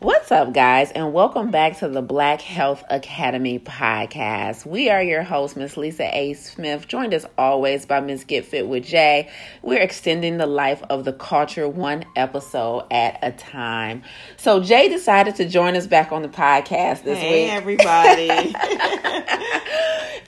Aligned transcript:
What's 0.00 0.30
up, 0.30 0.52
guys, 0.52 0.92
and 0.92 1.12
welcome 1.12 1.50
back 1.50 1.78
to 1.78 1.88
the 1.88 2.02
Black 2.02 2.40
Health 2.40 2.84
Academy 2.88 3.58
podcast. 3.58 4.64
We 4.64 4.90
are 4.90 5.02
your 5.02 5.24
hosts, 5.24 5.56
Miss 5.56 5.76
Lisa 5.76 6.16
A. 6.16 6.34
Smith, 6.34 6.86
joined 6.86 7.14
as 7.14 7.26
always 7.36 7.84
by 7.84 7.98
Miss 7.98 8.22
Get 8.22 8.44
Fit 8.44 8.68
with 8.68 8.84
Jaye. 8.84 9.28
We're 9.60 9.80
extending 9.80 10.36
the 10.38 10.46
life 10.46 10.84
of 10.88 11.04
the 11.04 11.12
culture 11.12 11.68
one 11.68 12.04
episode 12.14 12.86
at 12.92 13.18
a 13.22 13.32
time. 13.32 14.04
So, 14.36 14.60
Jaye 14.60 14.88
decided 14.88 15.34
to 15.34 15.48
join 15.48 15.74
us 15.74 15.88
back 15.88 16.12
on 16.12 16.22
the 16.22 16.28
podcast 16.28 17.02
this 17.02 17.18
hey, 17.18 17.46
week. 17.46 17.52
everybody. 17.52 18.54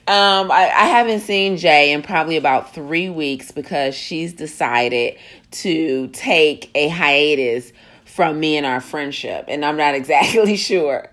Um, 0.07 0.51
I, 0.51 0.63
I 0.63 0.87
haven't 0.87 1.21
seen 1.21 1.55
Jaye 1.55 1.89
in 1.89 2.01
probably 2.01 2.35
about 2.35 2.73
three 2.73 3.09
weeks 3.09 3.51
because 3.51 3.95
she's 3.95 4.33
decided 4.33 5.15
to 5.51 6.07
take 6.07 6.69
a 6.75 6.89
hiatus 6.89 7.71
from 8.11 8.39
me 8.39 8.57
and 8.57 8.65
our 8.65 8.81
friendship, 8.81 9.45
and 9.47 9.63
I'm 9.63 9.77
not 9.77 9.95
exactly 10.01 10.57
sure. 10.57 11.09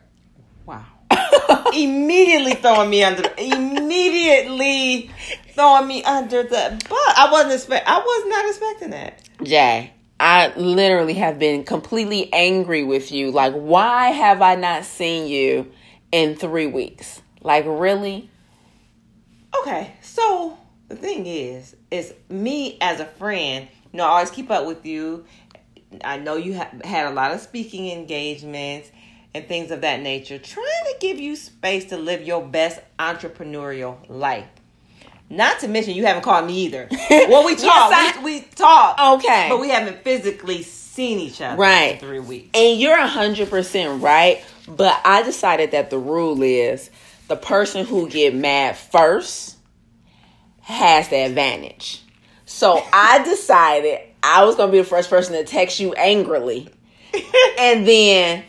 wow. 0.67 0.85
immediately 1.75 2.55
throwing 2.55 2.91
me 2.91 3.03
under 3.03 3.23
immediately 3.39 5.11
throwing 5.55 5.89
me 5.89 6.03
under 6.05 6.43
the 6.43 6.83
bus. 6.89 7.15
I 7.17 7.29
wasn't 7.31 7.55
expect 7.55 7.89
I 7.89 7.99
was 7.99 8.25
not 8.29 8.49
expecting 8.49 8.91
that. 8.91 9.23
Jaye, 9.39 9.91
I 10.21 10.53
literally 10.57 11.15
have 11.15 11.39
been 11.39 11.65
completely 11.65 12.33
angry 12.33 12.83
with 12.83 13.13
you. 13.13 13.31
Like, 13.31 13.55
why 13.55 14.09
have 14.11 14.43
I 14.43 14.57
not 14.57 14.85
seen 14.85 15.29
you 15.29 15.71
in 16.11 16.35
three 16.37 16.67
weeks? 16.67 17.23
Like, 17.41 17.65
really? 17.67 18.29
Okay, 19.61 19.95
so 20.03 20.59
the 20.89 20.97
thing 20.97 21.27
is, 21.27 21.77
is 21.91 22.13
me 22.29 22.77
as 22.81 23.01
a 23.01 23.05
friend, 23.07 23.69
you 23.93 23.99
know, 23.99 24.05
I 24.05 24.09
always 24.09 24.31
keep 24.31 24.51
up 24.51 24.67
with 24.67 24.85
you. 24.85 25.25
I 26.05 26.19
know 26.19 26.37
you 26.37 26.55
have 26.55 26.83
had 26.85 27.07
a 27.07 27.11
lot 27.11 27.33
of 27.33 27.41
speaking 27.41 27.91
engagements 27.91 28.91
and 29.35 29.47
things 29.47 29.71
of 29.71 29.81
that 29.83 30.01
nature, 30.01 30.39
trying 30.39 30.67
to 30.85 30.95
give 31.01 31.19
you 31.19 31.37
space 31.37 31.87
to 31.87 31.97
live 31.97 32.23
your 32.23 32.43
best 32.47 32.81
entrepreneurial 32.99 33.97
life. 34.09 34.47
Not 35.31 35.61
to 35.61 35.69
mention, 35.69 35.95
you 35.95 36.07
haven't 36.07 36.23
called 36.23 36.47
me 36.47 36.65
either. 36.67 36.89
Well, 37.11 37.45
we 37.45 37.53
Yes, 37.53 37.63
talk, 37.63 37.93
I- 37.93 38.23
we, 38.23 38.41
we 38.41 38.41
talk, 38.55 38.99
Okay. 39.19 39.47
but 39.51 39.61
we 39.61 39.69
haven't 39.69 40.03
physically 40.03 40.63
seen 40.63 41.19
each 41.19 41.41
other 41.43 41.57
Right. 41.61 41.95
in 41.95 41.99
three 41.99 42.19
weeks. 42.21 42.49
And 42.55 42.81
you're 42.81 42.97
100% 42.97 44.03
right, 44.03 44.43
but 44.67 44.99
I 45.05 45.23
decided 45.23 45.73
that 45.73 45.91
the 45.91 45.99
rule 45.99 46.43
is 46.43 46.91
the 47.29 47.37
person 47.37 47.85
who 47.85 48.09
get 48.09 48.35
mad 48.35 48.77
first 48.77 49.57
has 50.63 51.09
the 51.09 51.17
advantage. 51.17 52.03
So 52.47 52.83
I 52.93 53.23
decided 53.25 54.01
I 54.23 54.45
was 54.45 54.57
going 54.57 54.69
to 54.69 54.73
be 54.73 54.79
the 54.79 54.85
first 54.85 55.11
person 55.11 55.35
to 55.35 55.45
text 55.45 55.81
you 55.81 55.93
angrily. 55.95 56.69
And 57.59 57.87
then 57.89 58.45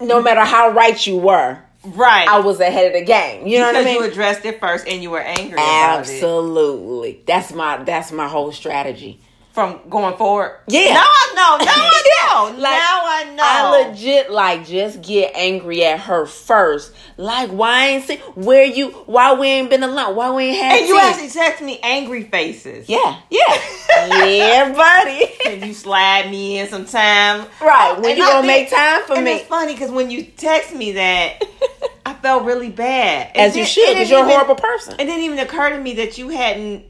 no 0.00 0.20
matter 0.20 0.42
how 0.42 0.70
right 0.70 1.06
you 1.06 1.16
were, 1.16 1.58
Right. 1.84 2.28
I 2.28 2.38
was 2.40 2.60
ahead 2.60 2.86
of 2.86 2.92
the 2.92 3.04
game. 3.04 3.46
You 3.46 3.58
know 3.58 3.70
because 3.72 3.84
what 3.84 3.90
I 3.90 3.94
mean? 3.94 4.02
you 4.04 4.10
addressed 4.10 4.44
it 4.44 4.60
first 4.60 4.86
and 4.86 5.02
you 5.02 5.10
were 5.10 5.20
angry 5.20 5.54
about 5.54 6.00
it. 6.00 6.00
Absolutely. 6.00 7.22
That's 7.26 7.52
my 7.52 7.82
that's 7.82 8.12
my 8.12 8.28
whole 8.28 8.52
strategy. 8.52 9.20
From 9.52 9.80
going 9.90 10.16
forward. 10.16 10.58
Yeah. 10.66 10.94
Now 10.94 11.04
I 11.04 11.32
know. 11.36 11.64
Now 11.64 11.72
I 11.76 12.52
know. 12.54 12.58
Like, 12.58 12.62
now 12.62 13.02
I 13.04 13.34
know. 13.36 13.42
I 13.44 13.88
legit 13.90 14.30
like 14.30 14.66
just 14.66 15.02
get 15.02 15.32
angry 15.34 15.84
at 15.84 16.00
her 16.00 16.24
first. 16.24 16.94
Like 17.18 17.50
why 17.50 17.88
ain't 17.88 18.04
see 18.04 18.16
where 18.34 18.64
you 18.64 18.90
why 19.04 19.34
we 19.34 19.48
ain't 19.48 19.68
been 19.68 19.82
alone? 19.82 20.16
Why 20.16 20.30
we 20.30 20.44
ain't 20.44 20.56
had 20.56 20.78
And 20.78 20.88
you 20.88 20.94
tea? 20.98 21.00
actually 21.06 21.28
text 21.28 21.62
me 21.62 21.78
angry 21.82 22.24
faces. 22.24 22.88
Yeah, 22.88 23.20
yeah. 23.28 23.58
yeah, 24.26 24.72
buddy. 24.74 25.26
And 25.46 25.66
you 25.66 25.74
slide 25.74 26.30
me 26.30 26.58
in 26.58 26.68
some 26.68 26.86
time. 26.86 27.46
Right. 27.60 27.94
When 28.00 28.10
And 28.12 28.18
you 28.18 28.24
I 28.24 28.32
gonna 28.32 28.46
make 28.46 28.70
time 28.70 29.02
for 29.04 29.16
and 29.16 29.24
me? 29.26 29.32
it's 29.32 29.44
funny 29.48 29.74
because 29.74 29.90
when 29.90 30.10
you 30.10 30.24
text 30.24 30.74
me 30.74 30.92
that, 30.92 31.42
I 32.06 32.14
felt 32.14 32.44
really 32.44 32.70
bad. 32.70 33.32
As 33.36 33.54
It 33.54 33.58
you 33.60 33.64
should, 33.66 33.88
because 33.88 34.08
you're 34.08 34.20
a 34.20 34.24
horrible 34.24 34.54
person. 34.54 34.94
It 34.94 35.04
didn't 35.04 35.24
even 35.24 35.38
occur 35.40 35.70
to 35.76 35.78
me 35.78 35.92
that 35.96 36.16
you 36.16 36.30
hadn't 36.30 36.84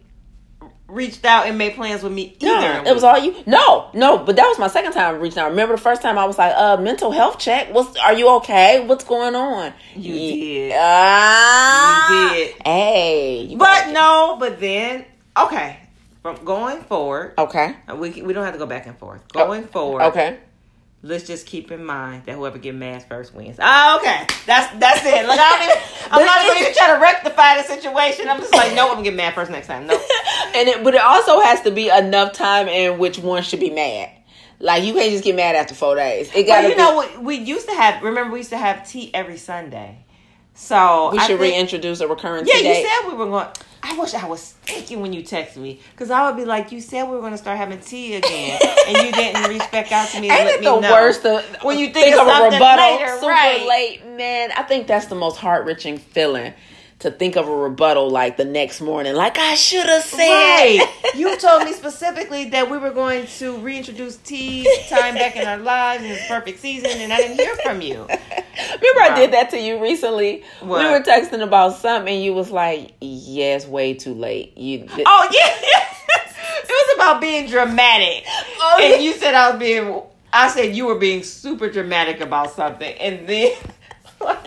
reached 0.93 1.25
out 1.25 1.47
and 1.47 1.57
made 1.57 1.75
plans 1.75 2.03
with 2.03 2.13
me 2.13 2.37
either. 2.39 2.83
it 2.87 2.93
was 2.93 3.03
all 3.03 3.19
you. 3.19 3.35
No, 3.47 3.89
no, 3.95 4.19
but 4.19 4.37
that 4.37 4.47
was 4.47 4.59
my 4.59 4.69
second 4.69 4.93
time 4.93 5.19
reaching 5.19 5.39
out. 5.39 5.51
Remember 5.51 5.75
the 5.75 5.81
first 5.81 6.03
time 6.03 6.19
I 6.19 6.27
was 6.27 6.39
like, 6.39 6.55
"Uh, 6.55 6.77
mental 6.77 7.11
health 7.11 7.39
check. 7.39 7.73
What's? 7.73 7.97
Are 7.99 8.13
you 8.13 8.29
okay? 8.37 8.85
What's 8.87 9.05
going 9.05 9.35
on?" 9.35 9.73
You 9.97 10.15
Ye- 10.15 10.69
did. 10.69 10.73
Ah, 10.77 12.31
You 12.31 12.37
did. 12.37 12.55
Hey, 12.65 13.41
you 13.49 13.57
But 13.57 13.91
no, 13.91 14.37
but 14.39 14.61
then 14.61 15.05
okay. 15.37 15.79
From 16.23 16.37
going 16.45 16.83
forward, 16.83 17.35
okay, 17.37 17.75
we 17.97 18.23
we 18.23 18.33
don't 18.33 18.45
have 18.45 18.53
to 18.53 18.59
go 18.59 18.67
back 18.67 18.87
and 18.87 18.97
forth. 18.97 19.27
Going 19.33 19.65
forward, 19.65 20.03
okay. 20.03 20.39
Let's 21.05 21.27
just 21.27 21.47
keep 21.47 21.73
in 21.73 21.85
mind 21.85 22.27
that 22.27 22.37
whoever 22.37 22.59
get 22.59 22.77
mad 22.77 23.05
first 23.09 23.35
wins. 23.35 23.57
Oh, 23.61 23.99
okay. 24.01 24.25
That's 24.47 24.73
that's 24.79 25.05
it. 25.05 25.27
Look, 25.27 25.37
I 25.37 25.51
don't 25.51 25.63
even, 25.65 26.13
I'm 26.13 26.25
not 26.25 26.45
even 26.45 26.63
even 26.63 26.75
trying 26.75 26.95
to 26.95 27.01
rectify 27.03 27.57
the 27.57 27.65
situation. 27.65 28.29
I'm 28.29 28.39
just 28.39 28.55
like, 28.55 28.75
no, 28.75 28.89
I'm 28.89 28.95
gonna 28.95 29.03
get 29.03 29.15
mad 29.15 29.35
first 29.35 29.51
next 29.51 29.67
time. 29.67 29.89
No. 29.89 29.95
and 30.55 30.69
it, 30.69 30.85
but 30.85 30.95
it 30.95 31.01
also 31.01 31.41
has 31.41 31.61
to 31.63 31.73
be 31.73 31.89
enough 31.89 32.35
time 32.35 32.69
in 32.69 32.99
which 32.99 33.19
one 33.19 33.43
should 33.43 33.59
be 33.59 33.71
mad. 33.71 34.11
Like 34.61 34.85
you 34.85 34.95
can't 34.95 35.11
just 35.11 35.25
get 35.25 35.35
mad 35.35 35.57
after 35.57 35.75
four 35.75 35.97
days. 35.97 36.31
It 36.37 36.45
got 36.45 36.69
you 36.69 36.77
know 36.77 36.95
what? 36.95 37.21
We 37.21 37.35
used 37.37 37.69
to 37.69 37.75
have. 37.75 38.01
Remember, 38.05 38.33
we 38.33 38.39
used 38.39 38.51
to 38.51 38.59
have 38.59 38.89
tea 38.89 39.13
every 39.13 39.39
Sunday. 39.39 40.05
So 40.55 41.11
we 41.11 41.19
I 41.19 41.27
should 41.27 41.41
think- 41.41 41.53
reintroduce 41.53 42.01
a 42.01 42.07
recurring 42.07 42.47
Yeah, 42.47 42.59
you 42.59 42.75
said 42.75 43.09
we 43.09 43.15
were 43.15 43.27
going. 43.27 43.49
I 43.85 43.99
wish 43.99 44.15
I 44.15 44.27
was 44.27 44.53
thinking 44.63 45.01
when 45.01 45.13
you 45.13 45.23
texted 45.23 45.57
me 45.57 45.81
because 45.91 46.11
I 46.11 46.27
would 46.27 46.37
be 46.37 46.45
like, 46.45 46.71
you 46.71 46.81
said 46.81 47.05
we 47.05 47.15
were 47.15 47.21
going 47.21 47.33
to 47.33 47.39
start 47.39 47.57
having 47.59 47.81
tea 47.81 48.15
again, 48.15 48.61
and 48.87 48.97
you 48.99 49.13
didn't 49.13 49.43
reach 49.49 49.69
back 49.73 49.91
out 49.91 50.09
to 50.11 50.21
me. 50.21 50.31
And 50.31 50.39
Ain't 50.39 50.47
let 50.47 50.55
it 50.55 50.61
me 50.61 50.67
the 50.67 50.81
know. 50.81 50.93
worst? 50.93 51.23
To, 51.23 51.43
When 51.63 51.79
you 51.79 51.93
think 51.93 52.15
of 52.17 52.29
of 52.29 52.29
a 52.29 52.45
rebuttal 52.51 52.97
later, 52.97 53.15
super 53.17 53.27
right. 53.29 53.67
late, 53.67 54.07
man. 54.17 54.53
I 54.57 54.63
think 54.63 54.87
that's 54.87 55.07
the 55.07 55.17
most 55.17 55.37
heart 55.39 55.67
wrenching 55.67 55.99
feeling 55.99 56.55
to 57.03 57.11
think 57.11 57.37
of 57.37 57.49
a 57.49 57.55
rebuttal 57.55 58.11
like 58.11 58.37
the 58.37 58.45
next 58.45 58.81
morning. 58.81 59.15
Like 59.15 59.39
I 59.39 59.55
should 59.55 59.87
have 59.87 60.03
said. 60.03 60.19
Right. 60.29 60.89
You 61.15 61.37
told 61.37 61.65
me 61.65 61.75
specifically 61.75 62.47
that 62.51 62.71
we 62.71 62.79
were 62.79 62.91
going 62.91 63.27
to 63.27 63.59
reintroduce 63.59 64.17
tea 64.17 64.67
time 64.89 65.15
back 65.15 65.37
in 65.37 65.47
our 65.47 65.59
lives 65.59 66.03
in 66.03 66.09
the 66.09 66.19
perfect 66.27 66.59
season, 66.61 66.91
and 66.91 67.13
I 67.13 67.19
didn't 67.19 67.39
hear 67.39 67.55
from 67.57 67.83
you. 67.83 67.97
Remember 68.07 69.01
I 69.03 69.13
did 69.15 69.33
that 69.35 69.51
to 69.51 69.61
you 69.61 69.79
recently. 69.83 70.43
What? 70.61 70.83
We 70.83 70.91
were 70.91 71.01
texting 71.05 71.43
about 71.43 71.77
something, 71.77 72.15
and 72.15 72.25
you 72.25 72.33
was 72.33 72.51
like, 72.51 72.95
"Yeah, 73.03 73.57
it's 73.57 73.67
way 73.67 73.93
too 73.93 74.15
late." 74.15 74.57
You. 74.57 74.87
Oh 75.05 75.29
yeah, 75.31 75.55
it 76.63 76.69
was 76.69 76.95
about 76.97 77.21
being 77.21 77.47
dramatic, 77.51 78.25
Oh, 78.27 78.77
yeah. 78.81 78.95
and 78.95 79.05
you 79.05 79.13
said 79.13 79.35
I 79.35 79.51
was 79.51 79.59
being. 79.61 80.01
I 80.33 80.49
said 80.49 80.75
you 80.75 80.87
were 80.87 80.99
being 80.99 81.23
super 81.25 81.69
dramatic 81.71 82.23
about 82.23 82.53
something, 82.53 82.91
and 82.99 83.29
then. 83.29 83.53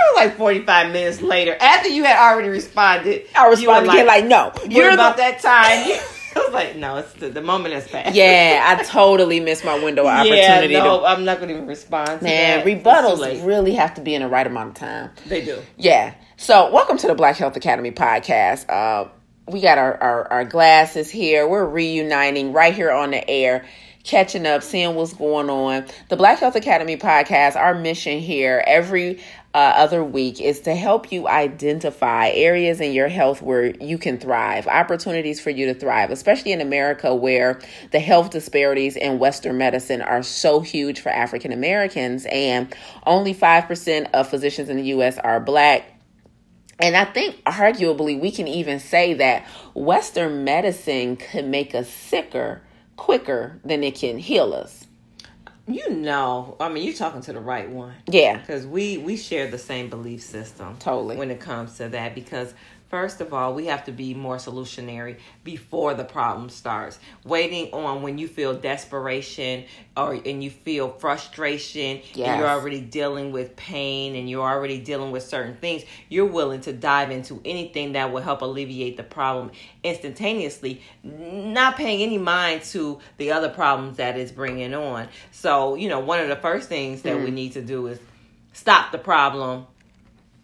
It 0.00 0.14
was 0.14 0.26
like 0.26 0.36
45 0.36 0.92
minutes 0.92 1.22
later, 1.22 1.56
after 1.60 1.88
you 1.88 2.04
had 2.04 2.16
already 2.16 2.48
responded. 2.48 3.26
I 3.36 3.48
responded 3.48 3.90
again 3.90 4.06
like, 4.06 4.24
"No, 4.24 4.52
you're 4.68 4.92
about 4.92 5.16
the." 5.16 5.22
that 5.22 5.40
time. 5.40 6.00
I 6.36 6.38
was 6.38 6.52
like, 6.52 6.76
no, 6.76 6.96
it's 6.98 7.12
the, 7.14 7.28
the 7.28 7.42
moment 7.42 7.74
has 7.74 7.88
passed. 7.88 8.14
Yeah, 8.14 8.76
I 8.78 8.82
totally 8.84 9.40
missed 9.40 9.64
my 9.64 9.82
window 9.82 10.02
of 10.02 10.08
opportunity. 10.08 10.74
Yeah, 10.74 10.82
to 10.82 10.88
no, 10.88 11.04
I'm 11.04 11.24
not 11.24 11.38
going 11.38 11.48
to 11.48 11.54
even 11.56 11.66
respond 11.66 12.20
to 12.20 12.24
Man, 12.24 12.64
that. 12.64 12.66
Rebuttals 12.66 13.44
really 13.44 13.72
have 13.74 13.94
to 13.94 14.00
be 14.00 14.14
in 14.14 14.22
the 14.22 14.28
right 14.28 14.46
amount 14.46 14.70
of 14.70 14.74
time. 14.76 15.10
They 15.26 15.44
do. 15.44 15.60
Yeah. 15.76 16.14
So, 16.36 16.70
welcome 16.70 16.98
to 16.98 17.08
the 17.08 17.16
Black 17.16 17.36
Health 17.36 17.56
Academy 17.56 17.90
podcast. 17.90 18.70
Uh, 18.70 19.08
we 19.48 19.60
got 19.60 19.78
our, 19.78 20.00
our, 20.00 20.32
our 20.32 20.44
glasses 20.44 21.10
here. 21.10 21.48
We're 21.48 21.66
reuniting 21.66 22.52
right 22.52 22.72
here 22.72 22.92
on 22.92 23.10
the 23.10 23.28
air, 23.28 23.66
catching 24.04 24.46
up, 24.46 24.62
seeing 24.62 24.94
what's 24.94 25.12
going 25.12 25.50
on. 25.50 25.86
The 26.10 26.16
Black 26.16 26.38
Health 26.38 26.54
Academy 26.54 26.96
podcast, 26.96 27.56
our 27.56 27.74
mission 27.74 28.20
here 28.20 28.62
every 28.68 29.20
uh, 29.52 29.72
other 29.76 30.04
week 30.04 30.40
is 30.40 30.60
to 30.60 30.74
help 30.76 31.10
you 31.10 31.26
identify 31.26 32.28
areas 32.28 32.80
in 32.80 32.92
your 32.92 33.08
health 33.08 33.42
where 33.42 33.74
you 33.76 33.98
can 33.98 34.16
thrive, 34.16 34.68
opportunities 34.68 35.40
for 35.40 35.50
you 35.50 35.66
to 35.66 35.74
thrive, 35.74 36.10
especially 36.10 36.52
in 36.52 36.60
America 36.60 37.12
where 37.14 37.60
the 37.90 37.98
health 37.98 38.30
disparities 38.30 38.96
in 38.96 39.18
Western 39.18 39.58
medicine 39.58 40.02
are 40.02 40.22
so 40.22 40.60
huge 40.60 41.00
for 41.00 41.08
African 41.08 41.50
Americans, 41.50 42.26
and 42.30 42.72
only 43.06 43.34
5% 43.34 44.10
of 44.12 44.28
physicians 44.28 44.68
in 44.68 44.76
the 44.76 44.84
U.S. 44.84 45.18
are 45.18 45.40
black. 45.40 45.84
And 46.78 46.96
I 46.96 47.04
think 47.04 47.42
arguably 47.44 48.18
we 48.20 48.30
can 48.30 48.46
even 48.46 48.78
say 48.78 49.14
that 49.14 49.46
Western 49.74 50.44
medicine 50.44 51.16
could 51.16 51.44
make 51.44 51.74
us 51.74 51.90
sicker 51.90 52.62
quicker 52.96 53.58
than 53.64 53.82
it 53.82 53.96
can 53.96 54.18
heal 54.18 54.54
us. 54.54 54.79
You 55.70 55.90
know, 55.90 56.56
I 56.60 56.68
mean, 56.68 56.84
you're 56.84 56.94
talking 56.94 57.20
to 57.22 57.32
the 57.32 57.40
right 57.40 57.70
one. 57.70 57.94
Yeah. 58.10 58.38
Because 58.38 58.66
we, 58.66 58.98
we 58.98 59.16
share 59.16 59.50
the 59.50 59.58
same 59.58 59.88
belief 59.88 60.22
system. 60.22 60.76
Totally. 60.78 61.16
When 61.16 61.30
it 61.30 61.40
comes 61.40 61.76
to 61.78 61.88
that. 61.90 62.14
Because 62.14 62.54
First 62.90 63.20
of 63.20 63.32
all, 63.32 63.54
we 63.54 63.66
have 63.66 63.84
to 63.84 63.92
be 63.92 64.14
more 64.14 64.36
solutionary 64.38 65.18
before 65.44 65.94
the 65.94 66.02
problem 66.02 66.48
starts. 66.48 66.98
Waiting 67.24 67.72
on 67.72 68.02
when 68.02 68.18
you 68.18 68.26
feel 68.26 68.52
desperation 68.52 69.64
or 69.96 70.14
and 70.14 70.42
you 70.42 70.50
feel 70.50 70.88
frustration 70.88 72.00
Yes. 72.14 72.28
and 72.28 72.40
you're 72.40 72.48
already 72.48 72.80
dealing 72.80 73.30
with 73.30 73.54
pain 73.54 74.16
and 74.16 74.28
you're 74.28 74.42
already 74.48 74.80
dealing 74.80 75.12
with 75.12 75.22
certain 75.22 75.54
things, 75.56 75.84
you're 76.08 76.26
willing 76.26 76.62
to 76.62 76.72
dive 76.72 77.12
into 77.12 77.40
anything 77.44 77.92
that 77.92 78.10
will 78.12 78.22
help 78.22 78.42
alleviate 78.42 78.96
the 78.96 79.04
problem 79.04 79.52
instantaneously, 79.84 80.82
not 81.04 81.76
paying 81.76 82.02
any 82.02 82.18
mind 82.18 82.62
to 82.62 82.98
the 83.18 83.30
other 83.30 83.48
problems 83.50 83.98
that 83.98 84.18
it's 84.18 84.32
bringing 84.32 84.74
on. 84.74 85.06
So, 85.30 85.76
you 85.76 85.88
know, 85.88 86.00
one 86.00 86.18
of 86.18 86.28
the 86.28 86.36
first 86.36 86.68
things 86.68 87.02
that 87.02 87.16
Mm. 87.16 87.24
we 87.24 87.30
need 87.30 87.52
to 87.52 87.62
do 87.62 87.86
is 87.86 88.00
stop 88.52 88.90
the 88.90 88.98
problem 88.98 89.66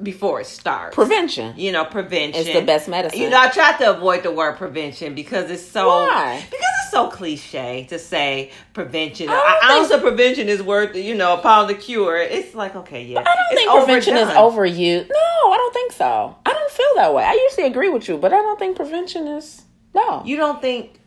before 0.02 0.40
it 0.42 0.46
starts 0.46 0.94
Prevention. 0.94 1.54
you 1.56 1.72
know, 1.72 1.84
prevention. 1.84 2.42
It's 2.42 2.52
the 2.52 2.64
best 2.64 2.86
medicine. 2.86 3.18
You 3.18 3.30
know, 3.30 3.40
I 3.40 3.48
try 3.48 3.76
to 3.78 3.96
avoid 3.96 4.22
the 4.24 4.30
word 4.30 4.56
prevention 4.56 5.14
because 5.14 5.50
it's 5.50 5.62
so 5.66 5.88
Why? 5.88 6.36
because 6.50 6.66
it's 6.82 6.90
so 6.90 7.08
cliche 7.08 7.86
to 7.88 7.98
say 7.98 8.50
prevention. 8.74 9.28
I 9.30 9.32
don't 9.32 9.46
An 9.46 9.60
think- 9.60 9.72
ounce 9.72 9.90
of 9.92 10.00
prevention 10.02 10.48
is 10.48 10.62
worth 10.62 10.94
you 10.96 11.14
know 11.14 11.34
a 11.34 11.38
pound 11.38 11.70
of 11.70 11.80
cure. 11.80 12.18
It's 12.18 12.54
like 12.54 12.76
okay, 12.76 13.04
yeah. 13.04 13.20
I 13.20 13.24
don't 13.24 13.36
It's 13.52 13.60
think 13.62 13.70
prevention 13.72 14.16
is 14.16 14.28
overdone. 14.28 14.74
overused. 14.74 15.08
No, 15.08 15.50
I 15.52 15.56
don't 15.56 15.72
think 15.74 15.92
so. 15.92 16.36
I 16.44 16.52
don't 16.52 16.70
feel 16.70 16.86
that 16.96 17.14
way. 17.14 17.24
I 17.24 17.32
usually 17.32 17.66
agree 17.66 17.88
with 17.88 18.06
you, 18.08 18.18
but 18.18 18.32
I 18.34 18.36
don't 18.36 18.58
think 18.58 18.76
prevention 18.76 19.26
is 19.28 19.62
no. 19.94 20.22
You 20.26 20.36
don't 20.36 20.60
think 20.60 21.00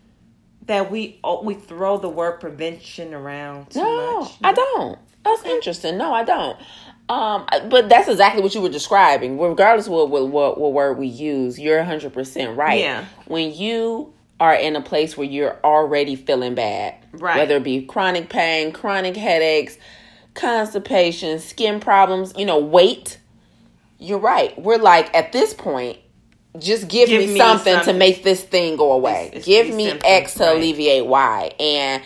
that 0.65 0.89
we 0.89 1.19
oh, 1.24 1.44
we 1.44 1.53
throw 1.53 1.97
the 1.97 2.09
word 2.09 2.39
prevention 2.39 3.13
around 3.13 3.69
too 3.69 3.81
no, 3.81 4.21
much? 4.21 4.31
I 4.44 4.53
don't. 4.53 4.97
That's 5.24 5.44
interesting. 5.44 5.97
No, 5.97 6.13
I 6.13 6.24
don't. 6.24 6.57
Um, 7.09 7.47
but 7.69 7.89
that's 7.89 8.07
exactly 8.07 8.44
what 8.44 8.53
you 8.53 8.61
were 8.61 8.69
describing. 8.69 9.39
Regardless 9.39 9.88
of 9.88 9.94
what, 9.94 10.09
what, 10.11 10.59
what, 10.59 10.73
word 10.73 10.97
we 11.00 11.07
use, 11.07 11.57
you're 11.59 11.83
100% 11.83 12.56
right. 12.56 12.79
Yeah. 12.79 13.06
When 13.25 13.51
you 13.53 14.13
are 14.39 14.53
in 14.53 14.75
a 14.75 14.81
place 14.81 15.17
where 15.17 15.27
you're 15.27 15.57
already 15.63 16.15
feeling 16.15 16.56
bad, 16.56 16.95
Right. 17.11 17.38
whether 17.38 17.57
it 17.57 17.63
be 17.63 17.81
chronic 17.81 18.29
pain, 18.29 18.71
chronic 18.71 19.17
headaches, 19.17 19.77
constipation, 20.35 21.39
skin 21.39 21.79
problems, 21.79 22.33
you 22.38 22.45
know, 22.45 22.59
weight, 22.59 23.17
you're 23.97 24.19
right. 24.19 24.57
We're 24.61 24.77
like, 24.77 25.13
at 25.15 25.31
this 25.31 25.53
point, 25.53 25.97
just 26.57 26.88
give, 26.88 27.09
Give 27.09 27.21
me, 27.27 27.33
me 27.33 27.39
something, 27.39 27.79
to 27.81 27.94
make 27.94 28.23
this 28.23 28.41
thing 28.44 28.75
go 28.77 28.91
away. 28.94 29.25
It's- 29.27 29.38
it's 29.38 29.45
give 29.45 29.73
me 29.73 29.85
symptoms, 29.89 30.03
X 30.06 30.33
to 30.35 30.44
right. 30.44 30.56
alleviate 30.57 31.06
Y. 31.06 31.51
And 31.59 32.03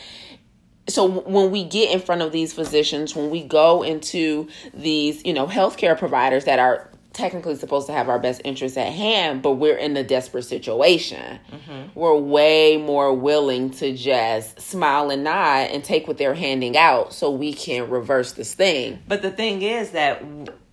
so 0.87 1.07
when 1.07 1.51
we 1.51 1.63
get 1.63 1.91
in 1.91 1.99
front 1.99 2.21
of 2.21 2.31
these 2.31 2.53
physicians, 2.53 3.15
when 3.15 3.29
we 3.29 3.43
go 3.43 3.83
into 3.83 4.47
these, 4.73 5.23
you 5.25 5.33
know, 5.33 5.47
healthcare 5.47 5.97
providers 5.97 6.45
that 6.45 6.59
are 6.59 6.89
technically 7.13 7.55
supposed 7.55 7.87
to 7.87 7.93
have 7.93 8.09
our 8.09 8.19
best 8.19 8.41
interests 8.43 8.77
at 8.77 8.91
hand, 8.91 9.41
but 9.41 9.53
we're 9.53 9.77
in 9.77 9.95
a 9.95 10.03
desperate 10.03 10.43
situation, 10.43 11.39
mm-hmm. 11.51 11.97
we're 11.97 12.17
way 12.17 12.75
more 12.77 13.13
willing 13.13 13.69
to 13.69 13.95
just 13.95 14.59
smile 14.59 15.09
and 15.09 15.23
nod 15.23 15.69
and 15.69 15.83
take 15.83 16.07
what 16.07 16.17
they're 16.17 16.33
handing 16.33 16.75
out 16.75 17.13
so 17.13 17.29
we 17.31 17.53
can 17.53 17.89
reverse 17.89 18.33
this 18.33 18.53
thing. 18.53 18.99
But 19.07 19.21
the 19.21 19.31
thing 19.31 19.61
is 19.61 19.91
that 19.91 20.23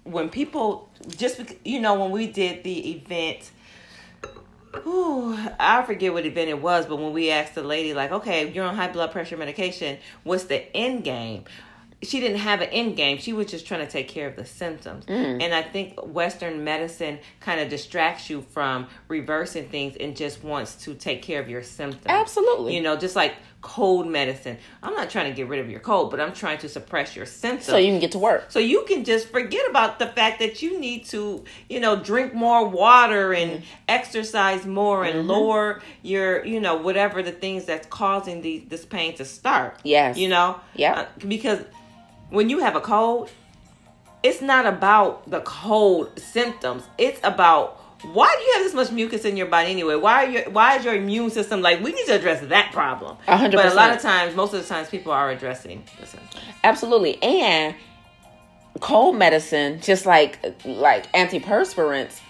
when 0.05 0.29
people 0.29 0.89
just 1.17 1.41
you 1.65 1.81
know 1.81 2.01
when 2.01 2.11
we 2.11 2.27
did 2.27 2.65
the 2.65 2.93
event, 2.93 3.51
ooh, 4.76 5.37
I 5.58 5.82
forget 5.82 6.12
what 6.12 6.26
event 6.26 6.49
it 6.49 6.61
was, 6.61 6.87
but 6.87 6.96
when 6.96 7.12
we 7.12 7.31
asked 7.31 7.55
the 7.55 7.62
lady 7.62 7.94
like, 7.94 8.12
okay, 8.12 8.50
you're 8.50 8.64
on 8.64 8.76
high 8.76 8.90
blood 8.90 9.12
pressure 9.12 9.37
medication, 9.37 9.99
what's 10.22 10.44
the 10.44 10.75
end 10.76 11.05
game? 11.05 11.44
She 12.02 12.19
didn't 12.19 12.38
have 12.38 12.62
an 12.62 12.70
end 12.70 12.96
game. 12.96 13.19
She 13.19 13.34
was 13.34 13.46
just 13.46 13.67
trying 13.67 13.84
to 13.84 13.90
take 13.90 14.08
care 14.08 14.26
of 14.26 14.34
the 14.34 14.46
symptoms. 14.46 15.05
Mm. 15.05 15.43
And 15.43 15.52
I 15.52 15.61
think 15.61 16.00
Western 16.02 16.64
medicine 16.64 17.19
kind 17.40 17.61
of 17.61 17.69
distracts 17.69 18.31
you 18.31 18.40
from 18.40 18.87
reversing 19.08 19.69
things 19.69 19.96
and 20.00 20.17
just 20.17 20.43
wants 20.43 20.76
to 20.84 20.94
take 20.94 21.20
care 21.20 21.43
of 21.43 21.50
your 21.50 21.62
symptoms. 21.62 22.06
Absolutely. 22.06 22.75
You 22.75 22.81
know, 22.81 22.96
just 22.96 23.17
like 23.17 23.34
cold 23.62 24.07
medicine. 24.07 24.57
I'm 24.83 24.95
not 24.95 25.11
trying 25.11 25.31
to 25.31 25.37
get 25.37 25.47
rid 25.47 25.61
of 25.61 25.69
your 25.69 25.81
cold, 25.81 26.11
but 26.11 26.19
I'm 26.19 26.33
trying 26.33 26.59
to 26.59 26.69
suppress 26.69 27.15
your 27.15 27.27
symptoms. 27.27 27.67
So 27.67 27.77
you 27.77 27.93
can 27.93 28.01
get 28.01 28.12
to 28.12 28.19
work. 28.19 28.47
So 28.49 28.59
you 28.59 28.85
can 28.89 29.05
just 29.05 29.29
forget 29.29 29.69
about 29.69 29.99
the 29.99 30.07
fact 30.07 30.39
that 30.39 30.62
you 30.62 30.81
need 30.81 31.05
to, 31.07 31.45
you 31.69 31.79
know, 31.79 31.97
drink 32.03 32.33
more 32.35 32.67
water 32.67 33.33
and 33.35 33.51
Mm-hmm. 33.51 33.65
exercise 33.89 34.65
more 34.65 35.05
and 35.05 35.27
lower 35.27 35.83
your, 36.03 36.45
you 36.45 36.61
know, 36.61 36.77
whatever 36.77 37.23
the 37.23 37.33
things 37.33 37.65
that's 37.65 37.87
causing 37.89 38.43
the, 38.43 38.61
this 38.69 38.85
pain 38.85 39.15
to 39.17 39.25
start. 39.25 39.79
Yes. 39.83 40.17
You 40.17 40.29
know? 40.29 40.61
Yeah. 40.75 41.01
Uh, 41.01 41.06
because 41.27 41.65
when 42.31 42.49
you 42.49 42.61
have 42.61 42.77
a 42.77 42.81
cold, 42.81 43.31
it's 44.23 44.41
not 44.41 44.67
about 44.67 45.29
the 45.29 45.41
cold 45.41 46.19
symptoms. 46.19 46.85
It's 46.97 47.21
about 47.25 47.81
why 48.02 48.35
do 48.35 48.43
you 48.43 48.52
have 48.55 48.64
this 48.64 48.75
much 48.75 48.91
mucus 48.91 49.25
in 49.25 49.37
your 49.37 49.47
body 49.47 49.70
anyway? 49.70 49.94
Why 49.94 50.25
are 50.25 50.31
your 50.31 50.50
why 50.50 50.76
is 50.76 50.85
your 50.85 50.94
immune 50.94 51.31
system 51.31 51.61
like 51.61 51.81
we 51.81 51.93
need 51.93 52.06
to 52.06 52.14
address 52.14 52.41
that 52.49 52.73
problem? 52.73 53.17
A 53.26 53.37
hundred 53.37 53.56
But 53.56 53.73
a 53.73 53.75
lot 53.75 53.94
of 53.94 54.00
times, 54.00 54.35
most 54.35 54.55
of 54.55 54.62
the 54.62 54.69
times, 54.69 54.88
people 54.88 55.12
are 55.12 55.31
addressing. 55.31 55.85
Absolutely. 56.64 57.23
And 57.23 57.75
cold 58.81 59.17
medicine, 59.17 59.81
just 59.81 60.06
like 60.06 60.38
like 60.64 61.12
antiperspirants, 61.12 62.20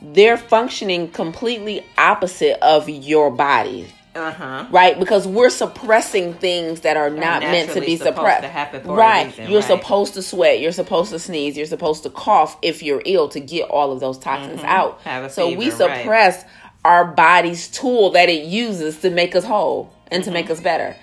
they're 0.00 0.38
functioning 0.38 1.10
completely 1.10 1.84
opposite 1.98 2.58
of 2.62 2.88
your 2.88 3.30
body. 3.30 3.92
Uh 4.14 4.30
huh. 4.32 4.66
Right? 4.70 4.98
Because 4.98 5.26
we're 5.26 5.50
suppressing 5.50 6.34
things 6.34 6.80
that 6.82 6.96
are 6.96 7.10
not 7.10 7.42
meant 7.42 7.70
to 7.72 7.80
be 7.80 7.96
suppressed. 7.96 8.42
to 8.42 8.48
happen 8.48 8.82
for 8.82 8.92
a 8.92 8.96
right. 8.96 9.26
reason, 9.26 9.50
you're 9.50 9.60
right. 9.60 9.66
supposed 9.68 10.14
to 10.14 10.22
sweat, 10.22 10.60
you're 10.60 10.72
supposed 10.72 11.10
to 11.10 11.18
sneeze, 11.18 11.56
you're 11.56 11.66
supposed 11.66 12.04
to 12.04 12.10
cough 12.10 12.56
if 12.62 12.82
you're 12.82 13.02
ill 13.04 13.28
to 13.30 13.40
get 13.40 13.68
all 13.70 13.92
of 13.92 14.00
those 14.00 14.18
toxins 14.18 14.62
out. 14.62 14.98
Mm-hmm. 15.00 15.08
Have 15.08 15.24
a 15.24 15.30
so 15.30 15.48
we 15.48 15.70
fever, 15.70 15.86
right. 15.86 15.98
suppress 16.02 16.44
our 16.84 17.04
body's 17.06 17.68
tool 17.68 18.10
that 18.10 18.28
it 18.28 18.44
uses 18.44 19.00
to 19.00 19.10
make 19.10 19.34
us 19.34 19.44
whole 19.44 19.92
and 20.08 20.22
to 20.22 20.28
Mm-hmm. 20.28 20.34
make 20.34 20.50
us 20.50 20.60
better. 20.60 20.94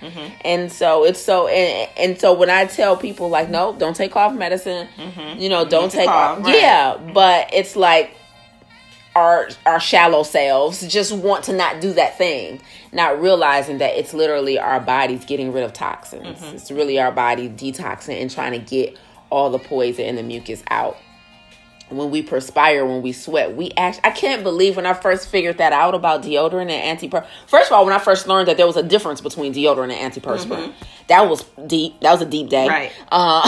And 0.46 0.72
so 0.72 1.04
it's 1.04 1.20
so 1.20 1.48
and, 1.48 1.90
and 1.98 2.22
so 2.22 2.34
when 2.34 2.50
I 2.50 2.66
tell 2.66 2.96
people 2.96 3.30
like 3.30 3.50
no, 3.50 3.76
don't 3.78 3.96
take 3.96 4.12
cough 4.12 4.34
medicine, 4.34 4.88
you 5.38 5.50
know, 5.50 5.66
don't 5.66 5.90
to 5.90 5.98
take 5.98 6.08
cough, 6.08 6.44
right. 6.46 6.56
Yeah, 6.56 6.98
but 7.14 7.50
it's 7.54 7.76
like 7.76 8.16
our 9.16 9.50
our 9.66 9.80
shallow 9.80 10.24
selves 10.24 10.88
just 10.88 11.12
want 11.12 11.44
to 11.46 11.54
not 11.54 11.82
do 11.82 11.94
that 11.94 12.18
thing, 12.18 12.62
not 12.92 13.22
realizing 13.22 13.80
that 13.80 13.98
it's 13.98 14.14
literally 14.14 14.58
our 14.58 14.80
bodies 14.80 15.26
getting 15.26 15.52
rid 15.52 15.64
of 15.64 15.74
toxins. 15.74 16.40
Mm-hmm. 16.40 16.56
It's 16.56 16.72
really 16.72 17.00
our 17.00 17.12
body 17.12 17.50
detoxing 17.50 18.22
and 18.22 18.32
trying 18.32 18.54
to 18.54 18.60
get 18.60 18.98
all 19.30 19.50
the 19.50 19.60
poison 19.60 20.06
and 20.06 20.18
the 20.18 20.24
mucus 20.24 20.64
out. 20.70 20.98
When 21.92 22.10
we 22.10 22.22
perspire, 22.22 22.86
when 22.86 23.02
we 23.02 23.12
sweat, 23.12 23.56
we 23.56 23.72
act. 23.78 24.00
I 24.04 24.12
can't 24.12 24.44
believe 24.44 24.78
when 24.78 24.86
I 24.86 24.94
first 24.94 25.28
figured 25.28 25.58
that 25.58 25.74
out 25.74 25.94
about 25.94 26.24
deodorant 26.24 26.72
and 26.72 27.00
antiperspirant. 27.00 27.28
First 27.48 27.68
of 27.68 27.74
all, 27.74 27.84
when 27.86 27.94
I 27.94 28.00
first 28.00 28.28
learned 28.28 28.48
that 28.48 28.58
there 28.58 28.68
was 28.68 28.78
a 28.78 28.84
difference 28.84 29.22
between 29.22 29.54
deodorant 29.54 29.92
and 29.94 30.14
antiperspirant, 30.14 30.74
that 31.08 31.30
was 31.30 31.44
deep. 31.68 32.00
That 32.02 32.12
was 32.14 32.22
a 32.22 32.26
deep 32.26 32.50
day. 32.50 32.68
Mm-hmm. 32.68 32.70
Right. 32.70 32.92
Uh, 33.12 33.42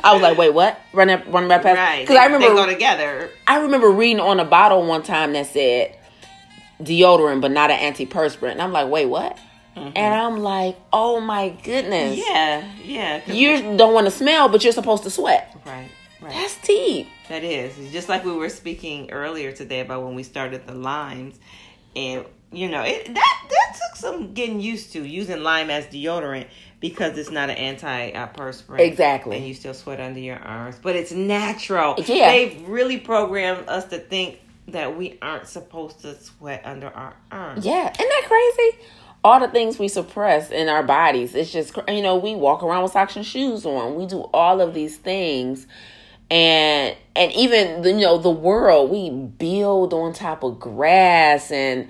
I 0.04 0.12
was 0.12 0.22
like, 0.22 0.36
wait, 0.36 0.52
what? 0.52 0.78
Run 0.92 1.08
that, 1.08 1.30
run 1.32 1.48
that 1.48 1.62
past. 1.62 1.78
Right. 1.78 2.02
Because 2.02 2.16
I 2.16 2.26
remember 2.26 2.48
they 2.48 2.54
go 2.54 2.66
together. 2.66 3.30
I 3.46 3.60
remember 3.60 3.90
reading 3.90 4.20
on 4.20 4.38
a 4.40 4.44
bottle 4.44 4.86
one 4.86 5.02
time 5.02 5.32
that 5.32 5.46
said 5.46 5.96
deodorant, 6.80 7.40
but 7.40 7.50
not 7.50 7.70
an 7.70 7.94
antiperspirant. 7.94 8.52
And 8.52 8.62
I'm 8.62 8.72
like, 8.72 8.88
wait, 8.88 9.06
what? 9.06 9.38
And 9.74 9.96
I'm 9.96 10.40
like, 10.40 10.76
oh 10.92 11.18
my 11.20 11.48
goodness. 11.48 12.18
Yeah, 12.18 12.70
yeah. 12.84 13.22
You 13.32 13.76
don't 13.76 13.94
want 13.94 14.06
to 14.06 14.10
smell, 14.10 14.48
but 14.48 14.62
you're 14.62 14.72
supposed 14.72 15.02
to 15.04 15.10
sweat. 15.10 15.56
right, 15.64 15.88
right. 16.20 16.32
That's 16.32 16.58
deep. 16.58 17.08
That 17.32 17.44
is. 17.44 17.78
It's 17.78 17.92
just 17.92 18.10
like 18.10 18.26
we 18.26 18.32
were 18.32 18.50
speaking 18.50 19.10
earlier 19.10 19.52
today 19.52 19.80
about 19.80 20.04
when 20.04 20.14
we 20.14 20.22
started 20.22 20.66
the 20.66 20.74
limes. 20.74 21.40
And, 21.96 22.26
you 22.52 22.68
know, 22.68 22.82
it 22.82 23.06
that 23.06 23.42
that 23.48 23.72
took 23.72 23.96
some 23.96 24.34
getting 24.34 24.60
used 24.60 24.92
to 24.92 25.02
using 25.02 25.42
lime 25.42 25.70
as 25.70 25.86
deodorant 25.86 26.48
because 26.78 27.16
it's 27.16 27.30
not 27.30 27.48
an 27.48 27.56
anti-perspirant. 27.56 28.82
Exactly. 28.82 29.38
And 29.38 29.46
you 29.46 29.54
still 29.54 29.72
sweat 29.72 29.98
under 29.98 30.20
your 30.20 30.36
arms. 30.40 30.76
But 30.82 30.94
it's 30.94 31.10
natural. 31.10 31.94
Yeah. 32.06 32.32
They've 32.32 32.68
really 32.68 32.98
programmed 32.98 33.66
us 33.66 33.86
to 33.86 33.98
think 33.98 34.38
that 34.68 34.94
we 34.94 35.18
aren't 35.22 35.48
supposed 35.48 36.00
to 36.00 36.20
sweat 36.20 36.60
under 36.66 36.88
our 36.88 37.14
arms. 37.30 37.64
Yeah. 37.64 37.90
Isn't 37.90 37.96
that 37.96 38.24
crazy? 38.26 38.84
All 39.24 39.40
the 39.40 39.48
things 39.48 39.78
we 39.78 39.88
suppress 39.88 40.50
in 40.50 40.68
our 40.68 40.82
bodies. 40.82 41.34
It's 41.34 41.50
just, 41.50 41.78
you 41.88 42.02
know, 42.02 42.14
we 42.16 42.34
walk 42.34 42.62
around 42.62 42.82
with 42.82 42.92
socks 42.92 43.16
and 43.16 43.24
shoes 43.24 43.64
on. 43.64 43.94
We 43.94 44.04
do 44.04 44.28
all 44.34 44.60
of 44.60 44.74
these 44.74 44.98
things. 44.98 45.66
And 46.30 46.96
and 47.14 47.32
even 47.32 47.84
you 47.84 48.00
know 48.00 48.18
the 48.18 48.30
world 48.30 48.90
we 48.90 49.10
build 49.10 49.92
on 49.92 50.12
top 50.14 50.42
of 50.42 50.58
grass 50.58 51.50
and 51.50 51.88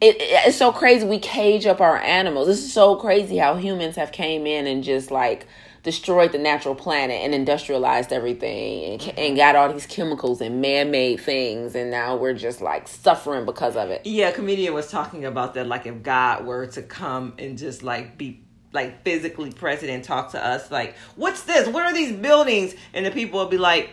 it, 0.00 0.16
it's 0.18 0.56
so 0.56 0.72
crazy 0.72 1.06
we 1.06 1.18
cage 1.18 1.66
up 1.66 1.80
our 1.80 1.98
animals. 1.98 2.48
This 2.48 2.58
is 2.58 2.72
so 2.72 2.96
crazy 2.96 3.36
how 3.36 3.56
humans 3.56 3.96
have 3.96 4.10
came 4.10 4.46
in 4.46 4.66
and 4.66 4.82
just 4.82 5.10
like 5.10 5.46
destroyed 5.82 6.32
the 6.32 6.38
natural 6.38 6.74
planet 6.74 7.20
and 7.22 7.34
industrialized 7.34 8.12
everything 8.12 9.00
and, 9.00 9.18
and 9.18 9.36
got 9.36 9.56
all 9.56 9.72
these 9.72 9.86
chemicals 9.86 10.40
and 10.40 10.60
man-made 10.60 11.20
things 11.20 11.74
and 11.74 11.90
now 11.90 12.16
we're 12.16 12.34
just 12.34 12.60
like 12.60 12.86
suffering 12.86 13.44
because 13.44 13.76
of 13.76 13.90
it. 13.90 14.04
Yeah, 14.04 14.30
comedian 14.30 14.74
was 14.74 14.90
talking 14.90 15.24
about 15.24 15.54
that. 15.54 15.66
Like, 15.66 15.86
if 15.86 16.02
God 16.02 16.46
were 16.46 16.66
to 16.68 16.82
come 16.82 17.34
and 17.38 17.58
just 17.58 17.82
like 17.82 18.16
be 18.16 18.41
like 18.72 19.02
physically 19.02 19.52
present 19.52 19.90
and 19.90 20.02
talk 20.02 20.32
to 20.32 20.44
us, 20.44 20.70
like, 20.70 20.96
what's 21.16 21.42
this? 21.44 21.68
What 21.68 21.84
are 21.84 21.92
these 21.92 22.12
buildings? 22.12 22.74
And 22.94 23.06
the 23.06 23.10
people 23.10 23.40
will 23.40 23.48
be 23.48 23.58
like, 23.58 23.90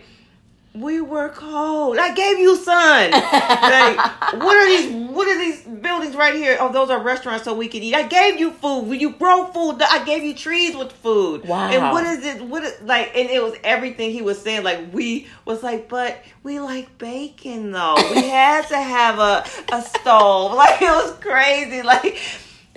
we 0.73 1.01
were 1.01 1.29
cold. 1.29 1.97
I 1.97 2.13
gave 2.13 2.37
you 2.37 2.55
sun. 2.55 3.11
like, 3.11 3.97
what 4.41 4.55
are 4.55 4.67
these? 4.67 5.09
What 5.09 5.27
are 5.27 5.37
these 5.37 5.63
buildings 5.63 6.15
right 6.15 6.35
here? 6.35 6.57
Oh, 6.59 6.71
those 6.71 6.89
are 6.91 7.01
restaurants, 7.01 7.45
so 7.45 7.55
we 7.55 7.67
can 7.67 7.81
eat. 7.81 7.95
I 7.95 8.03
gave 8.03 8.39
you 8.39 8.51
food. 8.51 8.81
When 8.81 8.99
you 8.99 9.11
grow 9.11 9.45
food. 9.45 9.81
I 9.81 10.05
gave 10.05 10.23
you 10.23 10.35
trees 10.35 10.75
with 10.75 10.91
food. 10.91 11.45
Wow. 11.45 11.69
And 11.69 11.91
what 11.91 12.05
is 12.05 12.23
it? 12.23 12.41
What 12.43 12.63
is, 12.63 12.79
like? 12.83 13.11
And 13.15 13.29
it 13.29 13.41
was 13.41 13.55
everything 13.63 14.11
he 14.11 14.21
was 14.21 14.39
saying. 14.41 14.63
Like 14.63 14.93
we 14.93 15.27
was 15.45 15.63
like, 15.63 15.89
but 15.89 16.23
we 16.43 16.59
like 16.59 16.97
bacon 16.99 17.71
though. 17.71 17.95
We 18.11 18.27
had 18.27 18.67
to 18.67 18.77
have 18.77 19.19
a 19.19 19.45
a 19.73 19.81
stove. 19.81 20.53
Like 20.59 20.81
it 20.81 20.89
was 20.89 21.13
crazy. 21.19 21.81
Like 21.81 22.17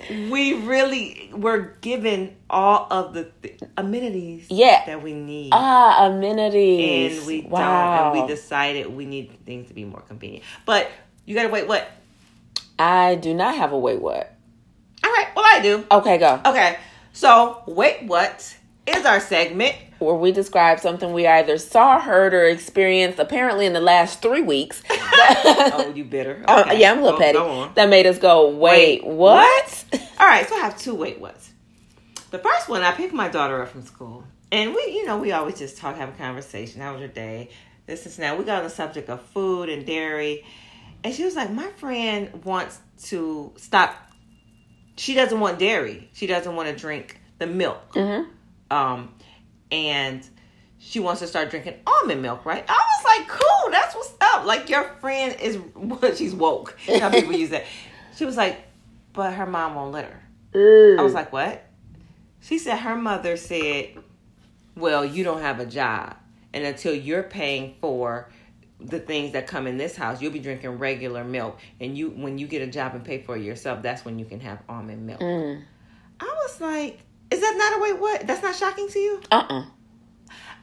we 0.09 0.53
really 0.53 1.29
were 1.33 1.75
given 1.81 2.35
all 2.49 2.87
of 2.91 3.13
the 3.13 3.25
th- 3.41 3.59
amenities 3.77 4.47
Yeah. 4.49 4.83
that 4.85 5.01
we 5.01 5.13
need 5.13 5.49
Ah, 5.53 6.07
amenities. 6.07 7.17
and 7.19 7.27
we 7.27 7.41
wow. 7.41 7.59
don't 8.11 8.17
and 8.17 8.21
we 8.27 8.33
decided 8.35 8.87
we 8.95 9.05
need 9.05 9.31
things 9.45 9.67
to 9.67 9.73
be 9.73 9.85
more 9.85 10.01
convenient 10.01 10.43
but 10.65 10.89
you 11.25 11.35
gotta 11.35 11.49
wait 11.49 11.67
what 11.67 11.89
I 12.79 13.15
do 13.15 13.33
not 13.33 13.55
have 13.55 13.71
a 13.71 13.77
wait 13.77 14.01
what. 14.01 14.33
all 15.03 15.11
right 15.11 15.27
well 15.35 15.45
i 15.45 15.61
do 15.61 15.85
Okay, 15.91 16.17
go. 16.17 16.39
okay 16.45 16.77
so 17.13 17.61
wait 17.67 18.03
what 18.03 18.55
is 18.87 19.05
our 19.05 19.19
segment 19.19 19.75
Where 20.03 20.15
we 20.15 20.31
describe 20.31 20.79
something 20.79 21.13
we 21.13 21.25
either 21.27 21.57
saw, 21.57 21.99
heard, 21.99 22.33
or 22.33 22.45
experienced 22.45 23.19
apparently 23.19 23.65
in 23.65 23.73
the 23.73 23.79
last 23.81 24.21
three 24.21 24.41
weeks. 24.41 24.83
oh 24.91 25.91
you 25.95 26.03
bitter. 26.03 26.43
Oh, 26.47 26.61
Okay. 26.61 26.79
yeah, 26.79 26.91
I'm 26.91 26.99
a 26.99 27.03
little 27.03 27.19
Go- 27.19 27.23
petty. 27.65 27.73
That 27.75 27.89
made 27.89 28.05
us 28.05 28.17
go, 28.19 28.49
wait, 28.49 29.03
Wait, 29.03 29.05
what? 29.13 29.85
all 30.19 30.27
right 30.27 30.47
so 30.47 30.55
i 30.55 30.59
have 30.59 30.77
two 30.77 30.93
wait 30.95 31.19
whats. 31.19 31.51
The 32.31 32.39
first 32.39 32.69
one 32.69 32.81
i 32.83 32.91
picked 32.91 33.13
my 33.13 33.29
daughter 33.29 33.61
up 33.61 33.69
from 33.69 33.83
school. 33.83 34.23
And 34.51 34.73
we 34.75 34.81
you 34.87 35.05
know 35.05 35.17
we 35.17 35.31
always 35.31 35.57
just 35.57 35.77
talk 35.77 35.95
have 35.97 36.09
a 36.09 36.17
conversation. 36.17 36.81
How 36.81 36.91
was 36.93 36.99
your 36.99 37.09
day? 37.09 37.49
This 37.85 38.05
is 38.05 38.17
now. 38.19 38.35
We 38.35 38.43
got 38.45 38.59
on 38.59 38.63
the 38.63 38.69
subject 38.69 39.09
of 39.09 39.21
food 39.21 39.67
and 39.69 39.85
dairy. 39.85 40.45
And 41.03 41.13
she 41.13 41.23
was 41.25 41.35
like 41.35 41.51
my 41.51 41.67
friend 41.71 42.43
wants 42.45 42.79
to 43.05 43.51
stop. 43.57 43.95
She 44.95 45.15
doesn't 45.15 45.39
want 45.39 45.59
dairy. 45.59 46.09
She 46.13 46.27
doesn't 46.27 46.55
want 46.55 46.69
to 46.69 46.75
drink 46.75 47.19
the 47.39 47.47
milk. 47.47 47.81
Hmm 47.93 48.23
um 48.71 49.13
and 49.73 50.27
she 50.77 50.99
wants 50.99 51.21
to 51.21 51.27
start 51.27 51.49
drinking 51.49 51.75
almond 51.85 52.21
milk 52.21 52.45
right 52.45 52.63
i 52.69 52.71
was 52.71 53.05
like 53.05 53.27
cool 53.27 53.71
that's 53.71 53.95
what's 53.95 54.13
up 54.21 54.45
like 54.45 54.69
your 54.69 54.83
friend 55.01 55.35
is 55.41 55.57
what 55.73 56.17
she's 56.17 56.33
woke 56.33 56.77
how 56.99 57.09
people 57.09 57.33
use 57.33 57.49
that 57.49 57.65
she 58.15 58.25
was 58.25 58.37
like 58.37 58.63
but 59.11 59.33
her 59.33 59.45
mom 59.45 59.75
won't 59.75 59.91
let 59.91 60.05
her 60.05 60.23
I 60.55 61.01
was 61.01 61.13
like, 61.13 61.33
what? 61.33 61.65
She 62.41 62.59
said 62.59 62.77
her 62.77 62.95
mother 62.95 63.37
said, 63.37 63.97
well, 64.75 65.03
you 65.03 65.23
don't 65.23 65.41
have 65.41 65.59
a 65.59 65.65
job. 65.65 66.15
And 66.53 66.63
until 66.65 66.93
you're 66.93 67.23
paying 67.23 67.75
for 67.81 68.29
the 68.79 68.99
things 68.99 69.31
that 69.33 69.47
come 69.47 69.65
in 69.65 69.77
this 69.77 69.95
house, 69.95 70.21
you'll 70.21 70.31
be 70.31 70.39
drinking 70.39 70.77
regular 70.77 71.23
milk. 71.23 71.59
And 71.79 71.97
you, 71.97 72.09
when 72.09 72.37
you 72.37 72.47
get 72.47 72.61
a 72.61 72.67
job 72.67 72.93
and 72.93 73.03
pay 73.03 73.21
for 73.21 73.35
it 73.37 73.43
yourself, 73.43 73.81
that's 73.81 74.05
when 74.05 74.19
you 74.19 74.25
can 74.25 74.39
have 74.41 74.59
almond 74.69 75.05
milk. 75.05 75.21
Mm. 75.21 75.63
I 76.19 76.25
was 76.25 76.61
like, 76.61 76.99
is 77.33 77.41
that 77.41 77.55
not 77.57 77.77
a 77.77 77.81
wait? 77.81 77.99
What? 77.99 78.27
That's 78.27 78.43
not 78.43 78.55
shocking 78.55 78.87
to 78.89 78.99
you? 78.99 79.21
Uh-uh. 79.31 79.65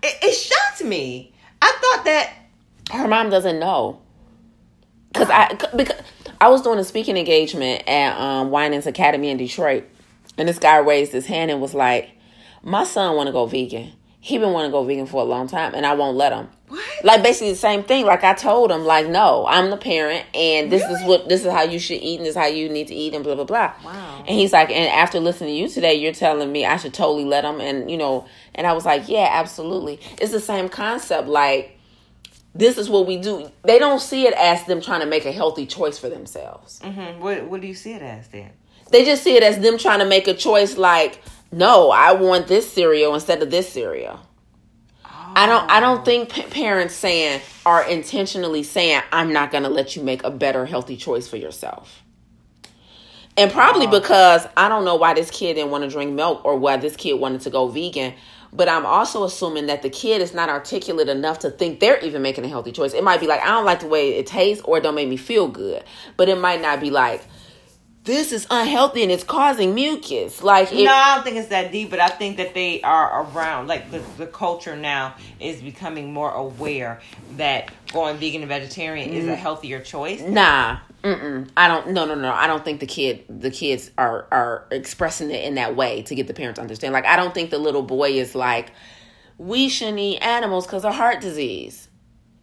It, 0.02 0.16
it 0.22 0.32
shocked 0.32 0.84
me. 0.84 1.32
I 1.60 1.72
thought 1.80 2.04
that. 2.04 2.32
Her 2.92 3.08
mom 3.08 3.28
doesn't 3.28 3.58
know. 3.58 4.00
Cause 5.12 5.28
I 5.28 5.58
because 5.76 6.00
I 6.40 6.48
was 6.48 6.62
doing 6.62 6.78
a 6.78 6.84
speaking 6.84 7.16
engagement 7.16 7.86
at 7.88 8.16
um, 8.16 8.50
Winans 8.50 8.86
Academy 8.86 9.28
in 9.28 9.36
Detroit, 9.36 9.84
and 10.38 10.48
this 10.48 10.60
guy 10.60 10.76
raised 10.76 11.12
his 11.12 11.26
hand 11.26 11.50
and 11.50 11.60
was 11.60 11.74
like, 11.74 12.10
"My 12.62 12.84
son 12.84 13.16
want 13.16 13.26
to 13.26 13.32
go 13.32 13.46
vegan. 13.46 13.92
He 14.20 14.38
been 14.38 14.52
want 14.52 14.66
to 14.66 14.70
go 14.70 14.84
vegan 14.84 15.06
for 15.06 15.22
a 15.22 15.24
long 15.24 15.48
time, 15.48 15.74
and 15.74 15.84
I 15.84 15.94
won't 15.94 16.16
let 16.16 16.32
him." 16.32 16.48
What? 16.70 17.04
Like 17.04 17.22
basically 17.22 17.50
the 17.50 17.58
same 17.58 17.82
thing. 17.82 18.06
Like 18.06 18.24
I 18.24 18.32
told 18.32 18.70
him, 18.70 18.84
like, 18.84 19.06
no, 19.06 19.44
I'm 19.46 19.68
the 19.68 19.76
parent, 19.76 20.24
and 20.34 20.72
this 20.72 20.82
is 20.82 21.04
what 21.04 21.28
this 21.28 21.44
is 21.44 21.52
how 21.52 21.62
you 21.62 21.78
should 21.78 22.00
eat, 22.00 22.16
and 22.16 22.24
this 22.24 22.36
is 22.36 22.40
how 22.40 22.46
you 22.46 22.68
need 22.70 22.88
to 22.88 22.94
eat, 22.94 23.12
and 23.12 23.22
blah 23.22 23.34
blah 23.34 23.44
blah. 23.44 23.72
Wow. 23.84 24.24
And 24.26 24.38
he's 24.38 24.52
like, 24.52 24.70
and 24.70 24.88
after 24.88 25.20
listening 25.20 25.50
to 25.50 25.60
you 25.60 25.68
today, 25.68 25.94
you're 25.94 26.14
telling 26.14 26.50
me 26.50 26.64
I 26.64 26.76
should 26.78 26.94
totally 26.94 27.24
let 27.24 27.44
him, 27.44 27.60
and 27.60 27.90
you 27.90 27.98
know, 27.98 28.26
and 28.54 28.66
I 28.66 28.72
was 28.72 28.86
like, 28.86 29.08
yeah, 29.08 29.28
absolutely. 29.32 30.00
It's 30.20 30.32
the 30.32 30.40
same 30.40 30.68
concept. 30.68 31.28
Like 31.28 31.76
this 32.54 32.78
is 32.78 32.88
what 32.88 33.06
we 33.06 33.16
do. 33.16 33.50
They 33.62 33.78
don't 33.78 34.00
see 34.00 34.26
it 34.26 34.34
as 34.34 34.64
them 34.64 34.80
trying 34.80 35.00
to 35.00 35.06
make 35.06 35.24
a 35.24 35.32
healthy 35.32 35.66
choice 35.66 35.98
for 35.98 36.08
themselves. 36.08 36.80
Mm-hmm. 36.80 37.20
What, 37.20 37.44
what 37.44 37.60
do 37.60 37.66
you 37.66 37.74
see 37.74 37.92
it 37.92 38.02
as 38.02 38.28
then? 38.28 38.50
They 38.90 39.04
just 39.04 39.22
see 39.22 39.36
it 39.36 39.42
as 39.42 39.58
them 39.60 39.78
trying 39.78 40.00
to 40.00 40.04
make 40.04 40.26
a 40.26 40.34
choice. 40.34 40.76
Like, 40.76 41.22
no, 41.52 41.90
I 41.90 42.12
want 42.12 42.48
this 42.48 42.70
cereal 42.70 43.14
instead 43.14 43.42
of 43.42 43.50
this 43.50 43.72
cereal. 43.72 44.20
I 45.36 45.46
don't. 45.46 45.70
I 45.70 45.80
don't 45.80 46.04
think 46.04 46.28
pa- 46.28 46.48
parents 46.50 46.94
saying 46.94 47.40
are 47.64 47.82
intentionally 47.88 48.62
saying, 48.62 49.02
"I'm 49.12 49.32
not 49.32 49.50
going 49.50 49.64
to 49.64 49.70
let 49.70 49.96
you 49.96 50.02
make 50.02 50.22
a 50.24 50.30
better, 50.30 50.66
healthy 50.66 50.96
choice 50.96 51.28
for 51.28 51.36
yourself." 51.36 52.02
And 53.36 53.50
probably 53.50 53.86
because 53.86 54.46
I 54.56 54.68
don't 54.68 54.84
know 54.84 54.96
why 54.96 55.14
this 55.14 55.30
kid 55.30 55.54
didn't 55.54 55.70
want 55.70 55.84
to 55.84 55.90
drink 55.90 56.12
milk 56.12 56.44
or 56.44 56.56
why 56.56 56.76
this 56.76 56.96
kid 56.96 57.14
wanted 57.14 57.40
to 57.42 57.50
go 57.50 57.68
vegan. 57.68 58.14
But 58.52 58.68
I'm 58.68 58.84
also 58.84 59.24
assuming 59.24 59.66
that 59.66 59.82
the 59.82 59.90
kid 59.90 60.20
is 60.20 60.34
not 60.34 60.48
articulate 60.48 61.08
enough 61.08 61.38
to 61.40 61.50
think 61.50 61.78
they're 61.78 62.00
even 62.00 62.20
making 62.20 62.44
a 62.44 62.48
healthy 62.48 62.72
choice. 62.72 62.92
It 62.92 63.04
might 63.04 63.20
be 63.20 63.28
like, 63.28 63.40
I 63.40 63.46
don't 63.46 63.64
like 63.64 63.80
the 63.80 63.86
way 63.86 64.16
it 64.16 64.26
tastes 64.26 64.62
or 64.64 64.78
it 64.78 64.82
don't 64.82 64.96
make 64.96 65.08
me 65.08 65.16
feel 65.16 65.46
good. 65.46 65.84
But 66.16 66.28
it 66.28 66.38
might 66.38 66.60
not 66.60 66.80
be 66.80 66.90
like, 66.90 67.22
this 68.04 68.32
is 68.32 68.46
unhealthy 68.50 69.02
and 69.02 69.12
it's 69.12 69.24
causing 69.24 69.74
mucus. 69.74 70.42
Like, 70.42 70.72
it, 70.72 70.84
no, 70.84 70.92
I 70.92 71.16
don't 71.16 71.24
think 71.24 71.36
it's 71.36 71.48
that 71.48 71.70
deep, 71.70 71.90
but 71.90 72.00
I 72.00 72.08
think 72.08 72.38
that 72.38 72.54
they 72.54 72.80
are 72.82 73.24
around. 73.24 73.66
Like 73.66 73.90
the, 73.90 74.02
the 74.16 74.26
culture 74.26 74.74
now 74.74 75.14
is 75.38 75.60
becoming 75.60 76.12
more 76.12 76.32
aware 76.32 77.00
that 77.36 77.70
going 77.92 78.16
vegan 78.16 78.42
and 78.42 78.48
vegetarian 78.48 79.10
is 79.10 79.26
a 79.26 79.32
mm. 79.32 79.36
healthier 79.36 79.80
choice. 79.80 80.22
Nah, 80.22 80.78
mm-mm. 81.02 81.48
I 81.56 81.68
don't. 81.68 81.90
No, 81.90 82.06
no, 82.06 82.14
no. 82.14 82.32
I 82.32 82.46
don't 82.46 82.64
think 82.64 82.80
the 82.80 82.86
kid, 82.86 83.24
the 83.28 83.50
kids 83.50 83.90
are 83.98 84.26
are 84.30 84.66
expressing 84.70 85.30
it 85.30 85.44
in 85.44 85.56
that 85.56 85.76
way 85.76 86.02
to 86.02 86.14
get 86.14 86.26
the 86.26 86.34
parents 86.34 86.56
to 86.56 86.62
understand. 86.62 86.94
Like, 86.94 87.06
I 87.06 87.16
don't 87.16 87.34
think 87.34 87.50
the 87.50 87.58
little 87.58 87.82
boy 87.82 88.12
is 88.12 88.34
like, 88.34 88.72
we 89.36 89.68
shouldn't 89.68 89.98
eat 89.98 90.18
animals 90.20 90.66
because 90.66 90.86
of 90.86 90.94
heart 90.94 91.20
disease. 91.20 91.88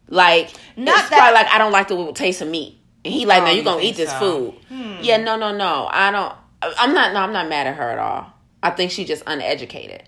Like, 0.09 0.53
Not 0.75 0.99
it's 0.99 1.09
that- 1.09 1.17
probably 1.17 1.33
like 1.33 1.47
I 1.47 1.57
don't 1.57 1.71
like 1.71 1.87
the 1.87 2.11
taste 2.13 2.41
of 2.41 2.47
meat, 2.47 2.76
and 3.07 3.13
he 3.13 3.25
like, 3.25 3.41
Oh, 3.41 3.45
no, 3.45 3.51
you 3.51 3.57
you 3.57 3.63
gonna 3.63 3.81
eat 3.81 3.95
this 3.95 4.09
so? 4.11 4.19
food. 4.19 4.53
Hmm. 4.67 4.97
Yeah, 5.01 5.17
no, 5.17 5.37
no, 5.37 5.55
no. 5.55 5.87
I 5.91 6.11
don't. 6.11 6.33
I'm 6.77 6.93
not. 6.93 7.13
No, 7.13 7.21
I'm 7.21 7.33
not 7.33 7.47
mad 7.47 7.67
at 7.67 7.75
her 7.75 7.89
at 7.89 7.97
all. 7.99 8.33
I 8.61 8.71
think 8.71 8.91
she's 8.91 9.07
just 9.07 9.23
uneducated. 9.25 10.03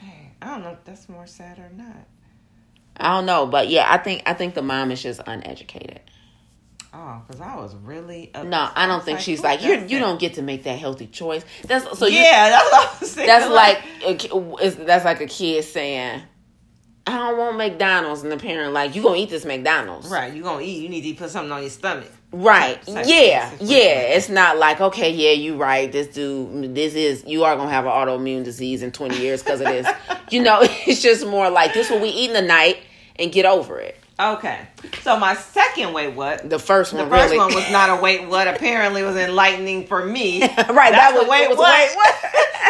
Hey, 0.00 0.32
I 0.40 0.46
don't 0.46 0.62
know 0.62 0.70
if 0.70 0.84
that's 0.84 1.08
more 1.08 1.26
sad 1.26 1.58
or 1.58 1.70
not. 1.74 2.06
I 2.96 3.16
don't 3.16 3.26
know, 3.26 3.46
but 3.46 3.68
yeah, 3.68 3.86
I 3.92 3.98
think 3.98 4.22
I 4.26 4.34
think 4.34 4.54
the 4.54 4.62
mom 4.62 4.90
is 4.90 5.02
just 5.02 5.20
uneducated. 5.26 6.00
Oh, 6.96 7.20
because 7.26 7.40
I 7.40 7.56
was 7.56 7.74
really 7.74 8.30
upset. 8.32 8.46
No, 8.46 8.70
I 8.72 8.86
don't 8.86 8.98
was 8.98 9.04
think 9.04 9.18
she's 9.18 9.42
like 9.42 9.62
you. 9.62 9.74
You 9.88 9.98
don't 9.98 10.20
get 10.20 10.34
to 10.34 10.42
make 10.42 10.62
that 10.62 10.78
healthy 10.78 11.08
choice. 11.08 11.44
That's 11.66 11.98
so. 11.98 12.06
You, 12.06 12.18
yeah, 12.20 12.50
that's 12.50 12.70
what 12.70 12.86
I 12.88 13.00
was 13.00 13.10
saying. 13.10 13.26
That's 13.26 13.50
like 13.50 13.84
a, 14.06 14.14
ki- 14.14 14.84
that's 14.84 15.04
like 15.04 15.20
a 15.20 15.26
kid 15.26 15.64
saying, 15.64 16.22
"I 17.06 17.16
don't 17.16 17.38
want 17.38 17.56
McDonald's," 17.56 18.22
and 18.22 18.32
the 18.32 18.36
parent 18.36 18.72
like, 18.72 18.94
"You 18.94 19.02
gonna 19.02 19.16
eat 19.16 19.30
this 19.30 19.44
McDonald's?" 19.44 20.08
right. 20.08 20.32
You 20.32 20.42
gonna 20.42 20.62
eat? 20.62 20.82
You 20.82 20.88
need 20.88 21.02
to 21.02 21.14
put 21.14 21.30
something 21.30 21.52
on 21.52 21.60
your 21.60 21.70
stomach. 21.70 22.10
Right. 22.32 22.80
Yeah. 22.88 23.50
Yeah. 23.60 24.00
It's 24.16 24.28
not 24.28 24.58
like 24.58 24.80
okay, 24.80 25.10
yeah, 25.10 25.32
you 25.32 25.56
right. 25.56 25.90
This 25.90 26.08
dude, 26.08 26.74
this 26.74 26.94
is 26.94 27.24
you 27.26 27.44
are 27.44 27.54
gonna 27.56 27.70
have 27.70 27.84
an 27.86 27.92
autoimmune 27.92 28.44
disease 28.44 28.82
in 28.82 28.90
twenty 28.92 29.18
years 29.20 29.42
because 29.42 29.60
of 29.60 29.66
this. 29.68 29.86
you 30.30 30.42
know, 30.42 30.58
it's 30.62 31.00
just 31.02 31.26
more 31.26 31.48
like 31.50 31.74
this 31.74 31.90
what 31.90 32.00
we 32.02 32.08
eat 32.08 32.30
in 32.30 32.34
the 32.34 32.42
night 32.42 32.78
and 33.18 33.30
get 33.32 33.46
over 33.46 33.78
it. 33.78 33.96
Okay. 34.18 34.60
So 35.02 35.18
my 35.18 35.34
second 35.34 35.92
wait 35.92 36.14
what? 36.14 36.48
The 36.48 36.58
first 36.58 36.92
The 36.92 36.98
one 36.98 37.10
first 37.10 37.24
really. 37.32 37.36
one 37.36 37.54
was 37.54 37.70
not 37.70 37.98
a 37.98 38.00
wait 38.00 38.28
what. 38.28 38.46
Apparently, 38.48 39.02
was 39.02 39.16
enlightening 39.16 39.86
for 39.86 40.04
me. 40.04 40.40
right. 40.42 40.56
That's 40.56 40.68
that 40.68 41.12
was 41.14 41.24
the 41.24 41.30
wait 41.30 41.48
was 41.48 41.58
what. 41.58 41.78
wait 41.78 41.96
what. 41.96 42.14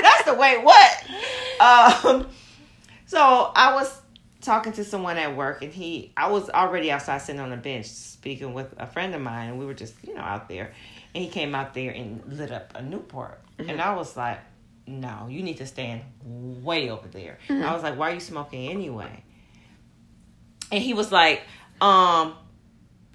That's 0.02 0.24
the 0.24 0.34
wait 0.34 0.64
what. 0.64 2.14
Um, 2.14 2.26
so 3.06 3.18
I 3.54 3.74
was 3.74 4.00
talking 4.44 4.72
to 4.74 4.84
someone 4.84 5.16
at 5.16 5.36
work, 5.36 5.62
and 5.62 5.72
he, 5.72 6.12
I 6.16 6.30
was 6.30 6.50
already 6.50 6.92
outside 6.92 7.18
sitting 7.18 7.40
on 7.40 7.52
a 7.52 7.56
bench 7.56 7.86
speaking 7.86 8.54
with 8.54 8.74
a 8.78 8.86
friend 8.86 9.14
of 9.14 9.20
mine, 9.20 9.50
and 9.50 9.58
we 9.58 9.66
were 9.66 9.74
just, 9.74 9.94
you 10.02 10.14
know, 10.14 10.20
out 10.20 10.48
there, 10.48 10.72
and 11.14 11.24
he 11.24 11.30
came 11.30 11.54
out 11.54 11.74
there 11.74 11.90
and 11.90 12.22
lit 12.26 12.52
up 12.52 12.72
a 12.74 12.82
Newport, 12.82 13.40
and 13.58 13.80
I 13.80 13.94
was 13.94 14.16
like, 14.16 14.38
no, 14.86 15.26
you 15.30 15.42
need 15.42 15.56
to 15.58 15.66
stand 15.66 16.02
way 16.22 16.90
over 16.90 17.08
there. 17.08 17.38
I 17.48 17.72
was 17.72 17.82
like, 17.82 17.98
why 17.98 18.10
are 18.10 18.14
you 18.14 18.20
smoking 18.20 18.68
anyway? 18.70 19.24
And 20.70 20.82
he 20.82 20.92
was 20.94 21.10
like, 21.10 21.42
um, 21.80 22.34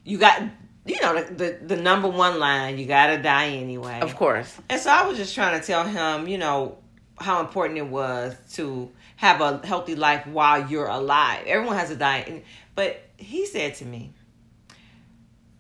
you 0.04 0.18
got. 0.18 0.42
You 0.86 1.00
know 1.02 1.22
the, 1.22 1.34
the 1.34 1.76
the 1.76 1.82
number 1.82 2.08
one 2.08 2.40
line. 2.40 2.80
You 2.80 2.88
gotta 2.88 3.22
die 3.22 3.50
anyway. 3.50 4.00
Of 4.02 4.16
course. 4.16 4.52
And 4.70 4.82
so 4.82 4.90
I 4.90 5.06
was 5.08 5.18
just 5.18 5.36
trying 5.36 5.60
to 5.60 5.68
tell 5.68 5.84
him, 5.84 6.28
you 6.28 6.40
know, 6.40 6.80
how 7.20 7.42
important 7.42 7.78
it 7.78 7.88
was 7.88 8.36
to 8.54 8.92
have 9.18 9.42
a 9.42 9.66
healthy 9.66 9.96
life 9.96 10.26
while 10.28 10.70
you're 10.70 10.88
alive. 10.88 11.46
Everyone 11.46 11.76
has 11.76 11.92
a 11.92 11.96
diet. 11.96 12.44
But 12.76 13.02
he 13.18 13.46
said 13.46 13.76
to 13.76 13.86
me, 13.86 14.14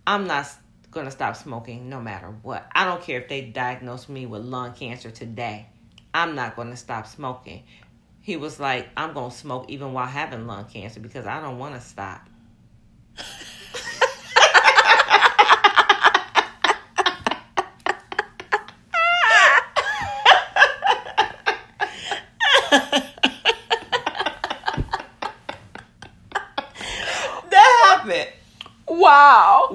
I'm 0.07 0.25
not 0.27 0.49
going 0.91 1.05
to 1.05 1.11
stop 1.11 1.35
smoking 1.35 1.89
no 1.89 1.99
matter 1.99 2.27
what. 2.41 2.65
I 2.73 2.85
don't 2.85 3.01
care 3.01 3.19
if 3.21 3.27
they 3.27 3.41
diagnose 3.41 4.09
me 4.09 4.25
with 4.25 4.43
lung 4.43 4.73
cancer 4.73 5.11
today. 5.11 5.67
I'm 6.13 6.35
not 6.35 6.55
going 6.55 6.71
to 6.71 6.77
stop 6.77 7.05
smoking. 7.05 7.63
He 8.21 8.37
was 8.37 8.59
like, 8.59 8.89
I'm 8.97 9.13
going 9.13 9.31
to 9.31 9.35
smoke 9.35 9.69
even 9.69 9.93
while 9.93 10.07
having 10.07 10.47
lung 10.47 10.65
cancer 10.65 10.99
because 10.99 11.25
I 11.25 11.41
don't 11.41 11.59
want 11.59 11.75
to 11.75 11.81
stop. 11.81 12.27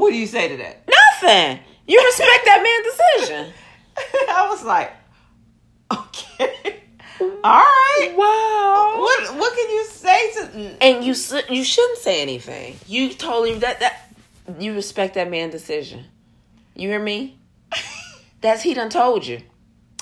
What 0.04 0.10
do 0.10 0.18
you 0.18 0.26
say 0.26 0.48
to 0.48 0.56
that? 0.58 0.86
Nothing. 0.86 1.60
You 1.86 2.04
respect 2.04 2.44
that 2.44 2.62
man's 2.62 3.26
decision. 3.26 3.54
I 4.28 4.48
was 4.50 4.62
like, 4.62 4.92
okay, 5.90 6.82
all 7.20 7.30
right. 7.42 8.12
Wow. 8.14 8.96
What 8.98 9.34
what 9.38 9.54
can 9.54 9.70
you 9.70 9.84
say 9.86 10.32
to? 10.32 10.82
And 10.82 11.04
you 11.06 11.14
you 11.48 11.64
shouldn't 11.64 11.98
say 12.00 12.20
anything. 12.20 12.76
You 12.86 13.14
totally 13.14 13.54
that 13.60 13.80
that 13.80 14.12
you 14.58 14.74
respect 14.74 15.14
that 15.14 15.30
man's 15.30 15.52
decision. 15.52 16.04
You 16.74 16.90
hear 16.90 17.00
me? 17.02 17.38
That's 18.42 18.60
he 18.60 18.74
done 18.74 18.90
told 18.90 19.26
you. 19.26 19.40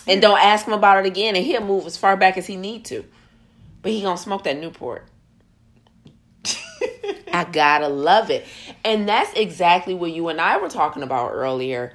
And 0.08 0.20
don't 0.20 0.40
ask 0.40 0.66
him 0.66 0.72
about 0.72 0.98
it 0.98 1.06
again 1.06 1.36
and 1.36 1.44
he'll 1.44 1.64
move 1.64 1.86
as 1.86 1.96
far 1.96 2.16
back 2.16 2.36
as 2.36 2.48
he 2.48 2.56
need 2.56 2.84
to. 2.86 3.04
But 3.82 3.92
he 3.92 4.02
gonna 4.02 4.18
smoke 4.18 4.42
that 4.42 4.58
Newport. 4.58 5.06
I 7.48 7.50
gotta 7.50 7.88
love 7.88 8.30
it. 8.30 8.46
And 8.84 9.08
that's 9.08 9.32
exactly 9.34 9.94
what 9.94 10.12
you 10.12 10.28
and 10.28 10.40
I 10.40 10.58
were 10.58 10.68
talking 10.68 11.02
about 11.02 11.32
earlier. 11.32 11.94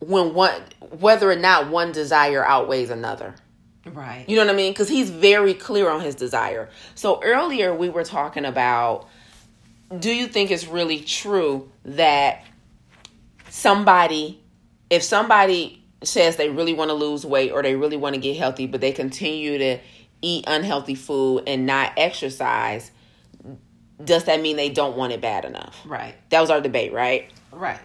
When 0.00 0.34
one 0.34 0.62
whether 0.98 1.30
or 1.30 1.36
not 1.36 1.68
one 1.68 1.92
desire 1.92 2.44
outweighs 2.44 2.90
another. 2.90 3.34
right. 3.86 4.24
You 4.28 4.36
know 4.36 4.46
what 4.46 4.52
I 4.52 4.56
mean? 4.56 4.72
Because 4.72 4.88
he's 4.88 5.10
very 5.10 5.54
clear 5.54 5.90
on 5.90 6.00
his 6.00 6.14
desire. 6.14 6.70
So 6.94 7.22
earlier 7.22 7.74
we 7.74 7.88
were 7.88 8.04
talking 8.04 8.44
about 8.44 9.08
do 9.98 10.12
you 10.12 10.28
think 10.28 10.50
it's 10.50 10.66
really 10.68 11.00
true 11.00 11.70
that 11.84 12.44
somebody, 13.48 14.40
if 14.88 15.02
somebody 15.02 15.82
says 16.02 16.36
they 16.36 16.48
really 16.48 16.72
want 16.72 16.90
to 16.90 16.94
lose 16.94 17.26
weight 17.26 17.50
or 17.50 17.62
they 17.62 17.74
really 17.74 17.96
want 17.96 18.14
to 18.14 18.20
get 18.20 18.36
healthy, 18.36 18.66
but 18.66 18.80
they 18.80 18.92
continue 18.92 19.58
to 19.58 19.78
eat 20.22 20.44
unhealthy 20.46 20.94
food 20.94 21.44
and 21.46 21.66
not 21.66 21.92
exercise, 21.96 22.90
does 24.04 24.24
that 24.24 24.40
mean 24.40 24.56
they 24.56 24.70
don't 24.70 24.96
want 24.96 25.12
it 25.12 25.20
bad 25.20 25.44
enough? 25.44 25.80
Right. 25.84 26.14
That 26.30 26.40
was 26.40 26.50
our 26.50 26.60
debate, 26.60 26.92
right? 26.92 27.30
Right. 27.52 27.80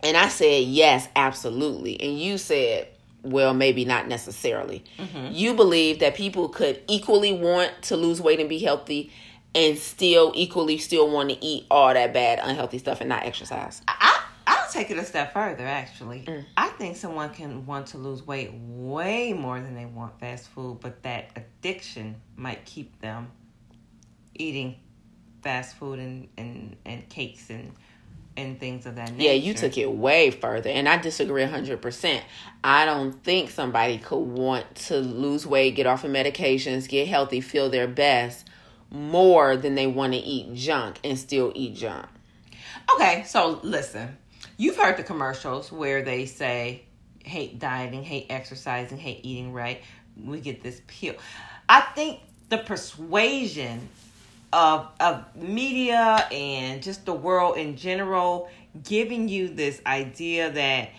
And 0.00 0.16
I 0.16 0.28
said, 0.28 0.64
yes, 0.64 1.08
absolutely. 1.14 2.00
And 2.00 2.18
you 2.18 2.38
said, 2.38 2.88
well, 3.22 3.54
maybe 3.54 3.84
not 3.84 4.08
necessarily. 4.08 4.84
Mm-hmm. 4.98 5.28
You 5.32 5.54
believe 5.54 6.00
that 6.00 6.14
people 6.14 6.48
could 6.48 6.82
equally 6.88 7.32
want 7.32 7.70
to 7.82 7.96
lose 7.96 8.20
weight 8.20 8.40
and 8.40 8.48
be 8.48 8.58
healthy 8.58 9.12
and 9.54 9.78
still 9.78 10.32
equally 10.34 10.78
still 10.78 11.10
want 11.10 11.30
to 11.30 11.44
eat 11.44 11.66
all 11.70 11.92
that 11.92 12.12
bad, 12.12 12.40
unhealthy 12.42 12.78
stuff 12.78 13.00
and 13.00 13.08
not 13.08 13.24
exercise. 13.24 13.82
I 13.86 14.22
I'll 14.44 14.68
take 14.70 14.90
it 14.90 14.98
a 14.98 15.04
step 15.04 15.32
further. 15.32 15.64
Actually, 15.64 16.24
mm. 16.26 16.44
I 16.56 16.68
think 16.70 16.96
someone 16.96 17.30
can 17.30 17.64
want 17.64 17.88
to 17.88 17.98
lose 17.98 18.26
weight 18.26 18.50
way 18.52 19.32
more 19.32 19.60
than 19.60 19.74
they 19.74 19.86
want 19.86 20.18
fast 20.18 20.48
food, 20.48 20.78
but 20.80 21.02
that 21.04 21.30
addiction 21.36 22.16
might 22.36 22.64
keep 22.64 23.00
them 23.00 23.30
eating 24.34 24.76
fast 25.42 25.76
food 25.76 25.98
and 25.98 26.28
and, 26.36 26.76
and 26.84 27.08
cakes 27.08 27.50
and 27.50 27.72
and 28.36 28.58
things 28.58 28.86
of 28.86 28.96
that 28.96 29.12
nature. 29.12 29.24
Yeah, 29.24 29.32
you 29.32 29.54
took 29.54 29.76
it 29.76 29.90
way 29.90 30.30
further. 30.30 30.70
And 30.70 30.88
I 30.88 30.96
disagree 30.96 31.42
100%. 31.42 32.22
I 32.64 32.84
don't 32.84 33.12
think 33.22 33.50
somebody 33.50 33.98
could 33.98 34.20
want 34.20 34.74
to 34.86 34.98
lose 34.98 35.46
weight, 35.46 35.74
get 35.74 35.86
off 35.86 36.04
of 36.04 36.10
medications, 36.10 36.88
get 36.88 37.08
healthy, 37.08 37.40
feel 37.40 37.68
their 37.68 37.86
best 37.86 38.48
more 38.90 39.56
than 39.56 39.74
they 39.74 39.86
want 39.86 40.12
to 40.12 40.18
eat 40.18 40.54
junk 40.54 40.98
and 41.02 41.18
still 41.18 41.52
eat 41.54 41.74
junk. 41.74 42.06
Okay, 42.94 43.24
so 43.26 43.60
listen. 43.62 44.16
You've 44.56 44.76
heard 44.76 44.96
the 44.96 45.02
commercials 45.02 45.72
where 45.72 46.02
they 46.02 46.26
say, 46.26 46.82
hate 47.24 47.58
dieting, 47.58 48.02
hate 48.02 48.26
exercising, 48.30 48.98
hate 48.98 49.20
eating 49.24 49.52
right. 49.52 49.82
We 50.22 50.40
get 50.40 50.62
this 50.62 50.80
pill. 50.86 51.14
I 51.68 51.80
think 51.80 52.20
the 52.48 52.58
persuasion 52.58 53.88
of 54.52 54.88
of 55.00 55.24
media 55.34 56.26
and 56.30 56.82
just 56.82 57.06
the 57.06 57.12
world 57.12 57.56
in 57.56 57.76
general 57.76 58.48
giving 58.84 59.28
you 59.28 59.48
this 59.48 59.80
idea 59.86 60.50
that 60.50 60.90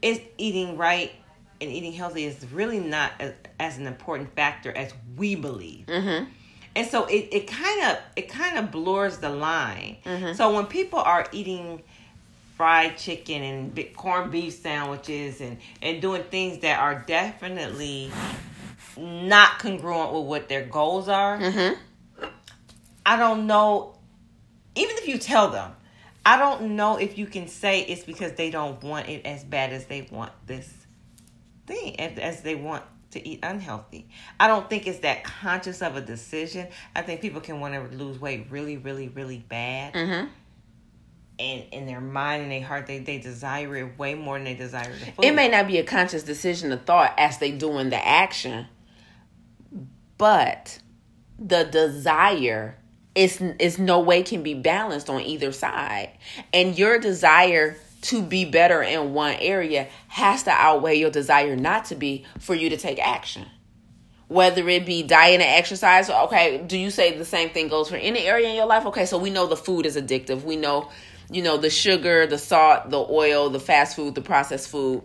it's 0.00 0.20
eating 0.38 0.76
right 0.76 1.12
and 1.60 1.70
eating 1.70 1.92
healthy 1.92 2.24
is 2.24 2.44
really 2.52 2.78
not 2.80 3.12
as, 3.20 3.34
as 3.60 3.78
an 3.78 3.86
important 3.86 4.34
factor 4.34 4.72
as 4.76 4.92
we 5.16 5.34
believe 5.34 5.86
Mm-hmm. 5.86 6.24
and 6.74 6.86
so 6.88 7.04
it, 7.04 7.28
it 7.32 7.46
kind 7.46 7.82
of 7.92 7.98
it 8.16 8.28
kind 8.28 8.58
of 8.58 8.70
blurs 8.70 9.18
the 9.18 9.28
line 9.30 9.96
so 10.34 10.54
when 10.54 10.66
people 10.66 10.98
are 10.98 11.26
eating 11.32 11.82
fried 12.56 12.96
chicken 12.96 13.42
and 13.42 13.94
corned 13.96 14.30
beef 14.30 14.54
sandwiches 14.54 15.40
and 15.40 15.58
and 15.82 16.00
doing 16.02 16.22
things 16.24 16.58
that 16.60 16.78
are 16.80 17.04
definitely 17.06 18.10
not 18.96 19.58
congruent 19.58 20.12
with 20.12 20.24
what 20.24 20.48
their 20.48 20.64
goals 20.64 21.08
are 21.08 21.38
Mm-hmm. 21.38 21.74
I 23.04 23.16
don't 23.16 23.46
know 23.46 23.98
even 24.74 24.96
if 24.96 25.08
you 25.08 25.18
tell 25.18 25.50
them 25.50 25.72
i 26.24 26.36
don't 26.36 26.76
know 26.76 26.96
if 26.96 27.18
you 27.18 27.26
can 27.26 27.48
say 27.48 27.80
it's 27.80 28.04
because 28.04 28.32
they 28.32 28.50
don't 28.50 28.82
want 28.82 29.08
it 29.08 29.24
as 29.26 29.44
bad 29.44 29.72
as 29.72 29.86
they 29.86 30.06
want 30.10 30.32
this 30.46 30.82
thing 31.66 31.98
as, 32.00 32.42
they 32.42 32.54
want 32.54 32.84
to 33.12 33.26
eat 33.26 33.40
unhealthy. 33.42 34.08
I 34.40 34.48
don't 34.48 34.68
think 34.68 34.86
it's 34.86 35.00
that 35.00 35.24
conscious 35.24 35.82
of 35.82 35.96
a 35.96 36.00
decision. 36.00 36.68
I 36.96 37.02
think 37.02 37.20
people 37.20 37.40
can 37.40 37.60
want 37.60 37.74
to 37.74 37.96
lose 37.96 38.18
weight 38.18 38.46
really, 38.50 38.76
really, 38.76 39.08
really 39.08 39.38
bad. 39.38 39.94
Mm-hmm. 39.94 40.28
And 41.38 41.64
in 41.72 41.86
their 41.86 42.00
mind 42.00 42.44
and 42.44 42.52
their 42.52 42.62
heart, 42.62 42.86
they, 42.86 42.98
they 42.98 43.18
desire 43.18 43.74
it 43.76 43.98
way 43.98 44.14
more 44.14 44.36
than 44.36 44.44
they 44.44 44.54
desire 44.54 44.92
the 44.92 45.06
food. 45.06 45.24
It 45.24 45.34
may 45.34 45.48
not 45.48 45.66
be 45.66 45.78
a 45.78 45.84
conscious 45.84 46.22
decision 46.22 46.72
or 46.72 46.76
thought 46.76 47.14
as 47.18 47.38
they 47.38 47.50
doing 47.50 47.90
the 47.90 48.06
action, 48.06 48.66
but 50.18 50.78
the 51.38 51.64
desire 51.64 52.78
is 53.14 53.40
is 53.58 53.78
no 53.78 54.00
way 54.00 54.22
can 54.22 54.42
be 54.42 54.54
balanced 54.54 55.10
on 55.10 55.20
either 55.20 55.52
side. 55.52 56.10
And 56.52 56.78
your 56.78 56.98
desire 56.98 57.76
to 58.02 58.22
be 58.22 58.44
better 58.44 58.82
in 58.82 59.14
one 59.14 59.34
area 59.34 59.88
has 60.08 60.42
to 60.44 60.50
outweigh 60.50 60.96
your 60.96 61.10
desire 61.10 61.54
not 61.56 61.84
to 61.86 61.94
be 61.94 62.24
for 62.40 62.54
you 62.54 62.70
to 62.70 62.76
take 62.76 62.98
action. 62.98 63.46
Whether 64.28 64.66
it 64.68 64.86
be 64.86 65.02
diet 65.02 65.40
and 65.40 65.42
exercise, 65.42 66.08
okay, 66.08 66.64
do 66.66 66.78
you 66.78 66.90
say 66.90 67.16
the 67.16 67.24
same 67.24 67.50
thing 67.50 67.68
goes 67.68 67.90
for 67.90 67.96
any 67.96 68.20
area 68.20 68.48
in 68.48 68.56
your 68.56 68.66
life? 68.66 68.86
Okay, 68.86 69.04
so 69.04 69.18
we 69.18 69.30
know 69.30 69.46
the 69.46 69.56
food 69.56 69.84
is 69.84 69.96
addictive. 69.96 70.42
We 70.42 70.56
know, 70.56 70.90
you 71.30 71.42
know, 71.42 71.58
the 71.58 71.68
sugar, 71.68 72.26
the 72.26 72.38
salt, 72.38 72.88
the 72.88 72.98
oil, 72.98 73.50
the 73.50 73.60
fast 73.60 73.94
food, 73.94 74.14
the 74.14 74.22
processed 74.22 74.70
food 74.70 75.02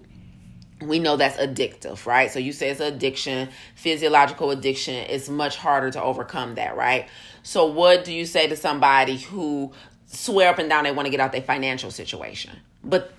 we 0.81 0.99
know 0.99 1.17
that's 1.17 1.37
addictive, 1.37 2.05
right? 2.05 2.29
So 2.31 2.39
you 2.39 2.51
say 2.53 2.69
it's 2.69 2.79
addiction, 2.79 3.49
physiological 3.75 4.51
addiction. 4.51 4.93
It's 4.95 5.27
much 5.29 5.55
harder 5.57 5.89
to 5.91 6.01
overcome 6.01 6.55
that, 6.55 6.75
right? 6.77 7.07
So 7.43 7.65
what 7.65 8.03
do 8.05 8.13
you 8.13 8.25
say 8.25 8.47
to 8.47 8.55
somebody 8.55 9.17
who 9.17 9.71
swear 10.05 10.49
up 10.49 10.59
and 10.59 10.69
down 10.69 10.83
they 10.83 10.91
want 10.91 11.05
to 11.07 11.09
get 11.09 11.19
out 11.19 11.31
their 11.31 11.41
financial 11.41 11.91
situation, 11.91 12.51
but 12.83 13.11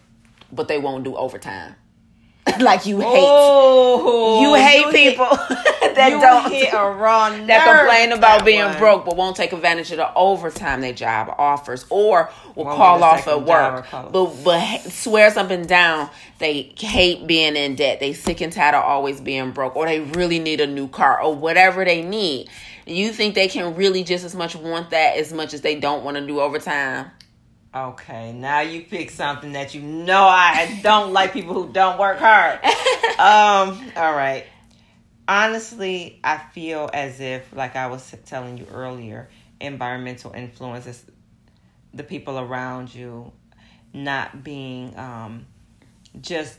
but 0.53 0.69
they 0.69 0.79
won't 0.79 1.05
do 1.05 1.17
overtime? 1.17 1.75
like 2.61 2.87
you 2.87 3.01
hate 3.01 3.09
Oh, 3.11 4.41
you 4.43 4.55
hate 4.55 4.87
hit- 4.95 5.17
people 5.17 5.27
that 5.99 6.11
you 6.13 6.21
don't 6.21 6.51
hit 6.51 6.73
a 6.73 6.91
raw 6.91 7.29
that 7.47 7.47
nerve 7.47 7.79
complain 7.81 8.13
about 8.13 8.39
that 8.39 8.45
being 8.45 8.65
one. 8.65 8.79
broke 8.79 9.05
but 9.05 9.17
won't 9.17 9.37
take 9.37 9.53
advantage 9.53 9.91
of 9.91 9.99
the 9.99 10.15
overtime 10.15 10.81
their 10.81 10.93
job 10.93 11.35
offers 11.39 11.85
or 11.91 12.31
will 12.55 12.65
Won't 12.65 12.77
call 12.77 13.05
off 13.05 13.29
at 13.29 13.43
work 13.45 13.87
but 14.13 14.27
but 14.45 14.79
swears 14.91 15.37
up 15.37 15.51
and 15.51 15.69
down 15.69 16.09
they 16.39 16.73
hate 16.79 17.27
being 17.27 17.57
in 17.57 17.77
debt 17.77 18.01
they 18.01 18.13
sick 18.13 18.41
and 18.41 18.53
tired 18.53 18.75
of 18.75 18.85
always 18.85 19.21
being 19.21 19.53
broke 19.53 19.77
or 19.77 19.87
they 19.87 20.01
really 20.01 20.39
need 20.39 20.61
a 20.61 20.67
new 20.67 20.89
car 20.89 21.21
or 21.23 21.35
whatever 21.35 21.85
they 21.85 22.03
need 22.03 22.49
you 22.87 23.13
think 23.13 23.35
they 23.35 23.49
can 23.49 23.75
really 23.77 24.03
just 24.03 24.25
as 24.25 24.35
much 24.35 24.57
want 24.57 24.91
that 24.91 25.17
as 25.17 25.33
much 25.33 25.53
as 25.53 25.61
they 25.61 25.79
don't 25.79 26.05
want 26.05 26.17
to 26.17 26.27
do 26.27 26.41
overtime 26.41 27.11
Okay, 27.75 28.33
now 28.33 28.61
you 28.61 28.81
pick 28.81 29.11
something 29.11 29.53
that 29.53 29.75
you 29.75 29.83
know 29.83 30.23
I 30.23 30.81
don't 30.83 31.13
like 31.13 31.35
people 31.35 31.53
who 31.53 31.71
don't 31.71 31.99
work 31.99 32.19
hard. 32.19 32.61
Um, 33.19 33.93
all 33.97 34.15
right. 34.15 34.47
Honestly, 35.29 36.19
I 36.25 36.39
feel 36.39 36.89
as 36.95 37.21
if, 37.21 37.53
like 37.55 37.77
I 37.77 37.89
was 37.89 38.15
telling 38.25 38.57
you 38.57 38.67
earlier, 38.73 39.29
environmental 39.61 40.33
influences, 40.33 41.05
the 41.93 42.03
people 42.03 42.39
around 42.39 42.95
you, 42.95 43.31
not 43.93 44.43
being 44.43 44.99
um, 44.99 45.47
just 46.21 46.59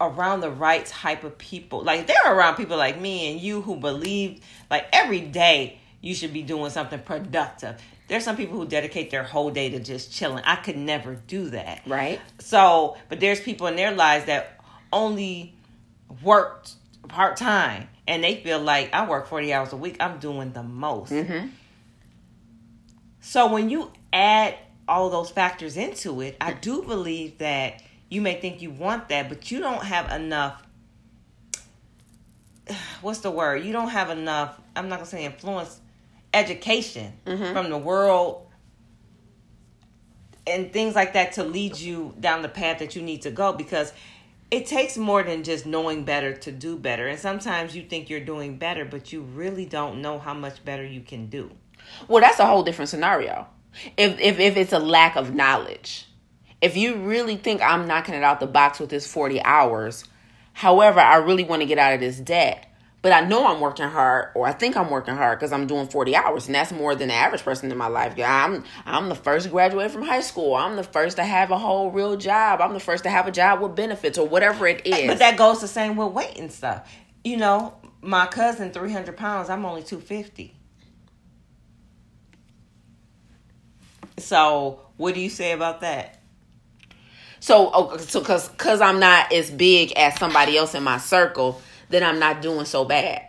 around 0.00 0.40
the 0.40 0.50
right 0.50 0.86
type 0.86 1.24
of 1.24 1.36
people. 1.36 1.82
Like 1.82 2.06
they're 2.06 2.34
around 2.34 2.56
people 2.56 2.76
like 2.76 3.00
me 3.00 3.32
and 3.32 3.40
you 3.40 3.60
who 3.60 3.76
believe 3.76 4.40
like 4.70 4.86
every 4.92 5.20
day 5.20 5.78
you 6.00 6.14
should 6.14 6.32
be 6.32 6.42
doing 6.42 6.70
something 6.70 7.00
productive. 7.00 7.80
There's 8.08 8.24
some 8.24 8.36
people 8.36 8.56
who 8.56 8.66
dedicate 8.66 9.10
their 9.10 9.22
whole 9.22 9.50
day 9.50 9.70
to 9.70 9.78
just 9.78 10.12
chilling. 10.12 10.42
I 10.44 10.56
could 10.56 10.76
never 10.76 11.14
do 11.14 11.50
that. 11.50 11.82
right 11.86 12.20
So, 12.38 12.96
but 13.08 13.20
there's 13.20 13.40
people 13.40 13.66
in 13.66 13.76
their 13.76 13.92
lives 13.92 14.26
that 14.26 14.60
only 14.92 15.54
work 16.22 16.66
part 17.10 17.36
time 17.36 17.88
and 18.06 18.22
they 18.24 18.36
feel 18.36 18.58
like 18.60 18.92
I 18.94 19.08
work 19.08 19.28
40 19.28 19.52
hours 19.52 19.72
a 19.72 19.76
week, 19.76 19.96
I'm 20.00 20.18
doing 20.18 20.52
the 20.52 20.62
most. 20.62 21.12
mm-hmm. 21.12 21.48
So 23.20 23.52
when 23.52 23.68
you 23.68 23.90
add 24.12 24.56
all 24.88 25.10
those 25.10 25.30
factors 25.30 25.76
into 25.76 26.20
it, 26.22 26.36
I 26.40 26.52
do 26.54 26.82
believe 26.82 27.38
that 27.38 27.82
you 28.08 28.20
may 28.22 28.40
think 28.40 28.62
you 28.62 28.70
want 28.70 29.08
that, 29.10 29.28
but 29.28 29.50
you 29.50 29.60
don't 29.60 29.84
have 29.84 30.10
enough. 30.10 30.62
What's 33.02 33.20
the 33.20 33.30
word? 33.30 33.64
You 33.64 33.72
don't 33.72 33.90
have 33.90 34.10
enough. 34.10 34.58
I'm 34.74 34.88
not 34.88 34.96
gonna 34.96 35.06
say 35.10 35.24
influence, 35.24 35.80
education 36.32 37.12
Mm-hmm. 37.26 37.52
from 37.52 37.70
the 37.70 37.78
world 37.78 38.46
and 40.46 40.72
things 40.72 40.94
like 40.94 41.12
that 41.12 41.32
to 41.34 41.44
lead 41.44 41.78
you 41.78 42.14
down 42.18 42.42
the 42.42 42.48
path 42.48 42.78
that 42.78 42.96
you 42.96 43.02
need 43.02 43.22
to 43.22 43.30
go 43.30 43.52
because 43.52 43.92
it 44.50 44.66
takes 44.66 44.96
more 44.96 45.22
than 45.22 45.44
just 45.44 45.64
knowing 45.66 46.04
better 46.04 46.34
to 46.34 46.50
do 46.52 46.76
better. 46.76 47.06
And 47.06 47.18
sometimes 47.18 47.76
you 47.76 47.82
think 47.82 48.10
you're 48.10 48.20
doing 48.20 48.56
better, 48.56 48.84
but 48.84 49.12
you 49.12 49.22
really 49.22 49.64
don't 49.64 50.02
know 50.02 50.18
how 50.18 50.34
much 50.34 50.64
better 50.64 50.84
you 50.84 51.00
can 51.00 51.26
do. 51.26 51.50
Well, 52.08 52.20
that's 52.20 52.40
a 52.40 52.46
whole 52.46 52.62
different 52.62 52.88
scenario. 52.88 53.46
If 53.96 54.18
if 54.18 54.40
if 54.40 54.56
it's 54.56 54.72
a 54.72 54.78
lack 54.78 55.16
of 55.16 55.34
knowledge, 55.34 56.06
if 56.60 56.76
you 56.76 56.96
really 56.96 57.36
think 57.36 57.62
I'm 57.62 57.86
knocking 57.86 58.14
it 58.14 58.24
out 58.24 58.40
the 58.40 58.46
box 58.46 58.80
with 58.80 58.90
this 58.90 59.06
40 59.06 59.40
hours, 59.42 60.04
however, 60.52 61.00
I 61.00 61.16
really 61.16 61.44
want 61.44 61.62
to 61.62 61.66
get 61.66 61.78
out 61.78 61.94
of 61.94 62.00
this 62.00 62.18
debt, 62.18 62.69
but 63.02 63.12
I 63.12 63.20
know 63.20 63.46
I'm 63.46 63.60
working 63.60 63.88
hard, 63.88 64.28
or 64.34 64.46
I 64.46 64.52
think 64.52 64.76
I'm 64.76 64.90
working 64.90 65.14
hard 65.14 65.38
because 65.38 65.52
I'm 65.52 65.66
doing 65.66 65.88
40 65.88 66.14
hours, 66.14 66.46
and 66.46 66.54
that's 66.54 66.70
more 66.70 66.94
than 66.94 67.08
the 67.08 67.14
average 67.14 67.42
person 67.42 67.70
in 67.72 67.78
my 67.78 67.86
life. 67.86 68.14
Yeah, 68.16 68.44
I'm 68.44 68.64
I'm 68.84 69.08
the 69.08 69.14
first 69.14 69.46
to 69.46 69.50
graduate 69.50 69.90
from 69.90 70.02
high 70.02 70.20
school. 70.20 70.54
I'm 70.54 70.76
the 70.76 70.82
first 70.82 71.16
to 71.16 71.24
have 71.24 71.50
a 71.50 71.58
whole 71.58 71.90
real 71.90 72.16
job. 72.16 72.60
I'm 72.60 72.74
the 72.74 72.80
first 72.80 73.04
to 73.04 73.10
have 73.10 73.26
a 73.26 73.30
job 73.30 73.60
with 73.60 73.74
benefits 73.74 74.18
or 74.18 74.28
whatever 74.28 74.66
it 74.66 74.86
is. 74.86 75.06
But 75.06 75.18
that 75.20 75.38
goes 75.38 75.60
the 75.60 75.68
same 75.68 75.96
with 75.96 76.12
weight 76.12 76.36
and 76.36 76.52
stuff. 76.52 76.92
You 77.24 77.38
know, 77.38 77.74
my 78.02 78.26
cousin, 78.26 78.70
300 78.70 79.16
pounds, 79.16 79.48
I'm 79.48 79.64
only 79.64 79.82
250. 79.82 80.54
So, 84.18 84.80
what 84.98 85.14
do 85.14 85.20
you 85.20 85.30
say 85.30 85.52
about 85.52 85.80
that? 85.80 86.20
So, 87.40 87.70
oh, 87.72 87.96
so 87.96 88.20
because 88.20 88.50
because 88.50 88.82
I'm 88.82 89.00
not 89.00 89.32
as 89.32 89.50
big 89.50 89.92
as 89.92 90.18
somebody 90.18 90.58
else 90.58 90.74
in 90.74 90.82
my 90.82 90.98
circle, 90.98 91.62
then 91.90 92.02
I'm 92.02 92.18
not 92.18 92.40
doing 92.42 92.64
so 92.64 92.84
bad. 92.84 93.26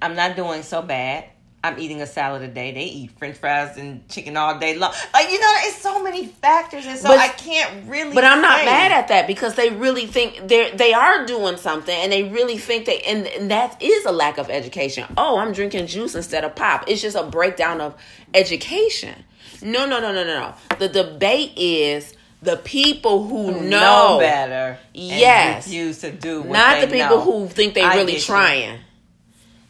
I'm 0.00 0.14
not 0.16 0.36
doing 0.36 0.62
so 0.62 0.80
bad. 0.82 1.24
I'm 1.64 1.76
eating 1.80 2.00
a 2.00 2.06
salad 2.06 2.42
a 2.42 2.48
day. 2.48 2.72
They 2.72 2.84
eat 2.84 3.10
French 3.18 3.36
fries 3.36 3.76
and 3.76 4.08
chicken 4.08 4.36
all 4.36 4.60
day 4.60 4.78
long. 4.78 4.94
Like 5.12 5.28
you 5.28 5.40
know, 5.40 5.52
it's 5.62 5.78
so 5.78 6.00
many 6.02 6.26
factors, 6.26 6.86
and 6.86 6.96
so 6.96 7.08
But- 7.08 7.18
I 7.18 7.28
can't 7.28 7.88
really. 7.90 8.14
But 8.14 8.22
I'm 8.22 8.40
not 8.40 8.60
say. 8.60 8.64
mad 8.64 8.92
at 8.92 9.08
that 9.08 9.26
because 9.26 9.56
they 9.56 9.70
really 9.70 10.06
think 10.06 10.46
they 10.46 10.70
they 10.70 10.92
are 10.94 11.26
doing 11.26 11.56
something, 11.56 11.94
and 11.94 12.12
they 12.12 12.22
really 12.22 12.58
think 12.58 12.86
they 12.86 13.00
and, 13.00 13.26
and 13.26 13.50
that 13.50 13.82
is 13.82 14.04
a 14.04 14.12
lack 14.12 14.38
of 14.38 14.48
education. 14.50 15.04
Oh, 15.18 15.38
I'm 15.38 15.52
drinking 15.52 15.88
juice 15.88 16.14
instead 16.14 16.44
of 16.44 16.54
pop. 16.54 16.84
It's 16.86 17.02
just 17.02 17.16
a 17.16 17.24
breakdown 17.24 17.80
of 17.80 17.96
education. 18.34 19.24
No, 19.60 19.84
no, 19.84 19.98
no, 20.00 20.12
no, 20.12 20.22
no, 20.22 20.38
no. 20.38 20.76
The 20.78 20.88
debate 20.88 21.52
is 21.56 22.14
the 22.42 22.56
people 22.56 23.26
who, 23.26 23.52
Who 23.52 23.68
know, 23.68 24.18
better. 24.20 24.78
Yes. 24.94 25.66
refuse 25.66 25.98
to 26.00 26.12
do. 26.12 26.44
Not 26.44 26.80
the 26.80 26.86
people 26.86 27.18
know. 27.18 27.20
who 27.20 27.48
think 27.48 27.74
they 27.74 27.82
I 27.82 27.96
really 27.96 28.12
get 28.12 28.20
you. 28.20 28.26
trying. 28.26 28.78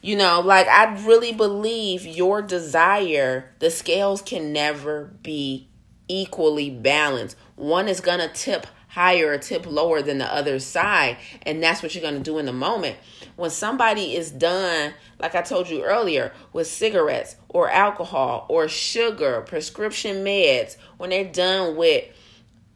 You 0.00 0.16
know, 0.16 0.40
like 0.40 0.68
I 0.68 0.94
really 1.06 1.32
believe 1.32 2.06
your 2.06 2.40
desire, 2.42 3.50
the 3.58 3.70
scales 3.70 4.22
can 4.22 4.52
never 4.52 5.06
be 5.22 5.68
equally 6.08 6.70
balanced. 6.70 7.36
One 7.56 7.88
is 7.88 8.00
gonna 8.00 8.28
tip 8.28 8.66
higher 8.88 9.32
or 9.32 9.38
tip 9.38 9.66
lower 9.66 10.00
than 10.00 10.18
the 10.18 10.32
other 10.32 10.58
side, 10.60 11.16
and 11.42 11.62
that's 11.62 11.82
what 11.82 11.94
you're 11.94 12.02
gonna 12.02 12.20
do 12.20 12.38
in 12.38 12.46
the 12.46 12.52
moment. 12.52 12.96
When 13.36 13.50
somebody 13.50 14.14
is 14.14 14.30
done, 14.30 14.94
like 15.18 15.34
I 15.34 15.42
told 15.42 15.68
you 15.68 15.82
earlier, 15.84 16.32
with 16.52 16.66
cigarettes 16.66 17.36
or 17.48 17.70
alcohol 17.70 18.46
or 18.48 18.68
sugar, 18.68 19.40
prescription 19.42 20.24
meds, 20.24 20.76
when 20.96 21.10
they're 21.10 21.24
done 21.24 21.76
with 21.76 22.04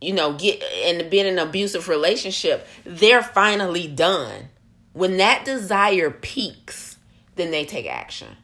you 0.02 0.12
know, 0.12 0.34
get 0.34 0.62
and 0.62 1.08
being 1.10 1.26
in 1.26 1.38
an 1.38 1.46
abusive 1.46 1.88
relationship, 1.88 2.66
they're 2.84 3.22
finally 3.22 3.86
done. 3.86 4.48
When 4.92 5.16
that 5.18 5.44
desire 5.44 6.10
peaks, 6.10 6.98
then 7.36 7.50
they 7.50 7.64
take 7.64 7.86
action. 7.86 8.36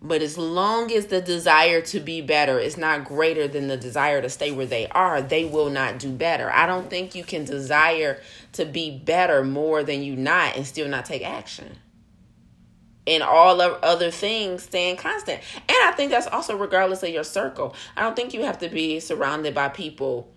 But 0.00 0.20
as 0.20 0.36
long 0.36 0.92
as 0.92 1.06
the 1.06 1.22
desire 1.22 1.80
to 1.80 1.98
be 1.98 2.20
better 2.20 2.58
is 2.58 2.76
not 2.76 3.06
greater 3.06 3.48
than 3.48 3.68
the 3.68 3.76
desire 3.78 4.20
to 4.20 4.28
stay 4.28 4.52
where 4.52 4.66
they 4.66 4.86
are, 4.88 5.22
they 5.22 5.46
will 5.46 5.70
not 5.70 5.98
do 5.98 6.10
better. 6.10 6.52
I 6.52 6.66
don't 6.66 6.90
think 6.90 7.14
you 7.14 7.24
can 7.24 7.46
desire 7.46 8.20
to 8.52 8.66
be 8.66 8.90
better 8.90 9.42
more 9.42 9.82
than 9.82 10.02
you 10.02 10.14
not 10.14 10.56
and 10.56 10.66
still 10.66 10.88
not 10.88 11.06
take 11.06 11.24
action. 11.24 11.78
And 13.06 13.22
all 13.22 13.62
of 13.62 13.82
other 13.82 14.10
things 14.10 14.64
staying 14.64 14.96
constant. 14.96 15.40
And 15.56 15.78
I 15.84 15.92
think 15.92 16.10
that's 16.10 16.26
also 16.26 16.54
regardless 16.54 17.02
of 17.02 17.08
your 17.08 17.24
circle. 17.24 17.74
I 17.96 18.02
don't 18.02 18.14
think 18.14 18.34
you 18.34 18.42
have 18.42 18.58
to 18.58 18.68
be 18.68 19.00
surrounded 19.00 19.54
by 19.54 19.70
people 19.70 20.33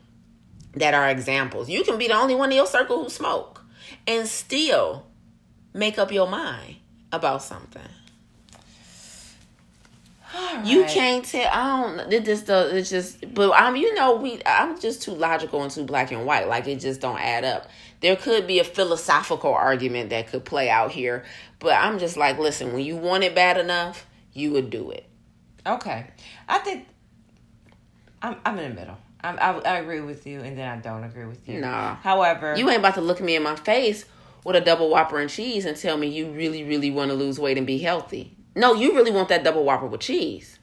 that 0.79 0.93
are 0.93 1.09
examples. 1.09 1.69
You 1.69 1.83
can 1.83 1.97
be 1.97 2.07
the 2.07 2.15
only 2.15 2.35
one 2.35 2.51
in 2.51 2.57
your 2.57 2.67
circle 2.67 3.03
who 3.03 3.09
smoke 3.09 3.63
and 4.05 4.27
still 4.27 5.05
make 5.73 5.97
up 5.97 6.11
your 6.11 6.27
mind 6.27 6.77
about 7.11 7.43
something. 7.43 7.81
You 10.63 10.83
can't 10.85 11.23
tell. 11.23 11.49
I 11.51 11.81
don't. 11.81 12.13
It 12.13 12.25
just 12.25 12.45
does. 12.45 12.73
It's 12.73 12.89
just. 12.89 13.33
But 13.33 13.51
I'm. 13.53 13.75
You 13.75 13.93
know, 13.93 14.15
we. 14.15 14.41
I'm 14.45 14.79
just 14.79 15.01
too 15.01 15.11
logical 15.11 15.61
and 15.61 15.71
too 15.71 15.83
black 15.83 16.11
and 16.11 16.25
white. 16.25 16.47
Like 16.47 16.67
it 16.67 16.79
just 16.79 17.01
don't 17.01 17.19
add 17.19 17.43
up. 17.43 17.69
There 18.01 18.15
could 18.15 18.45
be 18.45 18.59
a 18.59 18.63
philosophical 18.63 19.53
argument 19.53 20.09
that 20.11 20.27
could 20.27 20.45
play 20.45 20.69
out 20.69 20.91
here, 20.91 21.23
but 21.59 21.73
I'm 21.73 21.97
just 21.97 22.17
like, 22.17 22.37
listen. 22.37 22.73
When 22.73 22.83
you 22.83 22.97
want 22.97 23.23
it 23.23 23.33
bad 23.33 23.57
enough, 23.57 24.05
you 24.33 24.51
would 24.51 24.69
do 24.69 24.91
it. 24.91 25.05
Okay, 25.65 26.07
I 26.47 26.59
think 26.59 26.87
I'm. 28.21 28.35
I'm 28.45 28.57
in 28.59 28.69
the 28.69 28.81
middle. 28.81 28.97
I'm, 29.27 29.39
I, 29.39 29.59
I 29.61 29.77
agree 29.79 30.01
with 30.01 30.25
you, 30.25 30.41
and 30.41 30.57
then 30.57 30.67
I 30.67 30.77
don't 30.77 31.03
agree 31.03 31.25
with 31.25 31.47
you. 31.47 31.59
Nah. 31.59 31.95
However, 31.95 32.55
You 32.57 32.69
ain't 32.69 32.79
about 32.79 32.95
to 32.95 33.01
look 33.01 33.17
at 33.17 33.23
me 33.25 33.35
in 33.35 33.43
my 33.43 33.55
face 33.55 34.05
with 34.43 34.55
a 34.55 34.61
double 34.61 34.89
whopper 34.89 35.19
and 35.19 35.29
cheese 35.29 35.65
and 35.65 35.75
tell 35.75 35.97
me 35.97 36.07
you 36.07 36.29
really, 36.31 36.63
really 36.63 36.89
want 36.91 37.11
to 37.11 37.15
lose 37.15 37.39
weight 37.39 37.57
and 37.57 37.67
be 37.67 37.79
healthy. 37.79 38.35
No, 38.55 38.73
you 38.73 38.95
really 38.95 39.11
want 39.11 39.29
that 39.29 39.43
double 39.43 39.63
whopper 39.63 39.85
with 39.85 40.01
cheese. 40.01 40.59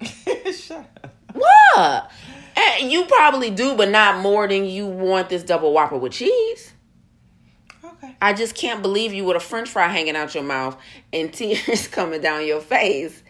Shut 0.52 0.90
up. 1.04 1.14
What? 1.32 2.10
And 2.56 2.92
you 2.92 3.04
probably 3.04 3.50
do, 3.50 3.76
but 3.76 3.88
not 3.88 4.20
more 4.20 4.46
than 4.48 4.64
you 4.64 4.86
want 4.86 5.28
this 5.28 5.42
double 5.42 5.72
whopper 5.72 5.96
with 5.96 6.12
cheese. 6.12 6.72
Okay. 7.84 8.16
I 8.20 8.32
just 8.32 8.54
can't 8.54 8.82
believe 8.82 9.14
you 9.14 9.24
with 9.24 9.36
a 9.36 9.40
french 9.40 9.68
fry 9.68 9.88
hanging 9.88 10.16
out 10.16 10.34
your 10.34 10.44
mouth 10.44 10.76
and 11.12 11.32
tears 11.32 11.88
coming 11.88 12.20
down 12.20 12.46
your 12.46 12.60
face 12.60 13.21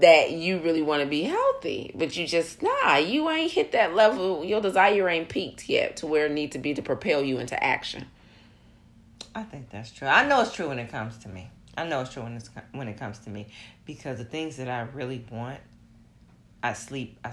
that 0.00 0.30
you 0.32 0.58
really 0.58 0.82
want 0.82 1.02
to 1.02 1.08
be 1.08 1.22
healthy. 1.24 1.90
But 1.94 2.16
you 2.16 2.26
just, 2.26 2.62
nah, 2.62 2.96
you 2.96 3.28
ain't 3.30 3.52
hit 3.52 3.72
that 3.72 3.94
level. 3.94 4.44
Your 4.44 4.60
desire 4.60 5.08
ain't 5.08 5.28
peaked 5.28 5.68
yet 5.68 5.96
to 5.98 6.06
where 6.06 6.26
it 6.26 6.32
need 6.32 6.52
to 6.52 6.58
be 6.58 6.74
to 6.74 6.82
propel 6.82 7.22
you 7.22 7.38
into 7.38 7.62
action. 7.62 8.06
I 9.34 9.42
think 9.42 9.70
that's 9.70 9.90
true. 9.90 10.08
I 10.08 10.26
know 10.26 10.40
it's 10.42 10.52
true 10.54 10.68
when 10.68 10.78
it 10.78 10.90
comes 10.90 11.18
to 11.18 11.28
me. 11.28 11.50
I 11.76 11.86
know 11.86 12.00
it's 12.00 12.12
true 12.12 12.24
when 12.24 12.34
it's 12.36 12.50
when 12.72 12.88
it 12.88 12.98
comes 12.98 13.18
to 13.20 13.30
me 13.30 13.46
because 13.86 14.18
the 14.18 14.24
things 14.24 14.56
that 14.56 14.68
I 14.68 14.80
really 14.92 15.24
want, 15.30 15.60
I 16.60 16.72
sleep. 16.72 17.18
I 17.24 17.32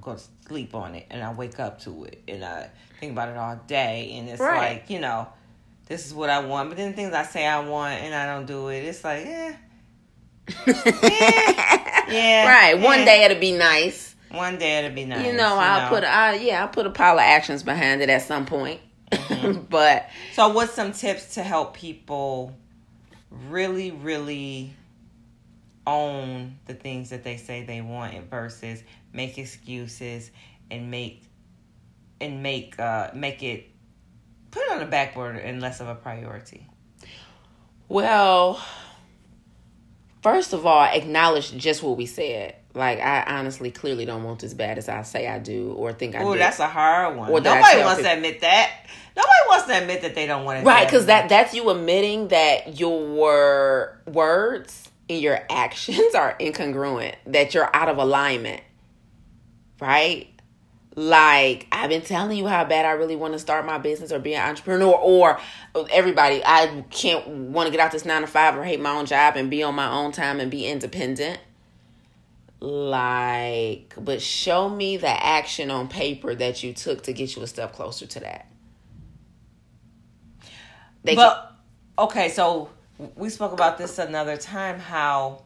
go 0.00 0.14
to 0.14 0.22
sleep 0.48 0.74
on 0.74 0.96
it, 0.96 1.06
and 1.10 1.22
I 1.22 1.32
wake 1.32 1.60
up 1.60 1.80
to 1.82 2.04
it, 2.04 2.22
and 2.26 2.44
I 2.44 2.70
think 2.98 3.12
about 3.12 3.28
it 3.28 3.36
all 3.36 3.54
day, 3.68 4.14
and 4.18 4.28
it's 4.28 4.40
Right. 4.40 4.56
like 4.78 4.90
you 4.90 4.98
know, 4.98 5.28
this 5.86 6.06
is 6.06 6.12
what 6.14 6.28
I 6.28 6.40
want. 6.44 6.70
But 6.70 6.78
then 6.78 6.90
the 6.90 6.96
things 6.96 7.14
I 7.14 7.22
say 7.22 7.46
I 7.46 7.60
want 7.60 8.00
and 8.00 8.12
I 8.12 8.26
don't 8.26 8.46
do 8.46 8.66
it, 8.68 8.80
it's 8.80 9.04
like 9.04 9.24
eh, 9.24 9.52
yeah, 12.14 12.48
right. 12.48 12.80
One 12.80 13.00
eh. 13.00 13.04
day 13.04 13.24
it'll 13.24 13.40
be 13.40 13.52
nice. 13.52 14.14
one 14.30 14.58
day 14.58 14.78
it'll 14.78 14.94
be 14.94 15.04
nice. 15.04 15.26
You 15.26 15.32
know, 15.32 15.56
I'll 15.56 15.88
put 15.88 16.04
I 16.04 16.36
yeah, 16.36 16.62
I'll 16.62 16.68
put 16.68 16.86
a 16.86 16.90
pile 16.90 17.14
of 17.14 17.20
actions 17.20 17.62
behind 17.62 18.02
it 18.02 18.10
at 18.10 18.22
some 18.22 18.46
point. 18.46 18.80
Mm-hmm. 19.10 19.62
but 19.70 20.08
So, 20.34 20.48
what's 20.48 20.72
some 20.72 20.92
tips 20.92 21.34
to 21.34 21.42
help 21.42 21.74
people 21.74 22.54
really, 23.30 23.90
really 23.90 24.74
own 25.86 26.58
the 26.66 26.74
things 26.74 27.10
that 27.10 27.24
they 27.24 27.36
say 27.36 27.62
they 27.62 27.80
want 27.80 28.30
versus 28.30 28.82
make 29.12 29.38
excuses 29.38 30.30
and 30.70 30.90
make 30.90 31.22
and 32.20 32.42
make 32.42 32.78
uh 32.80 33.10
make 33.14 33.42
it 33.42 33.68
put 34.50 34.62
it 34.62 34.72
on 34.72 34.78
the 34.78 34.86
back 34.86 35.14
burner 35.14 35.38
and 35.38 35.60
less 35.60 35.80
of 35.80 35.88
a 35.88 35.94
priority. 35.94 36.66
well, 37.88 38.64
first 40.24 40.54
of 40.54 40.64
all, 40.64 40.82
acknowledge 40.82 41.52
just 41.52 41.82
what 41.82 41.98
we 41.98 42.06
said. 42.06 42.56
Like 42.74 42.98
I 42.98 43.22
honestly 43.38 43.70
clearly 43.70 44.04
don't 44.04 44.24
want 44.24 44.42
as 44.42 44.54
bad 44.54 44.78
as 44.78 44.88
I 44.88 45.02
say 45.02 45.28
I 45.28 45.38
do 45.38 45.72
or 45.74 45.92
think 45.92 46.16
I 46.16 46.20
do. 46.20 46.24
Oh, 46.24 46.32
do. 46.32 46.38
that's 46.40 46.58
a 46.58 46.66
hard 46.66 47.16
one. 47.16 47.30
Or 47.30 47.40
Nobody 47.40 47.82
wants 47.82 47.98
people- 47.98 48.10
to 48.10 48.16
admit 48.16 48.40
that. 48.40 48.70
Nobody 49.16 49.32
wants 49.46 49.66
to 49.66 49.80
admit 49.80 50.02
that 50.02 50.16
they 50.16 50.26
don't 50.26 50.44
want 50.44 50.58
it. 50.58 50.64
Right, 50.64 50.88
because 50.88 51.06
that 51.06 51.28
that's 51.28 51.54
you 51.54 51.70
admitting 51.70 52.28
that 52.28 52.80
your 52.80 53.96
words 54.06 54.90
and 55.08 55.20
your 55.20 55.38
actions 55.50 56.14
are 56.16 56.34
incongruent, 56.40 57.14
that 57.26 57.54
you're 57.54 57.70
out 57.76 57.88
of 57.88 57.98
alignment. 57.98 58.62
Right? 59.80 60.33
Like 60.96 61.66
I've 61.72 61.90
been 61.90 62.02
telling 62.02 62.38
you 62.38 62.46
how 62.46 62.64
bad 62.64 62.84
I 62.86 62.92
really 62.92 63.16
want 63.16 63.32
to 63.34 63.38
start 63.38 63.66
my 63.66 63.78
business 63.78 64.12
or 64.12 64.18
be 64.20 64.34
an 64.34 64.48
entrepreneur 64.48 64.92
or 64.94 65.40
everybody, 65.90 66.42
I 66.44 66.84
can't 66.90 67.26
want 67.26 67.66
to 67.66 67.72
get 67.72 67.80
out 67.80 67.92
this 67.92 68.04
nine 68.04 68.20
to 68.20 68.28
five 68.28 68.56
or 68.56 68.64
hate 68.64 68.80
my 68.80 68.90
own 68.92 69.06
job 69.06 69.36
and 69.36 69.50
be 69.50 69.62
on 69.62 69.74
my 69.74 69.90
own 69.90 70.12
time 70.12 70.40
and 70.40 70.50
be 70.50 70.66
independent. 70.66 71.40
like, 72.60 73.94
but 73.98 74.22
show 74.22 74.68
me 74.68 74.96
the 74.96 75.08
action 75.08 75.70
on 75.70 75.88
paper 75.88 76.34
that 76.34 76.62
you 76.62 76.72
took 76.72 77.02
to 77.04 77.12
get 77.12 77.36
you 77.36 77.42
a 77.42 77.46
step 77.46 77.72
closer 77.72 78.06
to 78.06 78.20
that. 78.20 78.46
They 81.02 81.14
but 81.14 81.52
okay, 81.98 82.30
so 82.30 82.70
we 83.16 83.28
spoke 83.28 83.52
about 83.52 83.76
this 83.78 83.98
another 83.98 84.36
time 84.36 84.78
how 84.78 85.44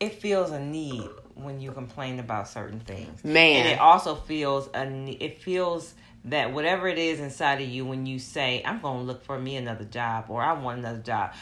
it 0.00 0.14
feels 0.14 0.50
a 0.50 0.60
need 0.60 1.08
when 1.34 1.60
you 1.60 1.72
complain 1.72 2.18
about 2.18 2.48
certain 2.48 2.80
things. 2.80 3.24
Man, 3.24 3.66
and 3.66 3.68
it 3.68 3.78
also 3.78 4.14
feels 4.14 4.68
a 4.74 4.86
it 5.20 5.42
feels 5.42 5.94
that 6.26 6.52
whatever 6.52 6.86
it 6.88 6.98
is 6.98 7.20
inside 7.20 7.60
of 7.60 7.68
you 7.68 7.84
when 7.84 8.06
you 8.06 8.18
say 8.18 8.62
I'm 8.64 8.80
going 8.80 8.98
to 8.98 9.04
look 9.04 9.24
for 9.24 9.38
me 9.38 9.56
another 9.56 9.84
job 9.84 10.26
or 10.28 10.42
I 10.42 10.52
want 10.52 10.78
another 10.78 11.00
job. 11.00 11.32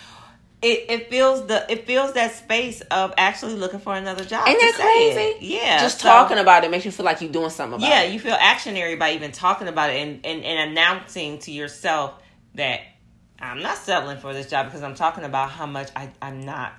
It, 0.63 0.87
it 0.91 1.11
feels 1.11 1.47
the 1.47 1.65
it 1.71 1.87
feels 1.87 2.13
that 2.15 2.35
space 2.35 2.83
of 2.83 3.15
actually 3.17 3.55
looking 3.55 3.81
for 3.81 3.95
another 3.95 4.25
job. 4.25 4.47
Ain't 4.47 4.61
that 4.61 4.75
crazy? 4.75 5.47
Yeah. 5.47 5.81
Just 5.81 6.01
so, 6.01 6.09
talking 6.09 6.37
about 6.37 6.65
it 6.65 6.71
makes 6.71 6.85
you 6.85 6.91
feel 6.91 7.07
like 7.07 7.23
you're 7.23 7.33
doing 7.33 7.49
something 7.49 7.81
yeah, 7.81 8.03
it. 8.03 8.13
you 8.13 8.21
feel 8.21 8.37
actionary 8.37 8.99
by 8.99 9.13
even 9.13 9.33
talking 9.33 9.69
about 9.69 9.91
it 9.91 9.97
and, 9.97 10.25
and, 10.25 10.45
and 10.45 10.71
announcing 10.71 11.39
to 11.41 11.51
yourself 11.51 12.23
that 12.57 12.81
I'm 13.41 13.63
not 13.63 13.79
settling 13.79 14.19
for 14.19 14.35
this 14.35 14.51
job 14.51 14.67
because 14.67 14.83
I'm 14.83 14.95
talking 14.95 15.25
about 15.25 15.51
how 15.51 15.65
much 15.65 15.89
I, 15.97 16.11
I'm 16.21 16.43
not 16.45 16.75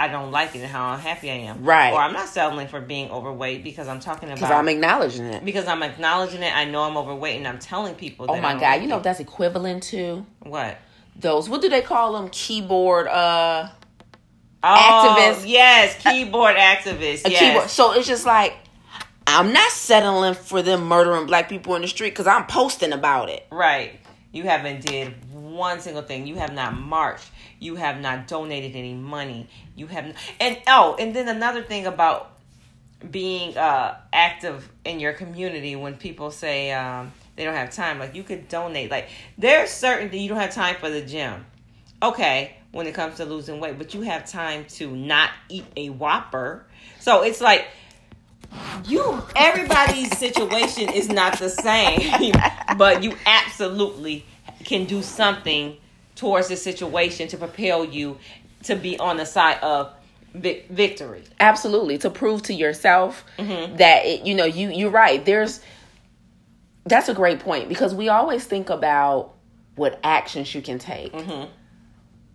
I 0.00 0.08
don't 0.08 0.30
like 0.30 0.56
it 0.56 0.60
and 0.60 0.70
how 0.70 0.94
unhappy 0.94 1.30
I 1.30 1.34
am. 1.34 1.62
Right. 1.62 1.92
Or 1.92 2.00
I'm 2.00 2.14
not 2.14 2.26
settling 2.26 2.68
for 2.68 2.80
being 2.80 3.10
overweight 3.10 3.62
because 3.62 3.86
I'm 3.86 4.00
talking 4.00 4.30
about 4.30 4.36
because 4.36 4.50
I'm 4.50 4.66
acknowledging 4.66 5.26
it. 5.26 5.44
Because 5.44 5.66
I'm 5.66 5.82
acknowledging 5.82 6.42
it. 6.42 6.56
I 6.56 6.64
know 6.64 6.84
I'm 6.84 6.96
overweight 6.96 7.36
and 7.36 7.46
I'm 7.46 7.58
telling 7.58 7.94
people. 7.94 8.24
oh 8.30 8.40
my 8.40 8.54
god! 8.54 8.62
Like 8.62 8.82
you 8.82 8.88
know 8.88 9.00
that's 9.00 9.20
equivalent 9.20 9.82
to 9.84 10.24
what? 10.40 10.78
Those 11.16 11.50
what 11.50 11.60
do 11.60 11.68
they 11.68 11.82
call 11.82 12.14
them? 12.14 12.30
Keyboard 12.30 13.08
uh 13.08 13.68
oh, 14.64 15.16
activists. 15.18 15.44
Yes, 15.46 16.02
keyboard 16.02 16.56
activists. 16.56 17.28
Yes. 17.28 17.38
Keyboard. 17.38 17.68
So 17.68 17.92
it's 17.92 18.08
just 18.08 18.24
like 18.24 18.56
I'm 19.26 19.52
not 19.52 19.70
settling 19.70 20.32
for 20.32 20.62
them 20.62 20.86
murdering 20.86 21.26
black 21.26 21.50
people 21.50 21.74
in 21.74 21.82
the 21.82 21.88
street 21.88 22.10
because 22.10 22.26
I'm 22.26 22.46
posting 22.46 22.92
about 22.94 23.28
it. 23.28 23.46
Right. 23.52 24.00
You 24.32 24.44
haven't 24.44 24.80
did 24.80 25.12
one 25.30 25.80
single 25.80 26.02
thing. 26.02 26.26
You 26.26 26.36
have 26.36 26.54
not 26.54 26.74
marched. 26.74 27.30
You 27.60 27.76
have 27.76 28.00
not 28.00 28.26
donated 28.26 28.74
any 28.74 28.94
money. 28.94 29.48
You 29.76 29.86
have 29.86 30.06
not, 30.06 30.16
and 30.40 30.58
oh, 30.66 30.96
and 30.98 31.14
then 31.14 31.28
another 31.28 31.62
thing 31.62 31.86
about 31.86 32.38
being 33.08 33.56
uh, 33.56 33.96
active 34.12 34.68
in 34.84 34.98
your 34.98 35.12
community 35.12 35.76
when 35.76 35.96
people 35.96 36.30
say 36.30 36.72
um, 36.72 37.12
they 37.36 37.44
don't 37.44 37.54
have 37.54 37.70
time, 37.70 37.98
like 37.98 38.14
you 38.14 38.22
could 38.22 38.48
donate. 38.48 38.90
Like 38.90 39.10
there's 39.38 39.70
certain 39.70 40.10
that 40.10 40.16
you 40.16 40.28
don't 40.28 40.38
have 40.38 40.54
time 40.54 40.76
for 40.76 40.90
the 40.90 41.02
gym. 41.02 41.44
Okay, 42.02 42.56
when 42.72 42.86
it 42.86 42.94
comes 42.94 43.16
to 43.16 43.26
losing 43.26 43.60
weight, 43.60 43.76
but 43.76 43.92
you 43.92 44.00
have 44.02 44.26
time 44.26 44.64
to 44.64 44.90
not 44.90 45.30
eat 45.50 45.66
a 45.76 45.90
Whopper. 45.90 46.64
So 46.98 47.22
it's 47.22 47.42
like 47.42 47.68
you 48.86 49.22
everybody's 49.36 50.16
situation 50.16 50.88
is 50.88 51.08
not 51.08 51.38
the 51.38 51.50
same, 51.50 52.34
but 52.78 53.02
you 53.02 53.14
absolutely 53.26 54.24
can 54.64 54.86
do 54.86 55.02
something 55.02 55.76
towards 56.20 56.48
this 56.48 56.62
situation 56.62 57.28
to 57.28 57.38
propel 57.38 57.82
you 57.82 58.18
to 58.64 58.76
be 58.76 58.98
on 58.98 59.16
the 59.16 59.24
side 59.24 59.58
of 59.62 59.90
victory. 60.34 61.24
Absolutely, 61.40 61.96
to 61.98 62.10
prove 62.10 62.42
to 62.42 62.52
yourself 62.52 63.24
mm-hmm. 63.38 63.76
that 63.76 64.04
it, 64.04 64.26
you 64.26 64.34
know 64.34 64.44
you 64.44 64.70
you're 64.70 64.90
right. 64.90 65.24
There's 65.24 65.60
that's 66.84 67.08
a 67.08 67.14
great 67.14 67.40
point 67.40 67.70
because 67.70 67.94
we 67.94 68.10
always 68.10 68.44
think 68.44 68.68
about 68.68 69.34
what 69.76 69.98
actions 70.04 70.54
you 70.54 70.60
can 70.60 70.78
take. 70.78 71.12
Mm-hmm. 71.12 71.50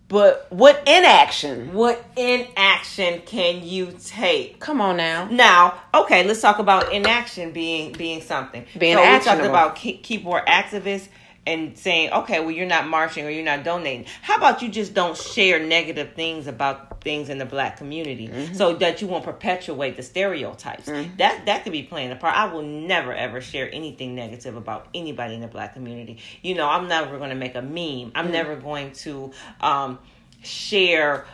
But 0.08 0.48
what 0.50 0.82
inaction? 0.88 1.74
What 1.74 2.04
inaction 2.15 3.21
can 3.26 3.63
you 3.63 3.95
take? 4.04 4.60
Come 4.60 4.82
on 4.82 4.98
now. 4.98 5.26
Now, 5.26 5.80
okay, 5.93 6.24
let's 6.28 6.41
talk 6.41 6.58
about 6.58 6.91
inaction 6.91 7.52
being 7.52 7.91
being 7.91 8.21
something. 8.21 8.65
Being 8.78 8.98
so 8.98 9.04
we 9.04 9.19
talked 9.19 9.41
about 9.41 9.76
keyboard 9.76 10.48
activists 10.48 11.08
and 11.48 11.78
saying, 11.78 12.12
okay, 12.12 12.40
well, 12.40 12.52
you're 12.52 12.66
not 12.66 12.88
marching 12.88 13.26
or 13.26 13.30
you're 13.30 13.46
not 13.46 13.64
donating. 13.64 14.06
How 14.22 14.38
about 14.38 14.62
you 14.62 14.70
just 14.70 14.94
don't 14.94 15.16
share 15.16 15.66
negative 15.66 16.14
things 16.14 16.48
about 16.48 17.02
things 17.02 17.30
in 17.30 17.38
the 17.38 17.46
black 17.46 17.78
community 17.78 18.28
mm-hmm. 18.28 18.54
so 18.54 18.74
that 18.76 19.02
you 19.02 19.08
won't 19.08 19.24
perpetuate 19.24 19.96
the 19.96 20.04
stereotypes? 20.04 20.88
Mm-hmm. 20.88 21.18
That 21.18 21.46
that 21.46 21.64
could 21.64 21.72
be 21.72 21.84
playing 21.84 22.12
a 22.12 22.16
part. 22.16 22.36
I 22.36 22.46
will 22.46 22.64
never 22.64 23.14
ever 23.14 23.42
share 23.42 23.70
anything 23.72 24.16
negative 24.16 24.56
about 24.56 24.88
anybody 24.94 25.36
in 25.36 25.42
the 25.42 25.48
black 25.48 25.74
community. 25.74 26.20
You 26.42 26.56
know, 26.56 26.68
I'm 26.68 26.88
never 26.88 27.18
going 27.18 27.30
to 27.30 27.36
make 27.36 27.56
a 27.56 27.62
meme. 27.62 28.12
I'm 28.16 28.26
mm-hmm. 28.26 28.32
never 28.32 28.56
going 28.56 28.92
to 28.94 29.32
um, 29.62 30.00
share 30.44 31.26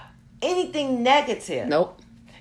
anything 0.41 1.03
negative. 1.03 1.67
Nope. 1.67 1.99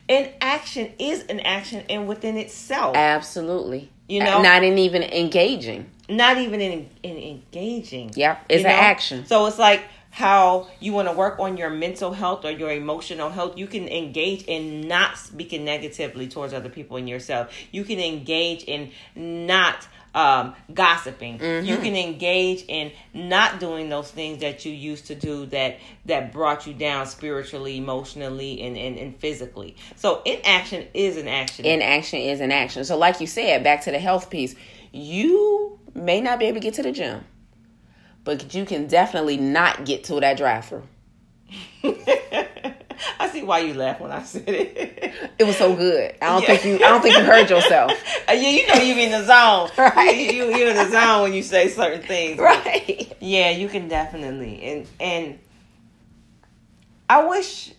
And 0.08 0.28
action 0.40 0.92
is 0.98 1.22
an 1.26 1.38
action 1.38 1.84
and 1.88 2.08
within 2.08 2.36
itself. 2.36 2.96
Absolutely. 2.96 3.92
You 4.10 4.22
uh, 4.22 4.24
know, 4.24 4.42
not 4.42 4.62
in 4.64 4.76
even 4.78 5.02
engaging 5.02 5.86
not 6.10 6.38
even 6.38 6.60
in, 6.60 6.90
in 7.02 7.16
engaging. 7.16 8.12
Yeah, 8.14 8.38
it's 8.48 8.64
an 8.64 8.70
know? 8.70 8.76
action. 8.76 9.26
So 9.26 9.46
it's 9.46 9.58
like 9.58 9.84
how 10.10 10.68
you 10.80 10.92
want 10.92 11.08
to 11.08 11.14
work 11.14 11.38
on 11.38 11.56
your 11.56 11.70
mental 11.70 12.12
health 12.12 12.44
or 12.44 12.50
your 12.50 12.72
emotional 12.72 13.30
health. 13.30 13.56
You 13.56 13.68
can 13.68 13.88
engage 13.88 14.42
in 14.44 14.88
not 14.88 15.16
speaking 15.16 15.64
negatively 15.64 16.26
towards 16.26 16.52
other 16.52 16.68
people 16.68 16.96
and 16.96 17.08
yourself. 17.08 17.52
You 17.70 17.84
can 17.84 18.00
engage 18.00 18.64
in 18.64 18.90
not 19.14 19.86
um, 20.14 20.54
gossiping. 20.72 21.38
Mm-hmm. 21.38 21.66
You 21.66 21.76
can 21.78 21.96
engage 21.96 22.64
in 22.68 22.92
not 23.14 23.60
doing 23.60 23.88
those 23.88 24.10
things 24.10 24.40
that 24.40 24.64
you 24.64 24.72
used 24.72 25.06
to 25.06 25.14
do 25.14 25.46
that 25.46 25.78
that 26.06 26.32
brought 26.32 26.66
you 26.66 26.74
down 26.74 27.06
spiritually, 27.06 27.76
emotionally, 27.76 28.60
and, 28.62 28.76
and, 28.76 28.98
and 28.98 29.16
physically. 29.16 29.76
So 29.96 30.22
inaction 30.22 30.86
is 30.94 31.16
an 31.16 31.28
action. 31.28 31.64
Inaction 31.64 32.20
is 32.20 32.40
an 32.40 32.52
action. 32.52 32.84
So 32.84 32.96
like 32.96 33.20
you 33.20 33.26
said, 33.26 33.62
back 33.62 33.82
to 33.84 33.90
the 33.90 33.98
health 33.98 34.30
piece, 34.30 34.54
you 34.92 35.78
may 35.94 36.20
not 36.20 36.38
be 36.38 36.46
able 36.46 36.56
to 36.56 36.60
get 36.60 36.74
to 36.74 36.82
the 36.82 36.92
gym, 36.92 37.24
but 38.24 38.54
you 38.54 38.64
can 38.64 38.86
definitely 38.86 39.36
not 39.36 39.84
get 39.84 40.04
to 40.04 40.20
that 40.20 40.36
drive 40.36 40.64
through. 40.64 40.86
I 43.18 43.28
see 43.28 43.42
why 43.42 43.60
you 43.60 43.74
laugh 43.74 44.00
when 44.00 44.10
I 44.10 44.22
said 44.22 44.48
it. 44.48 45.14
It 45.38 45.44
was 45.44 45.56
so 45.56 45.74
good. 45.74 46.14
I 46.20 46.26
don't 46.26 46.42
yeah. 46.42 46.56
think 46.56 46.64
you. 46.64 46.86
I 46.86 46.90
don't 46.90 47.02
think 47.02 47.16
you 47.16 47.24
heard 47.24 47.48
yourself. 47.50 47.92
yeah, 48.28 48.34
you 48.34 48.66
know 48.66 48.74
you 48.74 48.94
in 48.96 49.10
the 49.10 49.24
zone. 49.24 49.70
Right. 49.78 50.32
You, 50.32 50.54
you 50.54 50.66
are 50.66 50.70
in 50.70 50.76
the 50.76 50.90
zone 50.90 51.22
when 51.22 51.32
you 51.32 51.42
say 51.42 51.68
certain 51.68 52.02
things. 52.02 52.38
Right. 52.38 53.16
Yeah, 53.20 53.50
you 53.50 53.68
can 53.68 53.88
definitely 53.88 54.62
and 54.62 54.86
and 54.98 55.38
I 57.08 57.24
wish 57.26 57.72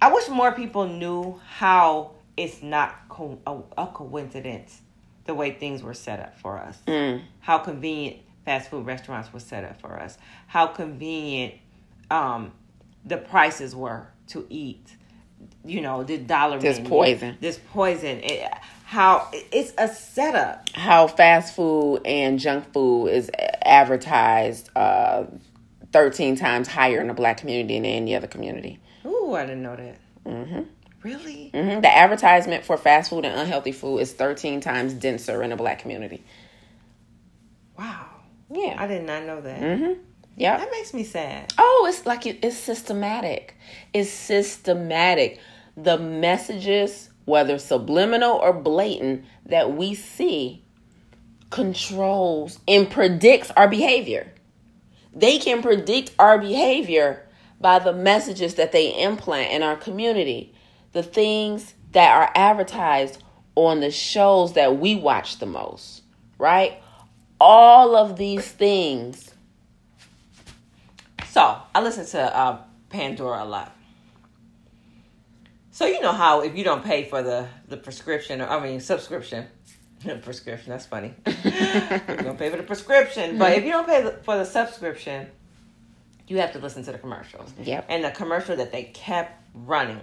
I 0.00 0.12
wish 0.12 0.28
more 0.28 0.52
people 0.52 0.86
knew 0.86 1.40
how 1.46 2.12
it's 2.36 2.62
not 2.62 3.08
co- 3.08 3.38
a, 3.46 3.82
a 3.82 3.86
coincidence 3.86 4.80
the 5.24 5.34
way 5.34 5.52
things 5.52 5.82
were 5.82 5.94
set 5.94 6.20
up 6.20 6.38
for 6.38 6.58
us. 6.58 6.78
Mm. 6.86 7.22
How 7.40 7.58
convenient 7.58 8.18
fast 8.44 8.70
food 8.70 8.86
restaurants 8.86 9.32
were 9.32 9.40
set 9.40 9.64
up 9.64 9.80
for 9.80 9.98
us. 9.98 10.18
How 10.46 10.66
convenient 10.66 11.54
um, 12.10 12.52
the 13.04 13.16
prices 13.16 13.74
were 13.74 14.08
to 14.28 14.46
eat. 14.50 14.96
You 15.64 15.80
know, 15.80 16.04
the 16.04 16.18
dollar. 16.18 16.58
This 16.58 16.76
menu, 16.76 16.88
poison. 16.88 17.38
This 17.40 17.60
poison. 17.72 18.20
It, 18.22 18.50
how 18.84 19.28
it's 19.32 19.72
a 19.78 19.88
setup. 19.88 20.68
How 20.74 21.08
fast 21.08 21.56
food 21.56 22.02
and 22.04 22.38
junk 22.38 22.72
food 22.72 23.08
is 23.08 23.30
advertised 23.62 24.70
uh, 24.76 25.24
13 25.92 26.36
times 26.36 26.68
higher 26.68 27.00
in 27.00 27.08
the 27.08 27.14
black 27.14 27.38
community 27.38 27.74
than 27.74 27.84
any 27.84 28.14
other 28.14 28.28
community. 28.28 28.78
Ooh, 29.04 29.34
I 29.34 29.44
didn't 29.44 29.62
know 29.62 29.76
that. 29.76 29.98
Mm-hmm. 30.24 30.62
Really? 31.02 31.50
Mm-hmm. 31.52 31.80
The 31.80 31.96
advertisement 31.96 32.64
for 32.64 32.76
fast 32.76 33.10
food 33.10 33.24
and 33.24 33.38
unhealthy 33.38 33.72
food 33.72 33.98
is 33.98 34.12
13 34.12 34.60
times 34.60 34.92
denser 34.94 35.42
in 35.42 35.50
the 35.50 35.56
black 35.56 35.78
community. 35.78 36.24
Wow. 37.78 38.06
Yeah. 38.52 38.76
I 38.78 38.86
did 38.86 39.04
not 39.04 39.24
know 39.24 39.40
that. 39.40 39.60
Mm-hmm. 39.60 40.00
Yeah. 40.36 40.58
That 40.58 40.70
makes 40.70 40.92
me 40.92 41.04
sad. 41.04 41.52
Oh, 41.58 41.86
it's 41.88 42.06
like 42.06 42.26
it, 42.26 42.38
it's 42.42 42.56
systematic. 42.56 43.56
It's 43.92 44.10
systematic. 44.10 45.40
The 45.76 45.98
messages, 45.98 47.10
whether 47.24 47.58
subliminal 47.58 48.36
or 48.36 48.52
blatant, 48.52 49.24
that 49.46 49.74
we 49.74 49.94
see 49.94 50.62
controls 51.50 52.58
and 52.68 52.90
predicts 52.90 53.50
our 53.56 53.68
behavior. 53.68 54.32
They 55.14 55.38
can 55.38 55.62
predict 55.62 56.12
our 56.18 56.38
behavior 56.38 57.26
by 57.60 57.78
the 57.78 57.92
messages 57.92 58.56
that 58.56 58.72
they 58.72 59.02
implant 59.02 59.52
in 59.52 59.62
our 59.62 59.76
community 59.76 60.54
the 60.92 61.02
things 61.02 61.74
that 61.92 62.14
are 62.14 62.30
advertised 62.34 63.22
on 63.54 63.80
the 63.80 63.90
shows 63.90 64.52
that 64.54 64.78
we 64.78 64.94
watch 64.94 65.38
the 65.38 65.46
most, 65.46 66.02
right? 66.38 66.80
All 67.40 67.96
of 67.96 68.16
these 68.16 68.46
things. 68.46 69.32
So 71.36 71.60
I 71.74 71.82
listen 71.82 72.06
to 72.06 72.34
uh, 72.34 72.62
Pandora 72.88 73.42
a 73.42 73.44
lot. 73.44 73.76
So 75.70 75.84
you 75.84 76.00
know 76.00 76.12
how 76.12 76.40
if 76.40 76.56
you 76.56 76.64
don't 76.64 76.82
pay 76.82 77.04
for 77.04 77.22
the 77.22 77.46
the 77.68 77.76
prescription, 77.76 78.40
or 78.40 78.48
I 78.48 78.58
mean 78.58 78.80
subscription, 78.80 79.46
prescription. 80.22 80.70
That's 80.70 80.86
funny. 80.86 81.12
you 81.26 81.34
don't 82.22 82.38
pay 82.38 82.48
for 82.48 82.56
the 82.56 82.62
prescription, 82.62 83.36
but 83.36 83.52
if 83.52 83.66
you 83.66 83.70
don't 83.70 83.86
pay 83.86 84.14
for 84.22 84.38
the 84.38 84.46
subscription, 84.46 85.26
you 86.26 86.38
have 86.38 86.54
to 86.54 86.58
listen 86.58 86.82
to 86.84 86.92
the 86.92 86.96
commercials. 86.96 87.52
Yep. 87.62 87.84
And 87.90 88.02
the 88.02 88.12
commercial 88.12 88.56
that 88.56 88.72
they 88.72 88.84
kept 88.84 89.38
running 89.52 90.00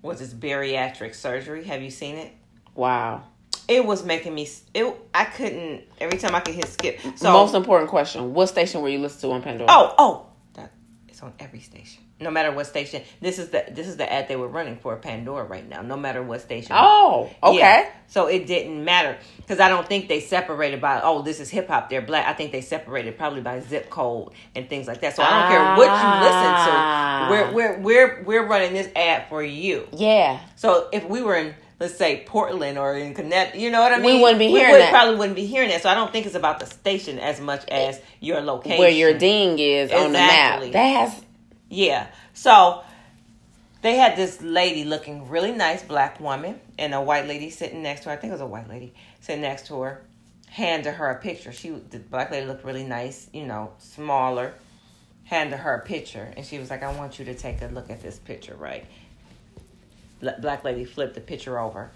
was 0.00 0.20
this 0.20 0.32
bariatric 0.32 1.14
surgery. 1.14 1.64
Have 1.64 1.82
you 1.82 1.90
seen 1.90 2.16
it? 2.16 2.32
Wow. 2.74 3.22
It 3.68 3.84
was 3.84 4.02
making 4.02 4.34
me. 4.34 4.48
It. 4.72 4.96
I 5.12 5.26
couldn't. 5.26 5.84
Every 6.00 6.16
time 6.16 6.34
I 6.34 6.40
could 6.40 6.54
hit 6.54 6.68
skip. 6.68 7.00
So 7.16 7.34
Most 7.34 7.54
important 7.54 7.90
question: 7.90 8.32
What 8.32 8.46
station 8.46 8.80
were 8.80 8.88
you 8.88 8.98
listening 8.98 9.32
to 9.32 9.34
on 9.34 9.42
Pandora? 9.42 9.68
Oh, 9.70 9.94
oh, 9.98 10.27
it's 11.18 11.24
on 11.24 11.32
every 11.40 11.58
station. 11.58 12.00
No 12.20 12.30
matter 12.30 12.52
what 12.52 12.66
station. 12.68 13.02
This 13.20 13.40
is 13.40 13.48
the 13.48 13.64
this 13.72 13.88
is 13.88 13.96
the 13.96 14.10
ad 14.10 14.28
they 14.28 14.36
were 14.36 14.46
running 14.46 14.76
for 14.76 14.94
Pandora 14.96 15.42
right 15.44 15.68
now. 15.68 15.82
No 15.82 15.96
matter 15.96 16.22
what 16.22 16.40
station. 16.42 16.76
Oh, 16.78 17.28
okay. 17.42 17.58
Yeah. 17.58 17.90
So 18.06 18.26
it 18.28 18.46
didn't 18.46 18.84
matter 18.84 19.18
because 19.38 19.58
I 19.58 19.68
don't 19.68 19.86
think 19.86 20.06
they 20.08 20.20
separated 20.20 20.80
by 20.80 21.00
oh 21.02 21.22
this 21.22 21.40
is 21.40 21.50
hip 21.50 21.66
hop 21.66 21.90
they're 21.90 22.02
black. 22.02 22.26
I 22.26 22.34
think 22.34 22.52
they 22.52 22.60
separated 22.60 23.18
probably 23.18 23.40
by 23.40 23.58
zip 23.60 23.90
code 23.90 24.32
and 24.54 24.68
things 24.68 24.86
like 24.86 25.00
that. 25.00 25.16
So 25.16 25.24
I 25.24 25.30
don't 25.40 25.48
care 25.50 25.76
what 25.76 25.88
Ah. 25.90 27.28
you 27.28 27.34
listen 27.34 27.50
to. 27.50 27.52
We're 27.52 27.52
we're 27.52 27.80
we're 27.80 28.22
we're 28.24 28.46
running 28.46 28.72
this 28.72 28.88
ad 28.94 29.28
for 29.28 29.42
you. 29.42 29.88
Yeah. 29.92 30.38
So 30.54 30.88
if 30.92 31.04
we 31.08 31.20
were 31.22 31.34
in 31.34 31.54
let's 31.80 31.96
say 31.96 32.24
Portland 32.26 32.78
or 32.78 32.96
in 32.96 33.14
Connecticut, 33.14 33.60
you 33.60 33.70
know 33.70 33.80
what 33.80 33.92
I 33.92 33.98
mean? 33.98 34.16
We 34.16 34.20
wouldn't 34.22 34.38
be 34.38 34.48
hearing 34.48 34.72
would- 34.72 34.80
that. 34.80 34.90
Probably 34.90 35.16
wouldn't 35.16 35.36
be 35.36 35.46
hearing 35.46 35.68
that. 35.68 35.82
So 35.82 35.88
I 35.88 35.94
don't 35.94 36.12
think 36.12 36.26
it's 36.26 36.34
about 36.34 36.60
the 36.60 36.66
station 36.66 37.18
as 37.18 37.40
much 37.40 37.64
as 37.68 38.00
your 38.20 38.40
location. 38.40 38.78
Where 38.78 38.90
your 38.90 39.16
ding 39.16 39.58
is 39.58 39.92
on 39.92 40.12
the 40.12 40.18
map. 40.18 40.62
That's 40.72 41.20
Yeah. 41.68 42.06
So 42.34 42.82
they 43.82 43.96
had 43.96 44.16
this 44.16 44.42
lady 44.42 44.84
looking 44.84 45.28
really 45.28 45.52
nice, 45.52 45.82
black 45.82 46.18
woman, 46.20 46.60
and 46.78 46.94
a 46.94 47.00
white 47.00 47.26
lady 47.28 47.50
sitting 47.50 47.82
next 47.82 48.02
to 48.02 48.08
her. 48.08 48.14
I 48.14 48.16
think 48.16 48.30
it 48.30 48.34
was 48.34 48.40
a 48.40 48.46
white 48.46 48.68
lady 48.68 48.92
sitting 49.20 49.42
next 49.42 49.66
to 49.68 49.80
her. 49.82 50.02
Handed 50.50 50.94
her 50.94 51.10
a 51.10 51.20
picture. 51.20 51.52
She 51.52 51.70
the 51.70 51.98
black 51.98 52.30
lady 52.30 52.46
looked 52.46 52.64
really 52.64 52.84
nice, 52.84 53.28
you 53.32 53.44
know, 53.46 53.72
smaller. 53.78 54.54
Handed 55.24 55.58
her 55.58 55.74
a 55.74 55.84
picture, 55.84 56.32
and 56.36 56.44
she 56.44 56.58
was 56.58 56.70
like, 56.70 56.82
"I 56.82 56.90
want 56.96 57.18
you 57.18 57.26
to 57.26 57.34
take 57.34 57.60
a 57.60 57.66
look 57.66 57.90
at 57.90 58.00
this 58.00 58.18
picture, 58.18 58.54
right?" 58.56 58.86
Bla- 60.20 60.36
Black 60.40 60.64
lady 60.64 60.84
flipped 60.84 61.14
the 61.14 61.20
picture 61.20 61.58
over. 61.58 61.90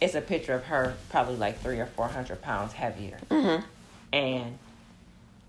It's 0.00 0.14
a 0.14 0.20
picture 0.20 0.54
of 0.54 0.64
her, 0.64 0.94
probably 1.10 1.36
like 1.36 1.60
three 1.60 1.78
or 1.78 1.86
four 1.86 2.08
hundred 2.08 2.40
pounds 2.42 2.72
heavier, 2.72 3.18
Mhm. 3.30 3.62
and 4.12 4.58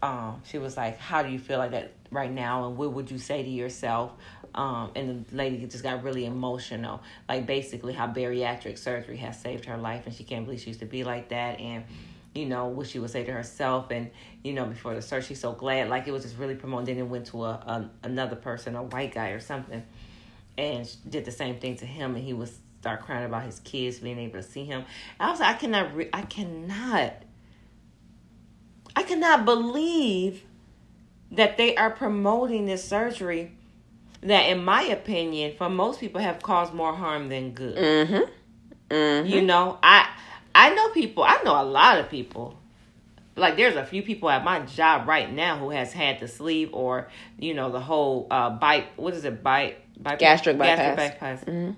um, 0.04 0.42
she 0.46 0.58
was 0.58 0.76
like, 0.78 0.98
"How 0.98 1.22
do 1.24 1.30
you 1.30 1.40
feel 1.40 1.58
like 1.60 1.72
that 1.72 1.92
right 2.10 2.32
now? 2.32 2.68
And 2.68 2.78
what 2.78 2.92
would 2.94 3.12
you 3.12 3.18
say 3.18 3.44
to 3.44 3.50
yourself?" 3.50 4.12
Um, 4.54 4.92
and 4.96 5.26
the 5.28 5.36
lady 5.36 5.66
just 5.68 5.84
got 5.84 6.04
really 6.04 6.26
emotional, 6.26 7.02
like 7.30 7.46
basically 7.46 7.94
how 7.94 8.08
bariatric 8.08 8.78
surgery 8.78 9.18
has 9.18 9.40
saved 9.40 9.66
her 9.66 9.78
life, 9.78 10.06
and 10.06 10.14
she 10.14 10.24
can't 10.26 10.44
believe 10.46 10.60
she 10.62 10.68
used 10.68 10.82
to 10.82 10.86
be 10.86 11.04
like 11.06 11.30
that, 11.30 11.60
and 11.62 11.86
you 12.36 12.46
know 12.46 12.68
what 12.68 12.88
she 12.88 13.00
would 13.00 13.10
say 13.12 13.24
to 13.24 13.32
herself, 13.32 13.92
and 13.92 14.10
you 14.44 14.52
know 14.54 14.66
before 14.66 14.94
the 14.96 15.02
surgery, 15.02 15.28
she's 15.30 15.40
so 15.40 15.54
glad, 15.54 15.88
like 15.88 16.08
it 16.08 16.12
was 16.12 16.24
just 16.24 16.38
really 16.38 16.56
promoting. 16.56 16.88
Then 16.96 17.06
it 17.06 17.10
went 17.10 17.28
to 17.28 17.46
a, 17.46 17.50
a 17.52 17.90
another 18.04 18.36
person, 18.36 18.76
a 18.76 18.84
white 18.84 19.14
guy 19.14 19.30
or 19.30 19.40
something, 19.40 19.82
and 20.62 20.96
did 21.10 21.26
the 21.26 21.32
same 21.32 21.60
thing 21.60 21.76
to 21.78 21.86
him, 21.86 22.16
and 22.16 22.24
he 22.24 22.34
was 22.34 22.58
start 22.80 23.02
crying 23.02 23.26
about 23.26 23.44
his 23.44 23.60
kids 23.60 24.00
being 24.00 24.18
able 24.18 24.40
to 24.40 24.44
see 24.44 24.66
him. 24.66 24.84
I 25.20 25.30
was 25.30 25.40
like, 25.40 25.56
I 25.56 25.60
cannot, 25.60 25.96
re- 25.96 26.10
I 26.12 26.24
cannot 26.24 27.14
I 28.96 29.04
cannot 29.04 29.46
believe 29.46 30.44
that 31.32 31.58
they 31.58 31.76
are 31.76 31.90
promoting 31.90 32.66
this 32.66 32.84
surgery 32.84 33.52
that, 34.22 34.50
in 34.50 34.64
my 34.64 34.84
opinion, 34.84 35.56
for 35.58 35.70
most 35.70 36.00
people 36.00 36.22
have 36.22 36.42
caused 36.42 36.74
more 36.74 36.94
harm 36.94 37.30
than 37.30 37.52
good. 37.52 37.78
mm-hmm. 37.78 38.94
Mm-hmm. 38.94 39.28
You 39.28 39.42
know, 39.42 39.80
I 39.82 40.10
I 40.54 40.74
know 40.74 40.90
people. 40.90 41.24
I 41.24 41.42
know 41.46 41.62
a 41.62 41.64
lot 41.64 42.00
of 42.00 42.10
people. 42.10 42.58
Like 43.38 43.56
there's 43.56 43.78
a 43.78 43.86
few 43.86 44.04
people 44.04 44.30
at 44.30 44.44
my 44.44 44.60
job 44.60 45.08
right 45.08 45.32
now 45.32 45.58
who 45.58 45.70
has 45.70 45.94
had 45.94 46.20
the 46.20 46.28
sleeve 46.28 46.70
or 46.74 47.10
you 47.40 47.54
know 47.54 47.72
the 47.72 47.80
whole 47.80 48.28
uh 48.30 48.50
bite. 48.50 48.88
What 48.98 49.14
is 49.14 49.24
it? 49.24 49.42
Bite. 49.42 49.78
Bite 50.02 50.20
Gastric 50.20 50.58
Gastric 50.58 50.96
bypass. 50.96 51.42
bypass. 51.42 51.44
Mhm. 51.46 51.76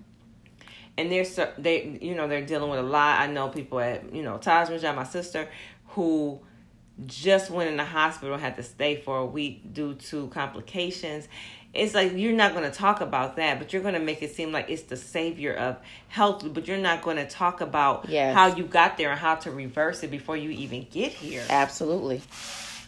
And 0.97 1.11
they're 1.11 1.25
they 1.57 1.97
you 2.01 2.15
know 2.15 2.27
they're 2.27 2.45
dealing 2.45 2.69
with 2.69 2.79
a 2.79 2.83
lot. 2.83 3.19
I 3.19 3.27
know 3.27 3.49
people 3.49 3.79
at 3.79 4.13
you 4.13 4.21
know 4.23 4.37
Taj 4.37 4.69
Mahal, 4.69 4.93
my 4.95 5.03
sister, 5.03 5.47
who 5.89 6.39
just 7.05 7.49
went 7.49 7.69
in 7.69 7.77
the 7.77 7.83
hospital 7.85 8.37
had 8.37 8.55
to 8.57 8.63
stay 8.63 8.95
for 8.97 9.17
a 9.17 9.25
week 9.25 9.73
due 9.73 9.95
to 9.95 10.27
complications 10.27 11.27
it's 11.73 11.95
like 11.95 12.11
you're 12.15 12.35
not 12.35 12.53
going 12.53 12.63
to 12.63 12.77
talk 12.77 13.01
about 13.01 13.35
that 13.37 13.57
but 13.57 13.73
you're 13.73 13.81
going 13.81 13.95
to 13.95 13.99
make 13.99 14.21
it 14.21 14.35
seem 14.35 14.51
like 14.51 14.69
it's 14.69 14.83
the 14.83 14.95
savior 14.95 15.55
of 15.55 15.75
health 16.07 16.45
but 16.53 16.67
you're 16.67 16.77
not 16.77 17.01
going 17.01 17.17
to 17.17 17.25
talk 17.25 17.61
about 17.61 18.07
Yes. 18.07 18.35
how 18.35 18.55
you 18.55 18.63
got 18.65 18.95
there 18.97 19.09
and 19.09 19.19
how 19.19 19.33
to 19.33 19.49
reverse 19.49 20.03
it 20.03 20.11
before 20.11 20.37
you 20.37 20.51
even 20.51 20.85
get 20.91 21.11
here 21.13 21.43
Absolutely. 21.49 22.21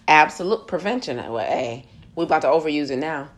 Absolute 0.08 0.68
prevention. 0.68 1.18
Well, 1.18 1.40
hey, 1.44 1.86
we 2.16 2.26
about 2.26 2.44
to 2.44 2.48
overuse 2.50 2.92
it 2.92 2.98
now. 2.98 3.30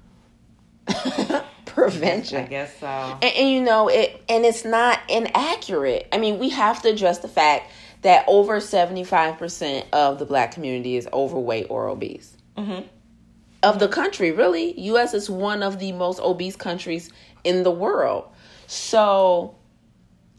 prevention. 1.77 2.43
i 2.43 2.47
guess 2.47 2.77
so 2.79 2.87
And, 2.87 3.23
and 3.23 3.49
you 3.49 3.61
know 3.61 3.87
it, 3.87 4.21
and 4.27 4.45
it's 4.45 4.65
not 4.65 4.99
inaccurate. 5.09 6.07
I 6.11 6.17
mean, 6.17 6.39
we 6.39 6.49
have 6.49 6.81
to 6.81 6.89
address 6.89 7.19
the 7.19 7.27
fact 7.27 7.71
that 8.01 8.25
over 8.27 8.59
seventy 8.59 9.03
five 9.03 9.37
percent 9.37 9.85
of 9.93 10.19
the 10.19 10.25
black 10.25 10.51
community 10.53 10.97
is 10.97 11.07
overweight 11.13 11.67
or 11.69 11.87
obese. 11.87 12.35
Mhm. 12.57 12.83
Of 13.63 13.79
the 13.79 13.87
country, 13.87 14.31
really, 14.31 14.79
U.S. 14.81 15.13
is 15.13 15.29
one 15.29 15.63
of 15.63 15.79
the 15.79 15.91
most 15.91 16.19
obese 16.19 16.55
countries 16.55 17.11
in 17.43 17.63
the 17.63 17.71
world. 17.71 18.25
So 18.67 19.55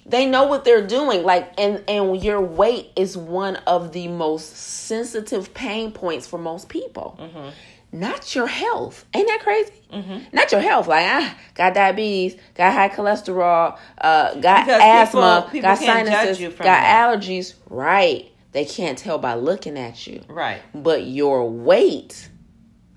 they 0.06 0.24
know 0.24 0.44
what 0.44 0.64
they're 0.64 0.86
doing. 0.86 1.24
Like, 1.24 1.52
and 1.58 1.82
and 1.88 2.22
your 2.22 2.40
weight 2.40 2.90
is 2.96 3.16
one 3.16 3.56
of 3.66 3.92
the 3.92 4.08
most 4.08 4.56
sensitive 4.56 5.52
pain 5.52 5.90
points 5.92 6.26
for 6.26 6.38
most 6.38 6.68
people. 6.68 7.18
Not 7.90 8.34
your 8.34 8.46
health. 8.46 9.06
Ain't 9.14 9.26
that 9.28 9.40
crazy? 9.40 9.72
Mm-hmm. 9.92 10.18
Not 10.36 10.52
your 10.52 10.60
health. 10.60 10.86
Like, 10.88 11.06
I 11.06 11.32
got 11.54 11.72
diabetes, 11.74 12.36
got 12.54 12.72
high 12.74 12.90
cholesterol, 12.90 13.78
uh, 14.00 14.34
got 14.34 14.66
Because 14.66 14.82
asthma, 14.82 15.40
people- 15.46 15.50
people 15.52 15.70
got 15.70 15.78
sinuses, 15.78 16.54
got 16.56 16.64
that. 16.64 17.08
allergies. 17.10 17.54
Right. 17.70 18.30
They 18.52 18.64
can't 18.66 18.98
tell 18.98 19.18
by 19.18 19.34
looking 19.34 19.78
at 19.78 20.06
you. 20.06 20.22
right 20.28 20.60
But 20.74 21.04
your 21.06 21.48
weight, 21.48 22.28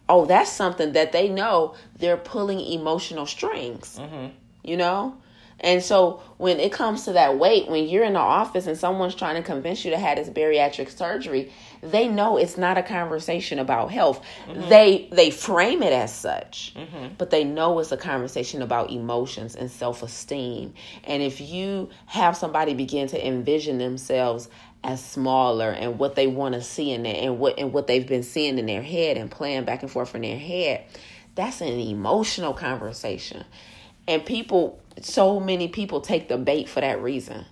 oh, 0.10 0.26
that's 0.26 0.52
something 0.52 0.92
that 0.94 1.12
they 1.14 1.30
know 1.30 1.76
they're 1.98 2.18
pulling 2.18 2.60
emotional 2.60 3.26
strings. 3.26 3.98
Mm-hmm. 4.00 4.28
You 4.64 4.78
know? 4.78 5.18
And 5.64 5.84
so 5.84 6.22
when 6.38 6.60
it 6.60 6.72
comes 6.72 7.06
to 7.06 7.14
that 7.14 7.38
weight, 7.38 7.70
when 7.70 7.88
you're 7.88 8.04
in 8.04 8.14
the 8.14 8.20
office 8.20 8.66
and 8.66 8.76
someone's 8.78 9.14
trying 9.14 9.36
to 9.36 9.44
convince 9.44 9.86
you 9.86 9.92
to 9.92 9.98
have 10.00 10.18
this 10.18 10.28
bariatric 10.30 10.90
surgery, 10.90 11.52
they 11.82 12.08
know 12.08 12.38
it's 12.38 12.58
not 12.58 12.78
a 12.78 12.84
conversation 12.84 13.60
about 13.60 13.92
health. 13.92 14.22
Mm-hmm. 14.48 14.70
They 14.70 15.10
they 15.12 15.32
frame 15.32 15.82
it 15.82 15.94
as 15.94 16.14
such, 16.14 16.74
mm-hmm. 16.76 17.16
but 17.18 17.32
they 17.32 17.44
know 17.44 17.80
it's 17.80 17.92
a 17.92 17.98
conversation 17.98 18.62
about 18.62 18.92
emotions 18.92 19.56
and 19.56 19.70
self 19.70 20.04
esteem. 20.04 20.74
And 21.04 21.24
if 21.24 21.42
you 21.42 21.90
have 22.06 22.38
somebody 22.38 22.74
begin 22.74 23.08
to 23.10 23.28
envision 23.28 23.80
themselves 23.80 24.48
as 24.84 25.04
smaller 25.04 25.72
and 25.72 26.00
what 26.00 26.16
they 26.16 26.28
want 26.28 26.56
to 26.56 26.62
see 26.62 26.92
in 26.92 27.04
there 27.04 27.18
and 27.18 27.40
what 27.40 27.58
and 27.60 27.74
what 27.74 27.88
they've 27.88 28.08
been 28.08 28.24
seeing 28.24 28.58
in 28.58 28.66
their 28.68 28.84
head 28.84 29.18
and 29.18 29.30
playing 29.30 29.66
back 29.66 29.82
and 29.82 29.92
forth 29.92 30.14
in 30.16 30.22
their 30.22 30.40
head, 30.40 30.86
that's 31.36 31.62
an 31.62 31.80
emotional 31.80 32.54
conversation. 32.54 33.44
And 34.08 34.26
people 34.26 34.80
so 35.02 35.40
many 35.40 35.68
people 35.68 36.02
take 36.02 36.28
the 36.28 36.38
bait 36.38 36.70
for 36.70 36.82
that 36.82 37.02
reason. 37.02 37.46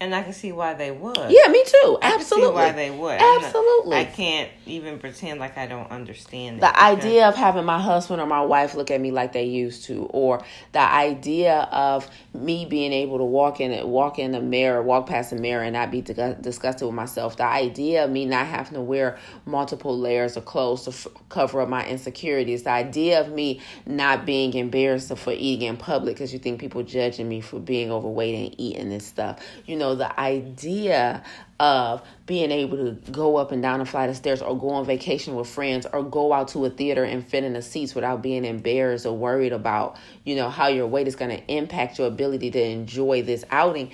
And 0.00 0.14
i 0.14 0.22
can 0.22 0.32
see 0.32 0.50
why 0.52 0.72
they 0.74 0.90
would 0.90 1.16
Yeah, 1.16 1.48
me 1.50 1.62
too. 1.64 1.98
I 2.00 2.10
can 2.12 2.20
Absolutely. 2.20 2.48
see 2.48 2.54
why 2.54 2.72
they 2.72 2.90
would 2.90 3.12
I'm 3.20 3.40
not- 3.40 3.44
Absolutely. 3.44 3.96
i 3.98 4.04
can't 4.04 4.50
even 4.66 4.98
pretend 4.98 5.38
like 5.40 5.58
i 5.58 5.66
don't 5.66 5.90
understand 5.90 6.56
it 6.58 6.60
the 6.60 6.80
idea 6.80 7.28
of 7.28 7.34
having 7.36 7.64
my 7.64 7.78
husband 7.80 8.20
or 8.20 8.26
my 8.26 8.40
wife 8.42 8.74
look 8.74 8.90
at 8.90 9.00
me 9.00 9.10
like 9.10 9.32
they 9.32 9.44
used 9.44 9.84
to 9.84 10.04
or 10.06 10.42
the 10.72 10.80
idea 10.80 11.68
of 11.72 12.08
me 12.32 12.64
being 12.64 12.92
able 12.92 13.18
to 13.18 13.24
walk 13.24 13.60
in 13.60 13.86
walk 13.88 14.18
in 14.18 14.32
the 14.32 14.40
mirror 14.40 14.82
walk 14.82 15.06
past 15.06 15.30
the 15.30 15.36
mirror 15.36 15.62
and 15.62 15.74
not 15.74 15.90
be 15.90 16.00
disgusted 16.00 16.86
with 16.86 16.94
myself 16.94 17.36
the 17.36 17.44
idea 17.44 18.04
of 18.04 18.10
me 18.10 18.24
not 18.24 18.46
having 18.46 18.74
to 18.74 18.80
wear 18.80 19.18
multiple 19.44 19.98
layers 19.98 20.36
of 20.36 20.44
clothes 20.44 20.84
to 20.84 20.90
f- 20.90 21.06
cover 21.28 21.60
up 21.60 21.68
my 21.68 21.86
insecurities 21.86 22.62
the 22.62 22.70
idea 22.70 23.20
of 23.20 23.30
me 23.32 23.60
not 23.86 24.24
being 24.24 24.54
embarrassed 24.54 25.14
for 25.18 25.32
eating 25.32 25.68
in 25.68 25.76
public 25.76 26.14
because 26.14 26.32
you 26.32 26.38
think 26.38 26.60
people 26.60 26.82
judging 26.82 27.28
me 27.28 27.40
for 27.40 27.58
being 27.58 27.90
overweight 27.90 28.34
and 28.34 28.60
eating 28.60 28.88
this 28.88 29.06
stuff 29.06 29.40
you 29.66 29.76
know 29.76 29.89
the 29.94 30.18
idea 30.18 31.22
of 31.58 32.02
being 32.26 32.50
able 32.50 32.76
to 32.78 33.12
go 33.12 33.36
up 33.36 33.52
and 33.52 33.60
down 33.60 33.80
a 33.80 33.84
flight 33.84 34.08
of 34.08 34.16
stairs 34.16 34.40
or 34.40 34.58
go 34.58 34.70
on 34.70 34.86
vacation 34.86 35.34
with 35.36 35.48
friends 35.48 35.86
or 35.92 36.02
go 36.02 36.32
out 36.32 36.48
to 36.48 36.64
a 36.64 36.70
theater 36.70 37.04
and 37.04 37.26
fit 37.26 37.44
in 37.44 37.52
the 37.52 37.62
seats 37.62 37.94
without 37.94 38.22
being 38.22 38.44
embarrassed 38.44 39.04
or 39.04 39.16
worried 39.16 39.52
about, 39.52 39.96
you 40.24 40.34
know, 40.36 40.48
how 40.48 40.68
your 40.68 40.86
weight 40.86 41.06
is 41.06 41.16
going 41.16 41.30
to 41.30 41.52
impact 41.52 41.98
your 41.98 42.08
ability 42.08 42.50
to 42.50 42.62
enjoy 42.62 43.22
this 43.22 43.44
outing 43.50 43.90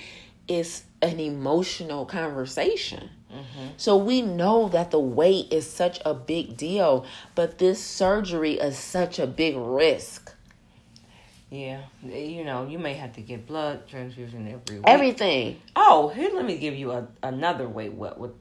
is 0.48 0.84
an 1.02 1.18
emotional 1.18 2.06
conversation. 2.06 3.10
Mm-hmm. 3.32 3.66
So 3.76 3.96
we 3.96 4.22
know 4.22 4.68
that 4.68 4.90
the 4.90 5.00
weight 5.00 5.52
is 5.52 5.68
such 5.68 6.00
a 6.04 6.14
big 6.14 6.56
deal, 6.56 7.04
but 7.34 7.58
this 7.58 7.82
surgery 7.82 8.54
is 8.54 8.78
such 8.78 9.18
a 9.18 9.26
big 9.26 9.56
risk. 9.56 10.25
Yeah, 11.56 11.80
you 12.04 12.44
know, 12.44 12.66
you 12.66 12.78
may 12.78 12.94
have 12.94 13.14
to 13.14 13.22
get 13.22 13.46
blood 13.46 13.88
transfusion 13.88 14.46
every 14.46 14.76
week. 14.76 14.84
Everything. 14.86 15.60
oh, 15.74 16.08
here, 16.08 16.30
let 16.34 16.44
me 16.44 16.58
give 16.58 16.74
you 16.74 16.92
a, 16.92 17.08
another 17.22 17.66
way. 17.66 17.88
What 17.88 18.18
would? 18.20 18.34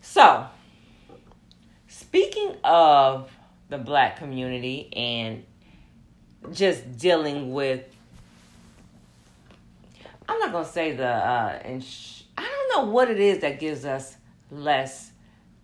So, 0.00 0.46
speaking 1.88 2.54
of 2.62 3.30
the 3.68 3.78
black 3.78 4.18
community 4.18 4.88
and 4.94 5.44
just 6.52 6.98
dealing 6.98 7.52
with. 7.52 7.82
I'm 10.28 10.38
not 10.38 10.52
gonna 10.52 10.64
say 10.64 10.92
the. 10.92 11.08
Uh, 11.08 11.62
ins- 11.64 12.24
I 12.38 12.42
don't 12.42 12.86
know 12.86 12.92
what 12.92 13.10
it 13.10 13.18
is 13.18 13.40
that 13.40 13.58
gives 13.58 13.84
us 13.84 14.16
less 14.50 15.10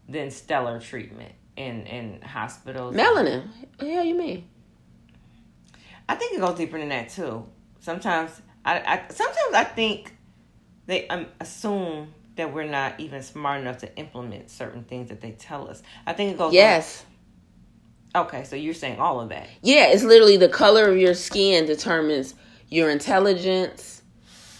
than 0.08 0.30
stellar 0.30 0.80
treatment 0.80 1.32
in 1.56 1.86
in 1.86 2.22
hospitals. 2.22 2.96
Melanin. 2.96 3.48
Yeah, 3.80 4.02
you 4.02 4.14
mean? 4.14 4.48
I 6.08 6.14
think 6.14 6.34
it 6.34 6.40
goes 6.40 6.56
deeper 6.56 6.78
than 6.78 6.88
that 6.88 7.10
too. 7.10 7.46
Sometimes 7.80 8.30
I, 8.64 8.78
I 8.80 9.12
sometimes 9.12 9.54
I 9.54 9.64
think 9.64 10.16
they 10.86 11.06
um, 11.08 11.26
assume 11.40 12.14
that 12.36 12.52
we're 12.52 12.64
not 12.64 12.98
even 12.98 13.22
smart 13.22 13.60
enough 13.60 13.78
to 13.78 13.96
implement 13.96 14.50
certain 14.50 14.84
things 14.84 15.08
that 15.08 15.20
they 15.20 15.32
tell 15.32 15.68
us. 15.68 15.82
I 16.06 16.12
think 16.12 16.32
it 16.32 16.38
goes. 16.38 16.54
Yes. 16.54 17.04
Okay, 18.14 18.44
so 18.44 18.56
you're 18.56 18.74
saying 18.74 18.98
all 18.98 19.20
of 19.20 19.28
that. 19.28 19.48
Yeah, 19.62 19.88
it's 19.88 20.02
literally 20.02 20.38
the 20.38 20.48
color 20.48 20.88
of 20.88 20.96
your 20.96 21.14
skin 21.14 21.66
determines 21.66 22.34
your 22.68 22.90
intelligence, 22.90 24.02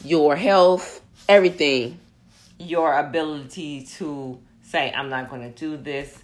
your 0.05 0.37
health, 0.37 1.01
everything. 1.29 1.99
Your 2.59 2.99
ability 2.99 3.85
to 3.97 4.39
say, 4.63 4.93
I'm 4.95 5.09
not 5.09 5.31
going 5.31 5.43
to 5.43 5.59
do 5.59 5.77
this. 5.77 6.19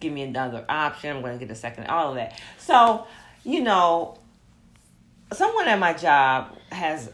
Give 0.00 0.12
me 0.12 0.22
another 0.22 0.64
option. 0.68 1.14
I'm 1.14 1.22
going 1.22 1.38
to 1.38 1.44
get 1.44 1.52
a 1.52 1.58
second. 1.58 1.88
All 1.88 2.10
of 2.10 2.14
that. 2.16 2.40
So, 2.58 3.06
you 3.44 3.62
know, 3.62 4.18
someone 5.32 5.68
at 5.68 5.78
my 5.78 5.92
job 5.92 6.56
has 6.70 7.10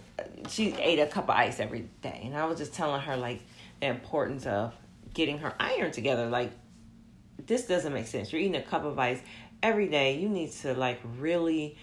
she 0.49 0.73
ate 0.75 0.99
a 0.99 1.07
cup 1.07 1.25
of 1.25 1.31
ice 1.31 1.61
every 1.61 1.89
day 2.03 2.23
and 2.25 2.37
i 2.37 2.45
was 2.45 2.59
just 2.59 2.73
telling 2.73 3.01
her 3.01 3.17
like 3.17 3.43
the 3.81 3.87
importance 3.87 4.47
of 4.47 4.73
getting 5.15 5.39
her 5.39 5.55
iron 5.59 5.91
together. 5.91 6.27
Like 6.27 6.53
this 7.45 7.67
doesn't 7.67 7.93
make 7.93 8.07
sense. 8.07 8.33
You're 8.33 8.41
eating 8.41 8.57
a 8.57 8.63
cup 8.63 8.85
of 8.85 8.99
ice 8.99 9.21
every 9.63 9.89
day. 9.89 10.19
You 10.19 10.29
need 10.29 10.53
to 10.63 10.75
like 10.75 11.01
really 11.19 11.77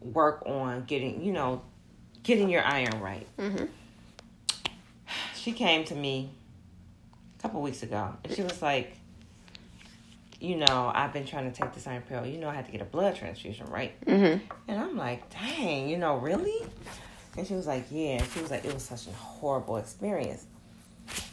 work 0.00 0.44
on 0.46 0.84
getting 0.84 1.22
you 1.22 1.32
know 1.32 1.62
getting 2.22 2.48
your 2.48 2.64
iron 2.64 3.00
right. 3.00 3.26
Mm-hmm. 3.38 3.64
she 5.34 5.52
came 5.52 5.84
to 5.84 5.94
me 5.94 6.30
a 7.38 7.42
couple 7.42 7.60
weeks 7.60 7.82
ago 7.82 8.14
and 8.24 8.32
she 8.32 8.42
was 8.42 8.60
like 8.62 8.95
you 10.40 10.56
know 10.56 10.90
i've 10.94 11.12
been 11.12 11.24
trying 11.26 11.50
to 11.50 11.56
take 11.62 11.72
this 11.72 11.86
iron 11.86 12.02
pill 12.02 12.26
you 12.26 12.36
know 12.38 12.48
i 12.48 12.54
had 12.54 12.66
to 12.66 12.72
get 12.72 12.80
a 12.82 12.84
blood 12.84 13.16
transfusion 13.16 13.66
right 13.66 13.92
Mm-hmm. 14.04 14.44
and 14.68 14.80
I'm 14.80 14.96
like, 14.96 15.28
dang, 15.30 15.88
you 15.88 15.96
know, 15.98 16.16
really? 16.16 16.64
And 17.36 17.46
she 17.46 17.54
was 17.54 17.66
like, 17.66 17.86
yeah. 17.90 18.18
And 18.18 18.26
she 18.32 18.40
was 18.40 18.50
like, 18.50 18.64
it 18.64 18.72
was 18.72 18.82
such 18.82 19.06
a 19.06 19.10
horrible 19.12 19.76
experience. 19.76 20.46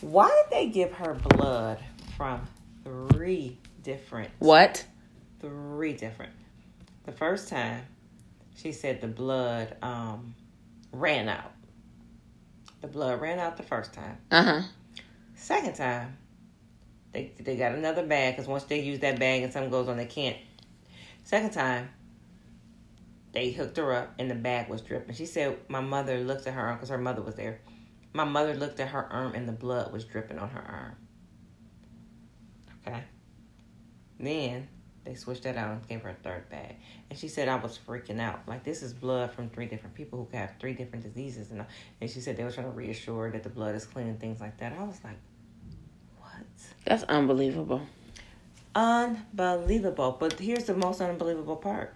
Why 0.01 0.27
did 0.29 0.51
they 0.57 0.67
give 0.69 0.91
her 0.93 1.13
blood 1.13 1.79
from 2.17 2.41
three 2.83 3.57
different, 3.83 4.31
What? 4.39 4.85
three 5.39 5.93
different? 5.93 6.33
The 7.05 7.11
first 7.13 7.47
time, 7.49 7.83
she 8.55 8.71
said 8.73 8.99
the 9.01 9.07
blood 9.07 9.75
um, 9.81 10.35
ran 10.91 11.29
out. 11.29 11.51
The 12.81 12.87
blood 12.87 13.21
ran 13.21 13.39
out 13.39 13.55
the 13.57 13.63
first 13.63 13.93
time. 13.93 14.17
Uh 14.31 14.43
huh. 14.43 14.61
Second 15.35 15.75
time, 15.75 16.17
they 17.13 17.31
they 17.39 17.55
got 17.55 17.73
another 17.73 18.05
bag 18.05 18.35
because 18.35 18.47
once 18.47 18.63
they 18.63 18.81
use 18.81 18.99
that 18.99 19.19
bag 19.19 19.43
and 19.43 19.53
something 19.53 19.71
goes 19.71 19.87
on, 19.87 19.97
they 19.97 20.05
can't. 20.05 20.37
Second 21.23 21.51
time, 21.51 21.89
they 23.31 23.51
hooked 23.51 23.77
her 23.77 23.93
up 23.93 24.13
and 24.19 24.29
the 24.29 24.35
bag 24.35 24.67
was 24.67 24.81
dripping. 24.81 25.15
She 25.15 25.25
said 25.25 25.57
my 25.67 25.79
mother 25.79 26.19
looked 26.19 26.47
at 26.47 26.53
her 26.53 26.61
arm 26.61 26.75
because 26.75 26.89
her 26.89 26.97
mother 26.97 27.21
was 27.21 27.35
there. 27.35 27.61
My 28.13 28.23
mother 28.23 28.53
looked 28.55 28.79
at 28.79 28.89
her 28.89 29.05
arm 29.11 29.33
and 29.35 29.47
the 29.47 29.53
blood 29.53 29.91
was 29.91 30.05
dripping 30.05 30.39
on 30.39 30.49
her 30.49 30.61
arm. 30.61 30.95
Okay. 32.87 33.03
Then 34.19 34.67
they 35.03 35.15
switched 35.15 35.43
that 35.43 35.57
out 35.57 35.71
and 35.71 35.87
gave 35.87 36.01
her 36.01 36.09
a 36.09 36.15
third 36.23 36.49
bag. 36.49 36.75
And 37.09 37.17
she 37.17 37.27
said 37.27 37.47
I 37.47 37.55
was 37.55 37.79
freaking 37.87 38.19
out. 38.19 38.41
Like 38.47 38.63
this 38.63 38.83
is 38.83 38.93
blood 38.93 39.31
from 39.31 39.49
three 39.49 39.65
different 39.65 39.95
people 39.95 40.27
who 40.29 40.37
have 40.37 40.53
three 40.59 40.73
different 40.73 41.03
diseases 41.03 41.51
and 41.51 41.65
and 42.01 42.09
she 42.09 42.21
said 42.21 42.37
they 42.37 42.43
were 42.43 42.51
trying 42.51 42.67
to 42.67 42.73
reassure 42.73 43.31
that 43.31 43.43
the 43.43 43.49
blood 43.49 43.75
is 43.75 43.85
clean 43.85 44.07
and 44.07 44.19
things 44.19 44.41
like 44.41 44.57
that. 44.59 44.73
I 44.73 44.83
was 44.83 44.99
like? 45.03 45.17
That's 46.85 47.03
unbelievable. 47.03 47.81
Unbelievable. 48.75 50.17
But 50.19 50.39
here's 50.39 50.65
the 50.65 50.73
most 50.73 51.01
unbelievable 51.01 51.55
part. 51.55 51.95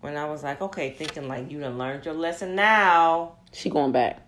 When 0.00 0.16
I 0.16 0.24
was 0.28 0.42
like, 0.42 0.60
okay, 0.60 0.90
thinking 0.90 1.28
like 1.28 1.50
you 1.50 1.60
done 1.60 1.78
learned 1.78 2.04
your 2.04 2.14
lesson 2.14 2.54
now. 2.54 3.36
She 3.52 3.70
going 3.70 3.92
back. 3.92 4.26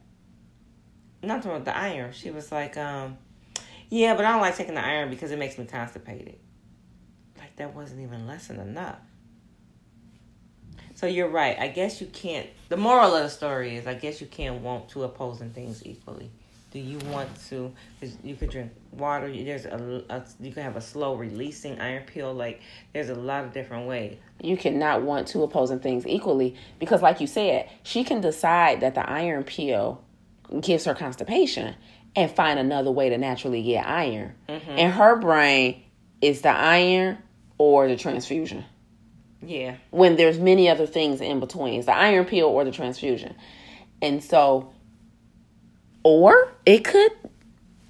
Not 1.23 1.43
talking 1.43 1.53
about 1.53 1.65
the 1.65 1.77
iron. 1.77 2.12
She 2.12 2.31
was 2.31 2.53
like, 2.53 2.77
um, 2.77 3.17
yeah, 3.89 4.15
but 4.15 4.25
I 4.25 4.33
don't 4.33 4.41
like 4.41 4.57
taking 4.57 4.75
the 4.75 4.85
iron 4.85 5.11
because 5.11 5.31
it 5.31 5.39
makes 5.39 5.59
me 5.59 5.65
constipated. 5.65 6.39
Like 7.39 7.57
that 7.57 7.75
wasn't 7.75 8.03
even 8.03 8.27
lesson 8.27 8.61
enough. 8.61 8.99
So 10.95 11.07
you're 11.07 11.29
right. 11.29 11.59
I 11.59 11.69
guess 11.69 12.01
you 12.01 12.07
can't. 12.07 12.49
The 12.69 12.77
moral 12.77 13.15
of 13.15 13.25
the 13.25 13.29
story 13.29 13.77
is, 13.77 13.87
I 13.87 13.95
guess 13.95 14.21
you 14.21 14.27
can't 14.27 14.62
want 14.62 14.89
two 14.89 15.03
opposing 15.03 15.51
things 15.51 15.85
equally. 15.85 16.31
Do 16.75 16.81
you 16.81 16.99
want 17.09 17.29
to? 17.51 17.72
You 18.25 18.35
could 18.35 18.51
drink 18.51 18.72
water. 18.91 19.31
There's 19.31 19.64
a, 19.64 20.05
a 20.11 20.25
you 20.41 20.51
can 20.51 20.64
have 20.64 20.75
a 20.75 20.81
slow 20.81 21.14
releasing 21.14 21.81
iron 21.81 22.03
pill. 22.03 22.35
Like 22.35 22.62
there's 22.93 23.11
a 23.11 23.14
lot 23.14 23.45
of 23.45 23.53
different 23.53 23.87
ways. 23.87 24.18
You 24.43 24.57
cannot 24.57 25.03
want 25.03 25.29
two 25.29 25.45
opposing 25.45 25.79
things 25.79 26.05
equally 26.05 26.57
because, 26.81 27.01
like 27.01 27.20
you 27.20 27.29
said, 27.29 27.70
she 27.85 28.03
can 28.03 28.20
decide 28.20 28.81
that 28.81 28.97
the 28.97 29.09
iron 29.09 29.45
pill 29.45 30.03
gives 30.61 30.85
her 30.87 30.95
constipation 30.95 31.77
and 32.16 32.29
find 32.29 32.59
another 32.59 32.91
way 32.91 33.09
to 33.09 33.18
naturally 33.18 33.62
get 33.62 33.87
iron. 33.87 34.35
Mm-hmm. 34.49 34.70
In 34.70 34.91
her 34.91 35.14
brain, 35.14 35.81
it's 36.20 36.41
the 36.41 36.51
iron 36.51 37.18
or 37.57 37.87
the 37.87 37.97
transfusion. 37.97 38.64
Yeah. 39.47 39.77
when 39.91 40.16
there's 40.16 40.41
many 40.41 40.68
other 40.68 40.87
things 40.87 41.20
in 41.20 41.39
between. 41.39 41.75
It's 41.75 41.87
the 41.87 41.95
iron 41.95 42.25
pill 42.25 42.47
or 42.47 42.64
the 42.64 42.72
transfusion. 42.72 43.37
And 44.03 44.25
so 44.25 44.74
or 46.05 46.52
it 46.64 46.84
could 46.84 47.11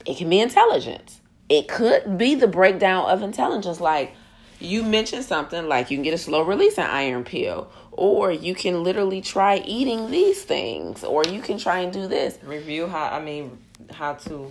it 0.07 0.17
can 0.17 0.31
be 0.31 0.41
intelligence. 0.41 1.21
It 1.49 1.69
could 1.69 2.17
be 2.17 2.35
the 2.35 2.47
breakdown 2.47 3.11
of 3.11 3.23
intelligence. 3.23 3.81
Like 3.81 4.15
you 4.61 4.83
mentioned 4.83 5.25
something 5.25 5.69
like 5.69 5.91
you 5.91 5.97
can 5.99 6.05
get 6.05 6.15
a 6.15 6.19
slow 6.19 6.43
release 6.43 6.79
an 6.79 6.87
iron 6.87 7.25
pill 7.25 7.71
or 7.93 8.33
you 8.33 8.55
can 8.55 8.83
literally 8.83 9.21
try 9.21 9.59
eating 9.67 10.11
these 10.11 10.43
things 10.43 11.05
or 11.05 11.23
you 11.29 11.41
can 11.41 11.59
try 11.59 11.81
and 11.81 11.93
do 11.93 12.07
this. 12.07 12.39
Review 12.43 12.87
how 12.87 13.05
I 13.05 13.21
mean 13.21 13.59
how 13.91 14.15
to. 14.15 14.51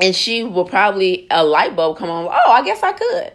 And 0.00 0.14
she 0.14 0.42
will 0.42 0.64
probably 0.64 1.28
a 1.30 1.44
light 1.44 1.76
bulb 1.76 1.98
come 1.98 2.10
on 2.10 2.26
oh 2.26 2.50
i 2.50 2.64
guess 2.64 2.82
i 2.82 2.92
could. 2.92 3.32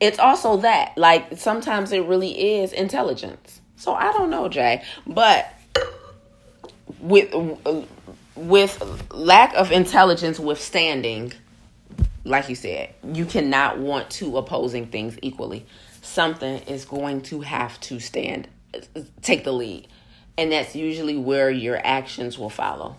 It's 0.00 0.18
also 0.18 0.56
that 0.58 0.94
like 0.96 1.38
sometimes 1.38 1.92
it 1.92 2.04
really 2.04 2.56
is 2.58 2.72
intelligence. 2.72 3.60
So 3.76 3.94
i 3.94 4.12
don't 4.12 4.30
know 4.30 4.48
Jaye 4.48 4.82
but 5.06 5.52
with 7.00 7.32
with 8.34 9.10
lack 9.12 9.54
of 9.54 9.70
intelligence 9.72 10.38
withstanding 10.38 11.32
like 12.24 12.48
you 12.48 12.54
said 12.54 12.92
you 13.12 13.24
cannot 13.26 13.78
want 13.78 14.08
two 14.10 14.36
opposing 14.38 14.86
things 14.86 15.18
equally 15.22 15.66
something 16.00 16.58
is 16.62 16.84
going 16.84 17.20
to 17.20 17.40
have 17.40 17.78
to 17.80 17.98
stand 18.00 18.48
take 19.20 19.44
the 19.44 19.52
lead 19.52 19.86
and 20.38 20.50
that's 20.52 20.74
usually 20.74 21.16
where 21.16 21.50
your 21.50 21.78
actions 21.84 22.38
will 22.38 22.50
follow 22.50 22.96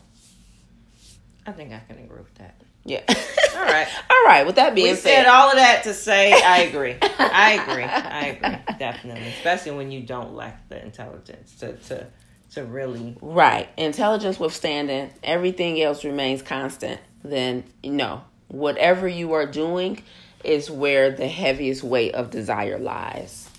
I 1.45 1.51
think 1.51 1.73
I 1.73 1.79
can 1.87 1.97
agree 2.03 2.19
with 2.19 2.35
that. 2.35 2.55
yeah 2.85 3.01
All 3.55 3.63
right. 3.63 3.87
all 4.09 4.23
right 4.25 4.45
with 4.45 4.55
that 4.55 4.75
being 4.75 4.89
We 4.91 4.95
said 4.95 5.23
said 5.23 5.25
all 5.27 5.49
of 5.49 5.55
that 5.55 5.83
to 5.83 5.93
say 5.93 6.33
I 6.33 6.59
agree. 6.69 6.95
I 7.01 7.53
agree. 7.53 7.83
I 7.83 8.25
agree. 8.27 8.77
Definitely. 8.77 9.27
Especially 9.29 9.71
when 9.71 9.91
you 9.91 10.01
don't 10.01 10.35
lack 10.35 10.67
the 10.69 10.83
intelligence 10.83 11.55
to 11.59 11.73
to 11.73 12.07
to 12.53 12.63
really 12.63 13.17
Right. 13.21 13.69
Intelligence 13.77 14.39
withstanding, 14.39 15.11
everything 15.23 15.81
else 15.81 16.03
remains 16.03 16.41
constant, 16.41 16.99
then 17.23 17.63
you 17.81 17.91
no. 17.91 18.23
Whatever 18.47 19.07
you 19.07 19.33
are 19.33 19.45
doing 19.45 20.01
is 20.43 20.69
where 20.69 21.09
the 21.11 21.27
heaviest 21.27 21.83
weight 21.83 22.13
of 22.13 22.29
desire 22.29 22.77
lies. 22.77 23.49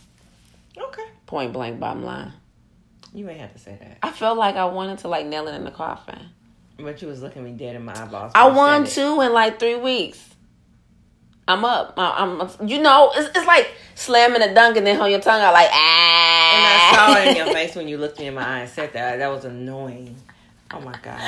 Okay. 0.76 1.02
Point 1.26 1.52
blank 1.52 1.80
bottom 1.80 2.04
line. 2.04 2.32
You 3.12 3.24
may 3.24 3.38
have 3.38 3.52
to 3.52 3.58
say 3.58 3.76
that. 3.80 3.98
I 4.02 4.10
felt 4.10 4.38
like 4.38 4.56
I 4.56 4.66
wanted 4.66 4.98
to 4.98 5.08
like 5.08 5.26
nail 5.26 5.48
it 5.48 5.54
in 5.54 5.64
the 5.64 5.70
coffin. 5.70 6.18
But 6.78 7.00
you 7.00 7.08
was 7.08 7.22
looking 7.22 7.44
me 7.44 7.52
dead 7.52 7.76
in 7.76 7.84
my 7.84 7.92
eyeballs. 8.00 8.32
I 8.34 8.48
won 8.48 8.84
two 8.84 9.20
in 9.20 9.32
like 9.32 9.58
three 9.60 9.76
weeks. 9.76 10.20
I'm 11.46 11.64
up. 11.64 11.94
I- 11.96 12.24
I'm, 12.24 12.68
you 12.68 12.80
know, 12.80 13.12
it's, 13.14 13.36
it's 13.36 13.46
like 13.46 13.70
slamming 13.94 14.42
a 14.42 14.54
dunk 14.54 14.76
and 14.76 14.86
then 14.86 14.96
hold 14.96 15.10
your 15.10 15.20
tongue 15.20 15.40
out 15.40 15.52
like 15.52 15.68
ah. 15.70 16.23
And 16.54 16.64
I 16.66 16.92
saw 16.94 17.20
it 17.20 17.28
in 17.28 17.36
your 17.36 17.46
face 17.54 17.74
when 17.74 17.88
you 17.88 17.98
looked 17.98 18.18
me 18.18 18.26
in 18.26 18.34
my 18.34 18.46
eye 18.46 18.58
and 18.60 18.70
said 18.70 18.92
that. 18.92 19.18
That 19.18 19.28
was 19.28 19.44
annoying. 19.44 20.16
Oh 20.72 20.80
my 20.80 20.96
god. 21.02 21.20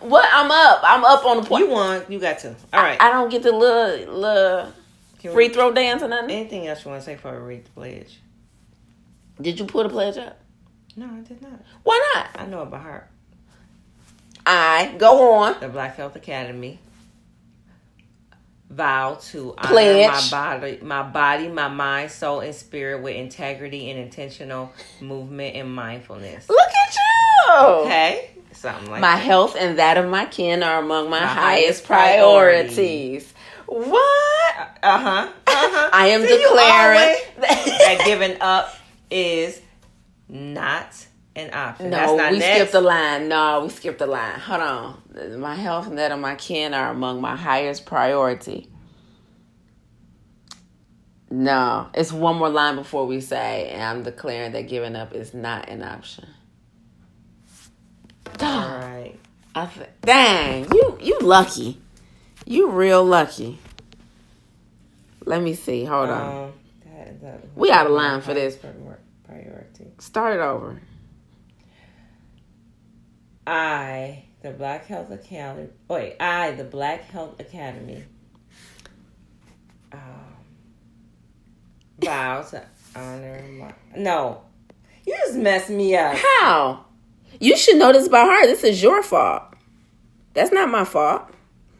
What? 0.00 0.28
I'm 0.32 0.50
up. 0.50 0.80
I'm 0.84 1.04
up 1.04 1.24
on 1.24 1.38
the 1.38 1.42
point. 1.48 1.64
You 1.66 1.70
won. 1.72 2.02
You 2.08 2.18
got 2.18 2.38
to. 2.40 2.54
All 2.72 2.82
right. 2.82 3.00
I 3.00 3.10
don't 3.10 3.30
get 3.30 3.42
the 3.42 3.52
little, 3.52 4.14
little 4.14 4.72
Can 5.20 5.32
free 5.32 5.48
we- 5.48 5.54
throw 5.54 5.72
dance 5.72 6.02
or 6.02 6.08
nothing. 6.08 6.30
Anything 6.30 6.66
else 6.66 6.84
you 6.84 6.90
want 6.90 7.00
to 7.02 7.06
say 7.06 7.14
before 7.14 7.32
we 7.40 7.46
read 7.54 7.64
the 7.64 7.70
pledge? 7.70 8.18
Did 9.40 9.58
you 9.58 9.64
put 9.66 9.86
a 9.86 9.88
pledge 9.88 10.18
up? 10.18 10.38
No, 10.94 11.06
I 11.06 11.20
did 11.20 11.40
not. 11.42 11.60
Why 11.82 12.00
not? 12.14 12.28
I 12.38 12.46
know 12.46 12.62
it 12.62 12.70
by 12.70 12.78
heart. 12.78 13.08
I 14.44 14.94
go 14.98 15.32
on. 15.34 15.58
The 15.60 15.68
Black 15.68 15.96
Health 15.96 16.16
Academy 16.16 16.78
vow 18.72 19.14
to 19.30 19.54
honor 19.58 19.68
Pledge. 19.68 20.10
my 20.10 20.30
body, 20.30 20.78
my 20.82 21.02
body, 21.02 21.48
my 21.48 21.68
mind, 21.68 22.10
soul, 22.10 22.40
and 22.40 22.54
spirit 22.54 23.02
with 23.02 23.14
integrity 23.16 23.90
and 23.90 23.98
intentional 24.00 24.72
movement 25.00 25.56
and 25.56 25.74
mindfulness. 25.74 26.48
Look 26.48 26.58
at 26.60 26.94
you. 26.94 27.54
Okay, 27.84 28.30
something 28.52 28.90
like 28.90 29.00
My 29.00 29.16
that. 29.16 29.22
health 29.24 29.56
and 29.58 29.78
that 29.78 29.98
of 29.98 30.08
my 30.08 30.24
kin 30.26 30.62
are 30.62 30.80
among 30.80 31.10
my, 31.10 31.20
My 31.20 31.26
highest 31.26 31.84
highest 31.84 31.84
priority. 31.86 32.74
priorities. 32.74 33.34
What? 33.66 34.54
Uh 34.82 34.98
huh. 34.98 35.28
Uh 35.46 35.50
huh. 35.50 35.90
I 35.92 36.08
am 36.08 36.22
See, 36.22 36.28
declaring 36.28 37.16
that 37.40 38.02
giving 38.04 38.36
up 38.40 38.74
is 39.10 39.60
not 40.28 41.06
an 41.36 41.52
option. 41.54 41.90
No, 41.90 41.96
That's 41.96 42.12
not 42.12 42.32
we 42.32 42.38
next. 42.38 42.54
skipped 42.56 42.72
the 42.72 42.80
line. 42.80 43.28
No, 43.28 43.60
we 43.62 43.68
skipped 43.70 43.98
the 43.98 44.06
line. 44.06 44.38
Hold 44.38 44.60
on. 44.60 45.40
My 45.40 45.54
health 45.54 45.86
and 45.86 45.98
that 45.98 46.12
of 46.12 46.18
my 46.20 46.34
kin 46.34 46.74
are 46.74 46.90
among 46.90 47.20
my 47.20 47.36
highest 47.36 47.86
priority. 47.86 48.68
No, 51.30 51.88
it's 51.94 52.12
one 52.12 52.36
more 52.36 52.50
line 52.50 52.74
before 52.76 53.06
we 53.06 53.20
say, 53.22 53.70
and 53.70 53.82
I'm 53.82 54.02
declaring 54.02 54.52
that 54.52 54.68
giving 54.68 54.94
up 54.94 55.14
is 55.14 55.32
not 55.32 55.68
an 55.70 55.82
option. 55.82 56.28
All 58.26 58.34
Dang. 58.36 59.18
I 59.54 59.66
th- 59.66 59.88
dang, 60.02 60.70
you 60.72 60.98
you 61.00 61.18
lucky, 61.20 61.78
you 62.46 62.70
real 62.70 63.04
lucky. 63.04 63.58
Let 65.24 65.42
me 65.42 65.54
see. 65.54 65.84
Hold 65.84 66.08
on. 66.10 66.44
Um, 66.44 66.52
that, 66.86 67.20
that, 67.22 67.40
We 67.54 67.70
out 67.70 67.86
of 67.86 67.92
line 67.92 68.20
for 68.22 68.34
this. 68.34 68.56
Priority. 68.56 69.92
Start 69.98 70.34
it 70.36 70.40
over. 70.40 70.80
I, 73.46 74.24
the 74.42 74.50
Black 74.50 74.86
Health 74.86 75.10
Academy. 75.10 75.68
Wait, 75.88 76.16
I, 76.20 76.52
the 76.52 76.64
Black 76.64 77.04
Health 77.10 77.40
Academy. 77.40 78.04
Um, 79.92 80.00
vow 81.98 82.42
to 82.42 82.64
honor 82.94 83.42
my. 83.52 83.74
No, 83.96 84.42
you 85.06 85.16
just 85.26 85.36
messed 85.36 85.70
me 85.70 85.96
up. 85.96 86.16
How? 86.16 86.86
You 87.40 87.56
should 87.56 87.76
know 87.76 87.92
this 87.92 88.08
by 88.08 88.24
heart. 88.24 88.44
This 88.44 88.64
is 88.64 88.82
your 88.82 89.02
fault. 89.02 89.42
That's 90.34 90.52
not 90.52 90.70
my 90.70 90.84
fault. 90.84 91.22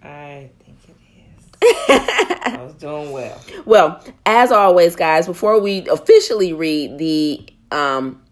I 0.02 0.50
think 0.64 0.78
it 0.88 0.96
is. 1.38 1.48
I 1.62 2.62
was 2.62 2.74
doing 2.74 3.12
well. 3.12 3.40
Well, 3.64 4.04
as 4.26 4.50
always, 4.50 4.96
guys, 4.96 5.26
before 5.26 5.60
we 5.60 5.88
officially 5.88 6.52
read 6.52 6.98
the 6.98 7.46
um 7.70 8.22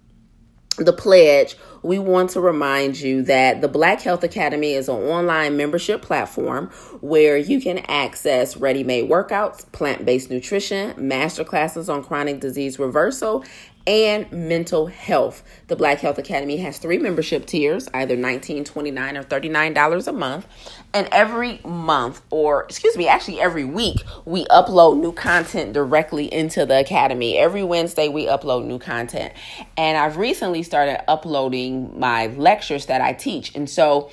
the 0.76 0.92
pledge, 0.92 1.56
we 1.82 1.98
want 1.98 2.30
to 2.30 2.40
remind 2.40 3.00
you 3.00 3.22
that 3.22 3.60
the 3.60 3.68
Black 3.68 4.00
Health 4.00 4.22
Academy 4.22 4.72
is 4.72 4.88
an 4.88 4.96
online 4.96 5.56
membership 5.56 6.02
platform 6.02 6.68
where 7.00 7.36
you 7.36 7.60
can 7.60 7.78
access 7.88 8.56
ready-made 8.56 9.08
workouts, 9.08 9.70
plant-based 9.72 10.30
nutrition, 10.30 10.94
master 10.96 11.44
classes 11.44 11.88
on 11.88 12.04
chronic 12.04 12.40
disease 12.40 12.78
reversal, 12.78 13.44
and 13.90 14.30
mental 14.30 14.86
health. 14.86 15.42
The 15.66 15.74
Black 15.74 15.98
Health 15.98 16.16
Academy 16.16 16.58
has 16.58 16.78
three 16.78 16.98
membership 16.98 17.44
tiers, 17.44 17.88
either 17.92 18.16
$19, 18.16 18.64
$29, 18.64 19.18
or 19.18 19.24
$39 19.24 20.06
a 20.06 20.12
month. 20.12 20.46
And 20.94 21.08
every 21.10 21.60
month, 21.64 22.22
or 22.30 22.62
excuse 22.62 22.96
me, 22.96 23.08
actually 23.08 23.40
every 23.40 23.64
week, 23.64 24.04
we 24.24 24.44
upload 24.44 25.00
new 25.00 25.10
content 25.10 25.72
directly 25.72 26.32
into 26.32 26.64
the 26.64 26.78
Academy. 26.78 27.36
Every 27.36 27.64
Wednesday, 27.64 28.06
we 28.06 28.26
upload 28.26 28.64
new 28.64 28.78
content. 28.78 29.32
And 29.76 29.98
I've 29.98 30.18
recently 30.18 30.62
started 30.62 31.02
uploading 31.10 31.98
my 31.98 32.28
lectures 32.28 32.86
that 32.86 33.00
I 33.00 33.12
teach. 33.12 33.56
And 33.56 33.68
so, 33.68 34.08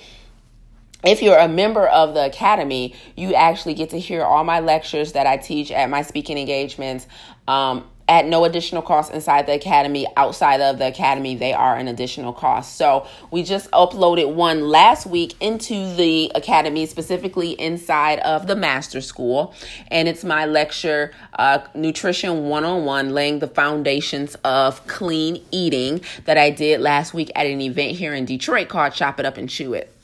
if 1.04 1.22
you're 1.22 1.38
a 1.38 1.48
member 1.48 1.88
of 1.88 2.16
the 2.16 2.26
academy, 2.26 2.96
you 3.16 3.36
actually 3.36 3.76
get 3.76 3.92
to 3.92 4.00
hear 4.00 4.24
all 4.24 4.44
my 4.44 4.60
lectures 4.60 5.12
that 5.12 5.28
I 5.28 5.38
teach 5.38 5.72
at 5.72 5.88
my 5.92 6.02
speaking 6.02 6.40
engagements 6.40 7.06
um, 7.48 7.88
at 8.08 8.26
no 8.26 8.46
additional 8.46 8.82
cost 8.82 9.14
inside 9.14 9.46
the 9.48 9.54
academy. 9.54 10.08
Outside 10.16 10.62
of 10.62 10.78
the 10.78 10.88
academy, 10.88 11.36
they 11.36 11.54
are 11.54 11.76
an 11.76 11.88
additional 11.88 12.34
cost. 12.34 12.76
So 12.76 13.08
we 13.32 13.44
just 13.44 13.70
uploaded 13.72 14.34
one 14.34 14.70
last 14.70 15.06
week 15.06 15.36
into 15.40 15.94
the 15.96 16.32
academy, 16.36 16.86
specifically 16.86 17.52
inside 17.52 18.20
of 18.20 18.48
the 18.48 18.56
master 18.56 19.02
school, 19.02 19.54
and 19.90 20.08
it's 20.08 20.24
my 20.24 20.46
lecture, 20.46 21.12
uh, 21.38 21.60
Nutrition 21.74 22.50
101, 22.50 23.14
laying 23.14 23.40
the 23.40 23.48
foundations 23.48 24.36
of 24.44 24.86
clean 24.88 25.44
eating 25.52 26.02
that 26.26 26.38
I 26.38 26.50
did 26.50 26.80
last 26.80 27.14
week 27.14 27.32
at 27.36 27.46
an 27.46 27.62
event 27.62 27.98
here 27.98 28.14
in 28.14 28.26
Detroit 28.26 28.70
called 28.70 28.94
Chop 28.94 29.20
It 29.20 29.26
Up 29.26 29.38
and 29.38 29.50
Chew 29.50 29.74
It. 29.74 29.97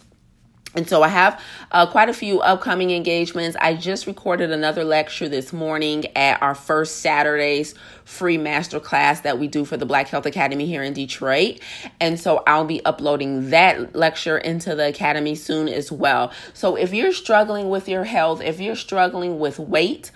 And 0.76 0.90
so 0.90 1.04
I 1.04 1.08
have 1.08 1.40
uh, 1.72 1.86
quite 1.86 2.10
a 2.10 2.14
few 2.14 2.40
upcoming 2.40 2.92
engagements. 2.92 3.56
I 3.62 3.76
just 3.76 4.08
recorded 4.08 4.52
another 4.52 4.84
lecture 4.84 5.30
this 5.30 5.54
morning 5.54 6.06
at 6.16 6.42
our 6.42 6.56
first 6.56 6.98
Saturday's 7.02 7.76
free 8.06 8.38
masterclass 8.38 9.22
that 9.22 9.38
we 9.38 9.48
do 9.48 9.66
for 9.66 9.78
the 9.78 9.86
Black 9.86 10.08
Health 10.08 10.26
Academy 10.26 10.66
here 10.66 10.82
in 10.82 10.94
Detroit. 10.94 11.60
And 12.00 12.20
so 12.20 12.44
I'll 12.48 12.66
be 12.66 12.84
uploading 12.86 13.52
that 13.52 13.96
lecture 13.96 14.38
into 14.38 14.76
the 14.76 14.88
Academy 14.88 15.36
soon 15.36 15.68
as 15.70 15.92
well. 15.92 16.32
So 16.54 16.76
if 16.76 16.94
you're 16.94 17.14
struggling 17.14 17.70
with 17.70 17.88
your 17.88 18.06
health, 18.06 18.42
if 18.42 18.60
you're 18.60 18.76
struggling 18.76 19.38
with 19.38 19.60
weight, 19.60 20.12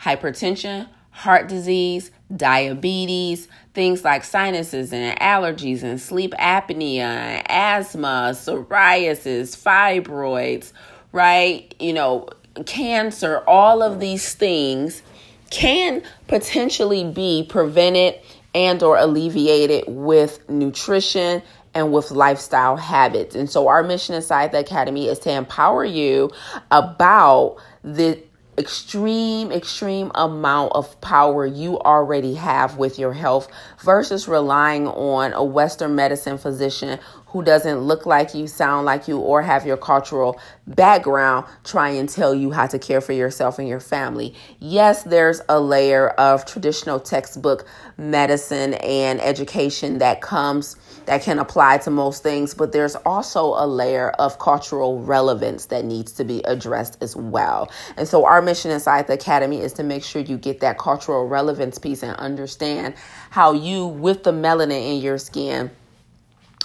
hypertension, 0.00 0.88
heart 1.10 1.48
disease, 1.48 2.10
diabetes, 2.34 3.48
things 3.74 4.04
like 4.04 4.24
sinuses 4.24 4.92
and 4.92 5.18
allergies 5.20 5.82
and 5.82 6.00
sleep 6.00 6.32
apnea, 6.38 7.42
asthma, 7.48 8.30
psoriasis, 8.32 9.56
fibroids, 9.56 10.72
right? 11.12 11.74
You 11.78 11.92
know, 11.92 12.28
cancer, 12.66 13.42
all 13.46 13.82
of 13.82 14.00
these 14.00 14.34
things 14.34 15.02
can 15.50 16.02
potentially 16.26 17.04
be 17.04 17.46
prevented 17.48 18.14
and 18.54 18.82
or 18.82 18.96
alleviated 18.96 19.84
with 19.86 20.48
nutrition 20.48 21.42
and 21.74 21.92
with 21.92 22.10
lifestyle 22.10 22.76
habits. 22.76 23.34
And 23.34 23.48
so 23.48 23.68
our 23.68 23.82
mission 23.82 24.14
inside 24.14 24.52
the 24.52 24.58
academy 24.58 25.06
is 25.08 25.18
to 25.20 25.30
empower 25.30 25.84
you 25.84 26.30
about 26.70 27.56
the 27.84 28.20
extreme, 28.58 29.52
extreme 29.52 30.10
amount 30.14 30.72
of 30.74 31.00
power 31.00 31.46
you 31.46 31.78
already 31.80 32.34
have 32.34 32.76
with 32.76 32.98
your 32.98 33.12
health 33.12 33.48
versus 33.80 34.26
relying 34.26 34.88
on 34.88 35.32
a 35.32 35.44
Western 35.44 35.94
medicine 35.94 36.36
physician 36.36 36.98
who 37.28 37.42
doesn't 37.42 37.80
look 37.80 38.06
like 38.06 38.34
you, 38.34 38.46
sound 38.46 38.86
like 38.86 39.06
you, 39.06 39.18
or 39.18 39.42
have 39.42 39.66
your 39.66 39.76
cultural 39.76 40.40
background 40.66 41.46
try 41.64 41.90
and 41.90 42.08
tell 42.08 42.34
you 42.34 42.50
how 42.50 42.66
to 42.66 42.78
care 42.78 43.00
for 43.00 43.12
yourself 43.12 43.58
and 43.58 43.68
your 43.68 43.80
family. 43.80 44.34
Yes, 44.60 45.02
there's 45.02 45.40
a 45.48 45.60
layer 45.60 46.08
of 46.10 46.46
traditional 46.46 46.98
textbook 46.98 47.66
medicine 47.98 48.74
and 48.74 49.20
education 49.20 49.98
that 49.98 50.20
comes 50.22 50.76
that 51.04 51.22
can 51.22 51.38
apply 51.38 51.78
to 51.78 51.90
most 51.90 52.22
things, 52.22 52.54
but 52.54 52.72
there's 52.72 52.94
also 52.96 53.54
a 53.56 53.66
layer 53.66 54.10
of 54.10 54.38
cultural 54.38 55.02
relevance 55.02 55.66
that 55.66 55.84
needs 55.84 56.12
to 56.12 56.24
be 56.24 56.40
addressed 56.44 57.02
as 57.02 57.16
well. 57.16 57.70
And 57.96 58.06
so, 58.06 58.24
our 58.24 58.42
mission 58.42 58.70
inside 58.70 59.06
the 59.06 59.14
Academy 59.14 59.60
is 59.60 59.72
to 59.74 59.82
make 59.82 60.04
sure 60.04 60.22
you 60.22 60.38
get 60.38 60.60
that 60.60 60.78
cultural 60.78 61.26
relevance 61.26 61.78
piece 61.78 62.02
and 62.02 62.14
understand 62.16 62.94
how 63.30 63.52
you, 63.52 63.86
with 63.86 64.22
the 64.22 64.32
melanin 64.32 64.96
in 64.96 65.02
your 65.02 65.18
skin, 65.18 65.70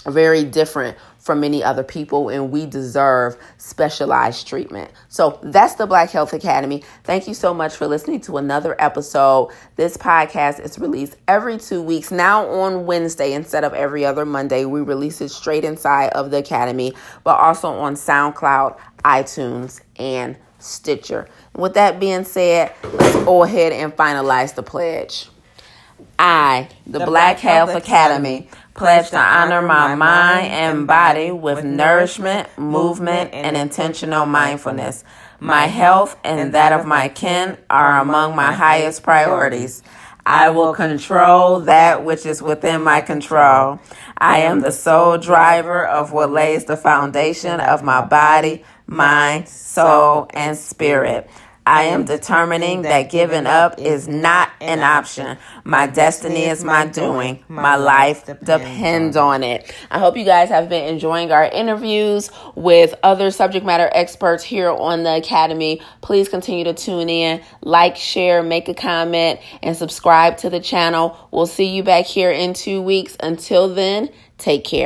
very 0.06 0.44
different 0.44 0.96
from 1.18 1.40
many 1.40 1.64
other 1.64 1.82
people, 1.82 2.28
and 2.28 2.50
we 2.50 2.66
deserve 2.66 3.36
specialized 3.56 4.46
treatment. 4.46 4.90
So 5.08 5.38
that's 5.42 5.74
the 5.76 5.86
Black 5.86 6.10
Health 6.10 6.34
Academy. 6.34 6.84
Thank 7.04 7.26
you 7.26 7.32
so 7.32 7.54
much 7.54 7.74
for 7.74 7.86
listening 7.86 8.20
to 8.22 8.36
another 8.36 8.76
episode. 8.78 9.50
This 9.76 9.96
podcast 9.96 10.60
is 10.60 10.78
released 10.78 11.16
every 11.26 11.56
two 11.56 11.80
weeks, 11.80 12.10
now 12.10 12.46
on 12.46 12.84
Wednesday 12.84 13.32
instead 13.32 13.64
of 13.64 13.72
every 13.72 14.04
other 14.04 14.26
Monday. 14.26 14.66
We 14.66 14.82
release 14.82 15.22
it 15.22 15.30
straight 15.30 15.64
inside 15.64 16.10
of 16.10 16.30
the 16.30 16.38
Academy, 16.38 16.92
but 17.24 17.40
also 17.40 17.68
on 17.70 17.94
SoundCloud, 17.94 18.78
iTunes, 19.04 19.80
and 19.96 20.36
Stitcher. 20.58 21.28
With 21.54 21.74
that 21.74 22.00
being 22.00 22.24
said, 22.24 22.74
let's 22.82 23.14
go 23.24 23.44
ahead 23.44 23.72
and 23.72 23.96
finalize 23.96 24.54
the 24.54 24.62
pledge. 24.62 25.28
I, 26.18 26.68
the, 26.86 26.98
The 26.98 27.06
Black, 27.06 27.08
Black 27.08 27.38
Health 27.40 27.70
Health 27.70 27.82
Academy, 27.82 28.36
Academy, 28.36 28.50
pledge 28.74 29.10
to 29.10 29.18
honor 29.18 29.62
my 29.62 29.94
mind 29.94 30.46
and 30.48 30.86
body 30.86 31.30
with 31.30 31.64
nourishment, 31.64 32.48
movement, 32.58 33.32
and 33.32 33.56
intentional 33.56 34.26
mindfulness. 34.26 35.04
My 35.38 35.66
health 35.66 36.18
and 36.24 36.54
that 36.54 36.72
of 36.72 36.84
my 36.84 37.08
kin 37.08 37.56
are 37.70 38.00
among 38.00 38.34
my 38.34 38.52
highest 38.52 39.02
priorities. 39.02 39.82
I 40.26 40.50
will 40.50 40.72
control 40.74 41.60
that 41.60 42.04
which 42.04 42.24
is 42.26 42.42
within 42.42 42.82
my 42.82 43.00
control. 43.00 43.78
I 44.16 44.38
am 44.38 44.60
the 44.60 44.72
sole 44.72 45.18
driver 45.18 45.86
of 45.86 46.12
what 46.12 46.30
lays 46.30 46.64
the 46.64 46.78
foundation 46.78 47.60
of 47.60 47.82
my 47.82 48.04
body, 48.04 48.64
mind, 48.86 49.48
soul, 49.48 50.26
and 50.30 50.56
spirit. 50.56 51.28
I 51.66 51.84
am 51.84 52.04
determining 52.04 52.82
that 52.82 53.10
giving 53.10 53.46
up 53.46 53.78
is 53.78 54.06
not 54.06 54.50
an 54.60 54.80
option. 54.80 55.38
My 55.64 55.86
destiny 55.86 56.44
is 56.44 56.62
my 56.62 56.86
doing. 56.86 57.42
My 57.48 57.76
life 57.76 58.26
depends 58.26 59.16
on 59.16 59.42
it. 59.42 59.74
I 59.90 59.98
hope 59.98 60.16
you 60.18 60.26
guys 60.26 60.50
have 60.50 60.68
been 60.68 60.84
enjoying 60.92 61.32
our 61.32 61.44
interviews 61.44 62.30
with 62.54 62.94
other 63.02 63.30
subject 63.30 63.64
matter 63.64 63.90
experts 63.94 64.44
here 64.44 64.68
on 64.70 65.04
the 65.04 65.16
Academy. 65.16 65.80
Please 66.02 66.28
continue 66.28 66.64
to 66.64 66.74
tune 66.74 67.08
in, 67.08 67.40
like, 67.62 67.96
share, 67.96 68.42
make 68.42 68.68
a 68.68 68.74
comment, 68.74 69.40
and 69.62 69.74
subscribe 69.74 70.36
to 70.38 70.50
the 70.50 70.60
channel. 70.60 71.16
We'll 71.30 71.46
see 71.46 71.74
you 71.74 71.82
back 71.82 72.04
here 72.04 72.30
in 72.30 72.52
two 72.52 72.82
weeks. 72.82 73.16
Until 73.20 73.72
then, 73.74 74.10
take 74.36 74.64
care. 74.64 74.82